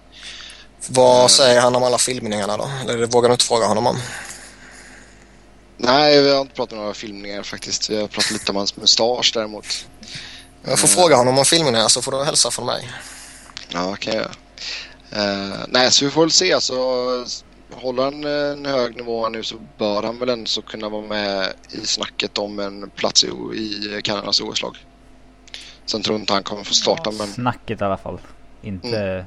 Vad 0.87 1.15
Mm. 1.17 1.29
säger 1.29 1.61
han 1.61 1.75
om 1.75 1.83
alla 1.83 1.97
filmningarna 1.97 2.57
då? 2.57 2.69
Eller 2.83 2.97
det 2.97 3.05
vågar 3.05 3.29
du 3.29 3.33
inte 3.33 3.45
fråga 3.45 3.65
honom 3.65 3.87
om? 3.87 3.97
Nej, 5.77 6.21
vi 6.21 6.31
har 6.33 6.41
inte 6.41 6.53
pratat 6.55 6.73
om 6.73 6.79
några 6.79 6.93
filmningar 6.93 7.43
faktiskt. 7.43 7.89
Vi 7.89 8.01
har 8.01 8.07
pratat 8.07 8.31
lite 8.31 8.51
om 8.51 8.55
hans 8.55 8.77
mustasch 8.77 9.31
däremot. 9.33 9.65
Jag 10.63 10.79
får 10.79 10.87
Mm. 10.87 10.95
fråga 10.97 11.15
honom 11.15 11.37
om 11.39 11.45
filmningarna 11.45 11.89
så 11.89 12.01
får 12.01 12.11
du 12.11 12.23
hälsa 12.23 12.51
från 12.51 12.65
mig. 12.65 12.91
Ja, 13.69 13.95
kan 13.95 14.13
jag. 14.15 14.27
Eh, 15.11 15.55
nej, 15.67 15.91
så 15.91 16.05
vi 16.05 16.11
får 16.11 16.21
väl 16.21 16.31
se. 16.31 16.53
Alltså, 16.53 16.73
håller 17.71 18.03
han 18.03 18.23
eh, 18.23 18.51
en 18.51 18.65
hög 18.65 18.95
nivå 18.95 19.29
nu 19.29 19.43
så 19.43 19.55
bör 19.77 20.03
han 20.03 20.19
väl 20.19 20.29
ändå 20.29 20.45
så 20.45 20.61
kunna 20.61 20.89
vara 20.89 21.01
med 21.07 21.53
i 21.71 21.85
snacket 21.87 22.37
om 22.37 22.59
en 22.59 22.89
plats 22.89 23.23
i, 23.23 23.27
i 23.27 24.01
Kanadas 24.03 24.41
OS-lag. 24.41 24.77
Sen 25.85 26.01
tror 26.01 26.13
jag 26.15 26.21
inte 26.21 26.33
han 26.33 26.43
kommer 26.43 26.63
få 26.63 26.73
starta, 26.73 27.11
men 27.11 27.33
Snacket 27.33 27.81
i 27.81 27.83
alla 27.83 27.97
fall. 27.97 28.19
Inte... 28.61 28.97
Mm. 28.99 29.25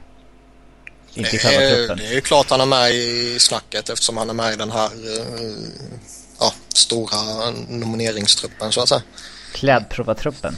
Inte 1.14 1.36
i 1.36 1.39
själva 1.39 1.77
truppen. 1.77 1.97
Det 1.98 2.06
är 2.06 2.12
ju 2.14 2.20
klart 2.20 2.51
han 2.51 2.60
är 2.60 2.66
med 2.66 2.90
i 2.94 3.36
snacket 3.39 3.89
eftersom 3.90 4.16
han 4.16 4.31
är 4.31 4.35
med 4.35 4.52
i 4.52 4.56
den 4.56 4.70
här 4.70 4.86
eh, 4.86 5.55
ja, 6.40 6.52
stora 6.74 7.50
nomineringstruppen 7.68 8.72
så 8.72 8.80
att 8.80 8.88
säga. 8.88 9.02
Klädprovartruppen. 9.52 10.56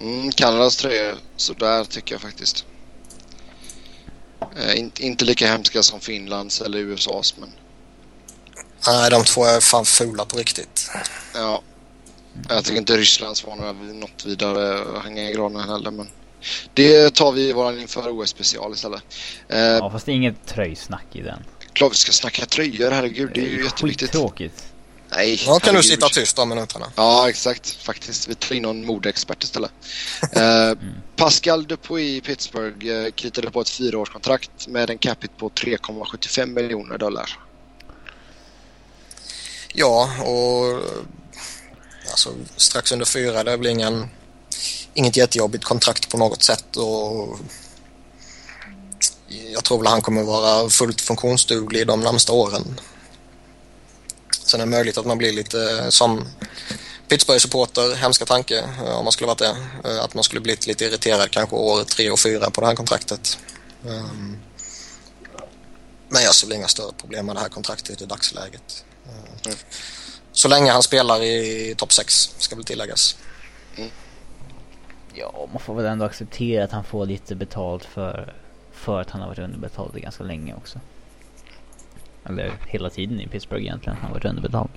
mm, 0.00 0.32
Kanadas 0.32 0.76
tröjor, 0.76 1.14
så 1.36 1.52
där 1.52 1.84
tycker 1.84 2.14
jag 2.14 2.22
faktiskt. 2.22 2.64
Eh, 4.56 4.78
inte, 4.78 5.02
inte 5.06 5.24
lika 5.24 5.46
hemska 5.46 5.82
som 5.82 6.00
Finlands 6.00 6.60
eller 6.60 6.78
USAs, 6.78 7.34
men 7.38 7.48
Nej, 8.86 9.10
de 9.10 9.24
två 9.24 9.44
är 9.44 9.60
fan 9.60 9.84
fula 9.84 10.24
på 10.24 10.36
riktigt. 10.36 10.90
ja. 11.34 11.62
Jag 12.48 12.64
tycker 12.64 12.78
inte 12.78 12.96
Rysslands 12.96 13.44
var 13.46 13.56
något 13.94 14.24
vidare 14.26 14.80
att 14.98 15.04
hänga 15.04 15.30
i 15.30 15.32
granen 15.32 15.68
heller, 15.68 15.90
men 15.90 16.08
det 16.74 17.14
tar 17.14 17.32
vi 17.32 17.48
i 17.48 17.52
våran 17.52 17.80
inför 17.80 18.08
OS-special 18.10 18.72
istället. 18.72 19.02
Eh, 19.48 19.58
Ja 19.58 19.90
fast 19.90 20.06
det 20.06 20.12
är 20.12 20.16
inget 20.16 20.46
tröjsnack 20.46 21.06
i 21.12 21.20
den. 21.22 21.44
Klart 21.74 21.92
vi 21.92 21.96
ska 21.96 22.12
snacka 22.12 22.46
tröjor, 22.46 22.90
herregud. 22.90 23.30
Det 23.34 23.40
är 23.40 23.48
ju 23.48 23.64
jätteviktigt. 23.64 24.10
Skittråkigt. 24.10 24.64
Nej, 25.16 25.42
Ja, 25.46 25.58
kan 25.58 25.74
du 25.74 25.82
sitta 25.82 26.08
tyst 26.08 26.36
de 26.36 26.48
minuterna. 26.48 26.92
Ja, 26.96 27.28
exakt. 27.28 27.70
Faktiskt. 27.70 28.28
Vi 28.28 28.34
tar 28.34 28.54
in 28.54 28.62
någon 28.62 28.86
modeexpert 28.86 29.42
istället. 29.42 29.70
Eh, 30.32 30.72
Pascal 31.16 31.66
Dupuis 31.66 32.02
i 32.02 32.20
Pittsburgh 32.20 32.88
eh, 32.88 33.10
kritade 33.10 33.50
på 33.50 33.60
ett 33.60 33.68
fyraårskontrakt 33.68 34.68
med 34.68 34.90
en 34.90 34.98
capita 34.98 35.34
på 35.36 35.48
3,75 35.48 36.46
miljoner 36.46 36.98
dollar. 36.98 37.38
Ja, 39.72 40.10
och 40.22 40.82
alltså, 42.10 42.34
strax 42.56 42.92
under 42.92 43.06
fyra, 43.06 43.44
det 43.44 43.56
väl 43.56 43.66
ingen, 43.66 44.08
inget 44.94 45.16
jättejobbigt 45.16 45.64
kontrakt 45.64 46.08
på 46.08 46.18
något 46.18 46.42
sätt. 46.42 46.76
Och 46.76 47.38
jag 49.52 49.64
tror 49.64 49.78
väl 49.78 49.86
han 49.86 50.02
kommer 50.02 50.22
vara 50.22 50.70
fullt 50.70 51.00
funktionsduglig 51.00 51.86
de 51.86 52.00
närmsta 52.00 52.32
åren. 52.32 52.80
Sen 54.44 54.60
är 54.60 54.66
det 54.66 54.70
möjligt 54.70 54.98
att 54.98 55.06
man 55.06 55.18
blir 55.18 55.32
lite 55.32 55.90
som 55.90 56.28
Pittsburgh-supporter, 57.08 57.94
hemska 57.94 58.24
tanke 58.24 58.58
eh, 58.58 58.98
om 58.98 59.04
man 59.04 59.12
skulle 59.12 59.26
varit 59.26 59.38
det. 59.38 59.56
Eh, 59.84 60.04
att 60.04 60.14
man 60.14 60.24
skulle 60.24 60.40
blivit 60.40 60.66
lite 60.66 60.84
irriterad 60.84 61.30
kanske 61.30 61.56
år 61.56 61.84
tre 61.84 62.10
och 62.10 62.20
fyra 62.20 62.50
på 62.50 62.60
det 62.60 62.66
här 62.66 62.74
kontraktet. 62.74 63.38
Um, 63.82 64.36
men 66.08 66.22
jag 66.22 66.34
ser 66.34 66.46
väl 66.46 66.56
inga 66.56 66.68
större 66.68 66.92
problem 66.92 67.26
med 67.26 67.36
det 67.36 67.40
här 67.40 67.48
kontraktet 67.48 68.02
i 68.02 68.06
dagsläget. 68.06 68.84
Mm. 69.44 69.56
Så 70.32 70.48
länge 70.48 70.72
han 70.72 70.82
spelar 70.82 71.22
i 71.22 71.74
topp 71.78 71.92
6 71.92 72.34
ska 72.38 72.56
väl 72.56 72.64
tilläggas. 72.64 73.16
Mm. 73.76 73.90
Ja, 75.14 75.48
man 75.52 75.62
får 75.62 75.74
väl 75.74 75.84
ändå 75.84 76.04
acceptera 76.04 76.64
att 76.64 76.72
han 76.72 76.84
får 76.84 77.06
lite 77.06 77.34
betalt 77.34 77.84
för, 77.84 78.34
för 78.84 79.00
att 79.00 79.10
han 79.10 79.20
har 79.20 79.28
varit 79.28 79.38
underbetald 79.38 79.94
ganska 79.94 80.24
länge 80.24 80.54
också. 80.54 80.80
Eller 82.24 82.52
hela 82.66 82.90
tiden 82.90 83.20
i 83.20 83.26
Pittsburgh 83.26 83.62
egentligen. 83.62 83.96
Han 83.96 84.06
har 84.06 84.14
varit 84.14 84.24
underbetald. 84.24 84.70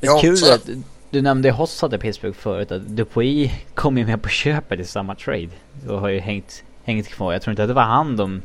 Det 0.00 0.06
är 0.06 0.10
ja, 0.10 0.20
kul 0.20 0.36
så. 0.36 0.54
att 0.54 0.68
du 1.10 1.22
nämnde 1.22 1.50
Hossad 1.50 1.94
i 1.94 1.98
Pittsburgh 1.98 2.36
förut. 2.36 2.72
Att 2.72 2.86
Dupuy 2.86 3.52
kom 3.74 3.98
ju 3.98 4.06
med 4.06 4.22
på 4.22 4.28
köpet 4.28 4.80
i 4.80 4.84
samma 4.84 5.14
trade. 5.14 5.48
Och 5.88 6.00
har 6.00 6.08
ju 6.08 6.18
hängt, 6.18 6.64
hängt 6.84 7.08
kvar. 7.08 7.32
Jag 7.32 7.42
tror 7.42 7.52
inte 7.52 7.62
att 7.62 7.68
det 7.68 7.74
var 7.74 7.82
han 7.82 8.16
de 8.16 8.42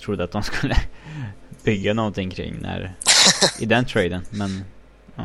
trodde 0.00 0.24
att 0.24 0.30
de 0.30 0.42
skulle 0.42 0.74
bygga 1.64 1.94
någonting 1.94 2.30
kring 2.30 2.58
när, 2.60 2.94
i 3.60 3.66
den 3.66 3.84
traden. 3.84 4.22
Men 4.30 4.64
ja, 5.14 5.24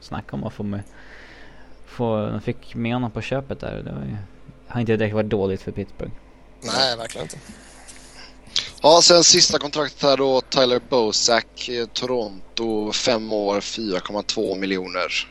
snacka 0.00 0.36
om 0.36 0.44
att 0.44 0.52
få 0.52 0.62
med, 0.62 0.82
få, 1.86 2.26
de 2.26 2.40
fick 2.40 2.74
med 2.74 2.94
honom 2.94 3.10
på 3.10 3.20
köpet 3.20 3.60
där. 3.60 3.82
Det 3.84 3.92
var 3.92 4.04
ju, 4.04 4.16
har 4.66 4.80
inte 4.80 4.96
direkt 4.96 5.14
varit 5.14 5.30
dåligt 5.30 5.62
för 5.62 5.72
Pittsburgh. 5.72 6.12
Nej, 6.62 6.96
verkligen 6.96 7.24
inte. 7.24 7.38
Ja, 8.82 9.02
sen 9.02 9.24
sista 9.24 9.58
kontraktet 9.58 10.02
här 10.02 10.16
då. 10.16 10.40
Tyler 10.40 10.80
Bosak, 10.90 11.70
Toronto, 11.92 12.92
fem 12.92 13.32
år, 13.32 13.60
4,2 13.60 14.58
miljoner. 14.58 15.28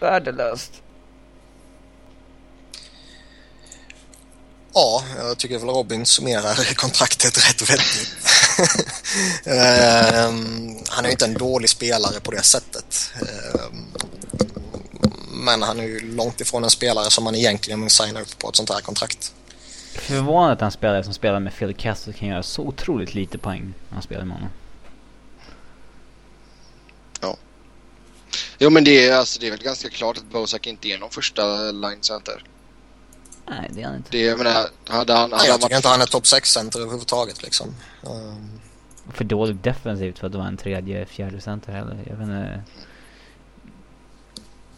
Värdelöst. 0.00 0.72
Ja, 4.74 5.04
jag 5.18 5.38
tycker 5.38 5.58
väl 5.58 5.68
Robin 5.68 6.06
summerar 6.06 6.74
kontraktet 6.74 7.38
rätt 7.38 7.70
vettigt. 7.70 8.16
um, 9.44 10.78
han 10.88 11.04
är 11.04 11.08
ju 11.08 11.10
inte 11.10 11.24
en 11.24 11.34
dålig 11.34 11.70
spelare 11.70 12.20
på 12.20 12.30
det 12.30 12.42
sättet. 12.42 13.12
Um, 13.70 13.86
men 15.30 15.62
han 15.62 15.80
är 15.80 15.84
ju 15.84 16.00
långt 16.00 16.40
ifrån 16.40 16.64
en 16.64 16.70
spelare 16.70 17.10
som 17.10 17.24
man 17.24 17.34
egentligen 17.34 17.80
vill 17.80 17.90
signa 17.90 18.20
upp 18.20 18.38
på 18.38 18.48
ett 18.48 18.56
sånt 18.56 18.70
här 18.70 18.80
kontrakt. 18.80 19.32
Förvånad 19.96 20.52
att 20.52 20.62
en 20.62 20.70
spelare 20.70 21.04
som 21.04 21.14
spelar 21.14 21.40
med 21.40 21.54
Phil 21.54 21.74
Kessel 21.76 22.14
kan 22.14 22.28
göra 22.28 22.42
så 22.42 22.62
otroligt 22.62 23.14
lite 23.14 23.38
poäng 23.38 23.74
när 23.88 23.94
han 23.94 24.02
spelar 24.02 24.24
med 24.24 24.36
honom. 24.36 24.50
Ja. 27.20 27.36
Jo 28.58 28.70
men 28.70 28.84
det 28.84 29.06
är, 29.06 29.16
alltså, 29.16 29.40
det 29.40 29.46
är 29.46 29.50
väl 29.50 29.62
ganska 29.62 29.88
klart 29.90 30.16
att 30.16 30.24
Bosak 30.24 30.66
inte 30.66 30.88
är 30.88 30.98
någon 30.98 31.10
första 31.10 31.72
line 31.72 32.02
center. 32.02 32.44
Nej 33.48 33.70
det 33.70 33.82
är 33.82 33.86
han 33.86 33.96
inte. 33.96 34.10
Det, 34.10 34.20
jag 34.20 34.38
menar, 34.38 34.66
hade 34.88 35.12
han... 35.12 35.32
Hade 35.32 35.36
Nej, 35.36 35.48
jag 35.48 35.60
tycker 35.60 35.76
inte 35.76 35.88
han 35.88 36.00
är 36.00 36.06
topp 36.06 36.24
6-center 36.24 36.80
överhuvudtaget 36.80 37.42
liksom. 37.42 37.74
Um... 38.02 38.60
För 39.14 39.24
dåligt 39.24 39.62
defensivt 39.62 40.18
för 40.18 40.26
att 40.26 40.34
vara 40.34 40.46
en 40.46 40.56
tredje, 40.56 41.06
fjärde 41.06 41.40
center 41.40 41.72
heller. 41.72 41.98
Jag 42.06 42.16
vet 42.16 42.28
inte... 42.28 42.62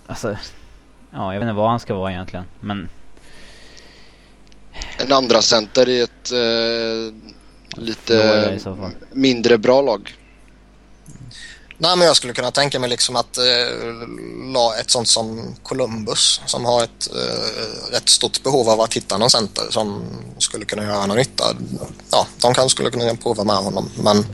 Alltså... 0.07 0.37
Ja, 1.11 1.33
jag 1.33 1.41
vet 1.41 1.47
inte 1.47 1.57
vad 1.57 1.71
han 1.71 1.81
ska 1.81 1.95
vara 1.95 2.13
egentligen. 2.13 2.45
Men 2.61 2.89
en 5.09 5.17
andra 5.17 5.43
center 5.43 5.89
i 5.89 6.01
ett 6.01 6.33
eh, 6.33 7.15
lite 7.83 8.59
mindre 9.13 9.59
bra 9.59 9.83
lag. 9.83 10.15
Nej, 11.79 11.97
men 11.97 12.07
jag 12.07 12.17
skulle 12.17 12.33
kunna 12.33 12.51
tänka 12.51 12.79
mig 12.79 12.91
liksom 12.91 13.17
att 13.17 13.39
eh, 13.39 14.81
ett 14.81 14.91
sånt 14.91 15.09
som 15.09 15.55
Columbus 15.63 16.41
som 16.47 16.65
har 16.65 16.85
ett 16.85 17.09
eh, 17.15 17.93
rätt 17.93 18.09
stort 18.09 18.43
behov 18.43 18.69
av 18.69 18.81
att 18.81 18.95
hitta 18.95 19.19
någon 19.19 19.31
center 19.31 19.65
som 19.71 20.05
skulle 20.39 20.65
kunna 20.65 20.83
göra 20.83 21.07
någon 21.07 21.17
nytta. 21.17 21.45
Ja, 22.11 22.27
de 22.41 22.55
kanske 22.55 22.71
skulle 22.71 22.91
kunna 22.91 23.15
prova 23.15 23.45
med 23.45 23.57
honom, 23.57 23.91
men 24.03 24.27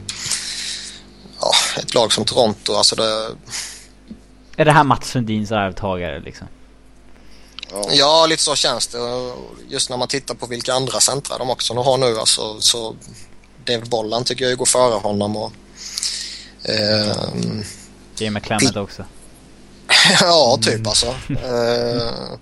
ja, 1.41 1.53
ett 1.79 1.95
lag 1.95 2.13
som 2.13 2.25
Toronto, 2.25 2.75
alltså 2.75 2.97
det... 2.97 3.37
Är 4.57 4.65
det 4.65 4.73
här 4.73 4.85
Mats 4.85 5.11
Sundins 5.11 5.53
arvtagare 5.53 6.21
liksom? 6.21 6.47
Ja. 7.70 7.85
ja, 7.93 8.27
lite 8.27 8.43
så 8.43 8.57
känns 8.57 8.86
det. 8.86 8.99
Just 9.69 9.91
när 9.91 9.97
man 9.97 10.09
tittar 10.09 10.35
på 10.35 10.47
vilka 10.47 10.73
andra 10.73 11.01
centra 11.01 11.39
de 11.39 11.51
också 11.51 11.74
har 11.74 11.99
nu 11.99 12.19
alltså, 12.19 12.61
så 12.61 12.97
Dave 13.65 13.85
Bollan 13.85 14.24
tycker 14.24 14.49
jag 14.49 14.59
går 14.59 14.66
före 14.66 14.95
honom 14.95 15.36
och 15.36 15.53
eh, 16.62 17.16
Jay 18.19 18.31
McClement 18.31 18.77
också. 18.77 19.05
ja, 20.20 20.59
typ 20.62 20.74
mm. 20.74 20.86
alltså. 20.86 21.07
Eh, 21.28 22.39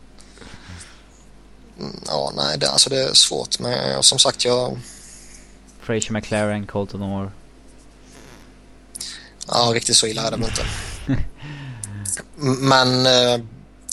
ja, 2.07 2.33
nej, 2.37 2.59
det, 2.59 2.71
alltså 2.71 2.91
det 2.91 3.03
är 3.03 3.15
svårt 3.15 3.59
men 3.59 4.03
som 4.03 4.19
sagt 4.19 4.45
jag... 4.45 4.79
Fraser 5.81 6.13
McLaren, 6.13 6.67
Colton 6.67 7.03
Orr. 7.03 7.33
Ja, 9.47 9.71
riktigt 9.75 9.97
så 9.97 10.07
illa 10.07 10.23
är 10.23 10.31
det 10.31 10.37
inte. 10.37 10.65
men 12.37 13.07
eh, 13.07 13.45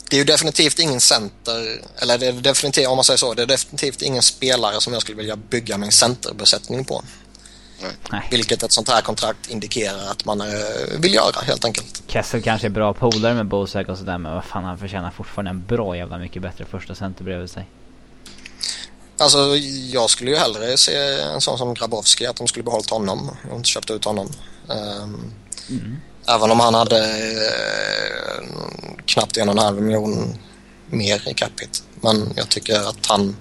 det 0.09 0.15
är 0.15 0.17
ju 0.17 0.23
definitivt 0.23 0.79
ingen 0.79 1.01
center, 1.01 1.81
eller 2.01 2.17
det 2.17 2.27
är 2.27 2.33
definitivt, 2.33 2.87
om 2.87 2.95
man 2.95 3.03
säger 3.03 3.17
så, 3.17 3.33
det 3.33 3.41
är 3.41 3.47
definitivt 3.47 4.01
ingen 4.01 4.21
spelare 4.21 4.81
som 4.81 4.93
jag 4.93 5.01
skulle 5.01 5.17
vilja 5.17 5.35
bygga 5.35 5.77
min 5.77 5.91
centerbesättning 5.91 6.85
på. 6.85 7.03
Nej. 8.11 8.27
Vilket 8.31 8.63
ett 8.63 8.71
sånt 8.71 8.89
här 8.89 9.01
kontrakt 9.01 9.49
indikerar 9.49 10.11
att 10.11 10.25
man 10.25 10.41
uh, 10.41 10.47
vill 10.99 11.13
göra 11.13 11.41
helt 11.41 11.65
enkelt. 11.65 12.03
Kessel 12.07 12.41
kanske 12.41 12.67
är 12.67 12.71
bra 12.71 12.93
polare 12.93 13.33
med 13.33 13.45
Bozak 13.45 13.89
och 13.89 13.97
sådär 13.97 14.17
men 14.17 14.33
vad 14.33 14.45
fan 14.45 14.63
han 14.63 14.77
förtjänar 14.77 15.11
fortfarande 15.11 15.51
en 15.51 15.65
bra 15.65 15.97
jävla 15.97 16.17
mycket 16.17 16.41
bättre 16.41 16.65
första 16.65 16.95
center 16.95 17.23
bredvid 17.23 17.49
sig. 17.49 17.67
Alltså 19.17 19.55
jag 19.91 20.09
skulle 20.09 20.31
ju 20.31 20.37
hellre 20.37 20.77
se 20.77 20.95
en 21.21 21.41
sån 21.41 21.57
som 21.57 21.73
Grabowski 21.73 22.25
att 22.25 22.35
de 22.35 22.47
skulle 22.47 22.63
behållit 22.63 22.89
honom 22.89 23.31
och 23.51 23.57
inte 23.57 23.69
köpt 23.69 23.91
ut 23.91 24.05
honom. 24.05 24.31
Um, 24.67 25.33
mm. 25.69 25.97
Även 26.35 26.51
om 26.51 26.59
han 26.59 26.73
hade 26.73 26.97
eh, 26.97 28.43
knappt 29.05 29.37
en 29.37 29.49
och 29.49 29.55
en 29.55 29.63
halv 29.63 29.81
miljon 29.81 30.37
mer 30.87 31.29
i 31.29 31.33
capita. 31.33 31.79
Men 32.01 32.33
jag 32.35 32.49
tycker 32.49 32.79
att 32.79 33.05
han 33.05 33.35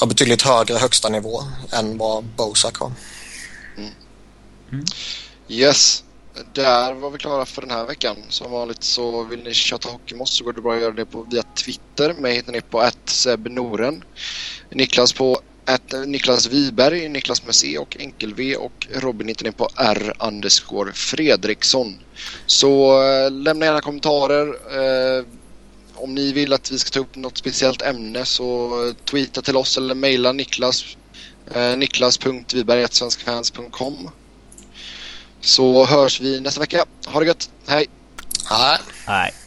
har 0.00 0.06
betydligt 0.06 0.42
högre 0.42 0.74
högsta 0.74 1.08
nivå 1.08 1.42
än 1.72 1.98
vad 1.98 2.24
Bosak 2.24 2.76
har. 2.76 2.92
Mm. 3.76 3.90
Mm. 4.72 4.84
Yes, 5.48 6.04
där 6.52 6.94
var 6.94 7.10
vi 7.10 7.18
klara 7.18 7.46
för 7.46 7.62
den 7.62 7.70
här 7.70 7.86
veckan. 7.86 8.16
Som 8.28 8.50
vanligt 8.50 8.82
så 8.82 9.22
vill 9.22 9.42
ni 9.42 9.54
chatta 9.54 9.88
Hockeymoss 9.88 10.30
så 10.30 10.44
går 10.44 10.52
det 10.52 10.60
bra 10.60 10.74
att 10.74 10.80
göra 10.80 10.92
det 10.92 11.06
på, 11.06 11.26
via 11.30 11.42
Twitter. 11.42 12.14
Mig 12.14 12.34
hittar 12.34 12.52
ni 12.52 12.60
på 12.60 12.90
Noren. 13.48 14.04
Niklas 14.70 15.12
på 15.12 15.40
att 15.64 15.94
Niklas 16.06 16.46
Wiberg, 16.46 17.08
Niklas 17.08 17.44
med 17.44 17.54
C 17.54 17.78
och 17.78 17.96
enkel-V 18.00 18.56
och 18.56 18.86
Robin 18.94 19.28
hittar 19.28 19.44
ni 19.44 19.52
på 19.52 19.68
R 19.76 20.14
underscore 20.18 20.92
Fredriksson. 20.92 21.98
Så 22.46 23.02
äh, 23.02 23.30
lämna 23.30 23.66
gärna 23.66 23.80
kommentarer. 23.80 24.46
Äh, 25.18 25.24
om 25.94 26.14
ni 26.14 26.32
vill 26.32 26.52
att 26.52 26.70
vi 26.70 26.78
ska 26.78 26.90
ta 26.90 27.00
upp 27.00 27.16
något 27.16 27.38
speciellt 27.38 27.82
ämne 27.82 28.24
så 28.24 28.70
tweeta 29.04 29.42
till 29.42 29.56
oss 29.56 29.76
eller 29.76 29.94
mejla 29.94 30.32
Niklas 30.32 30.84
eh, 31.54 31.76
niklas.viberg.svenskfans.com 31.76 34.10
Så 35.40 35.86
hörs 35.86 36.20
vi 36.20 36.40
nästa 36.40 36.60
vecka. 36.60 36.84
Ha 37.06 37.20
det 37.20 37.26
gött. 37.26 37.50
Hej! 37.66 37.86
Hej! 38.50 38.78
Hej! 39.06 39.41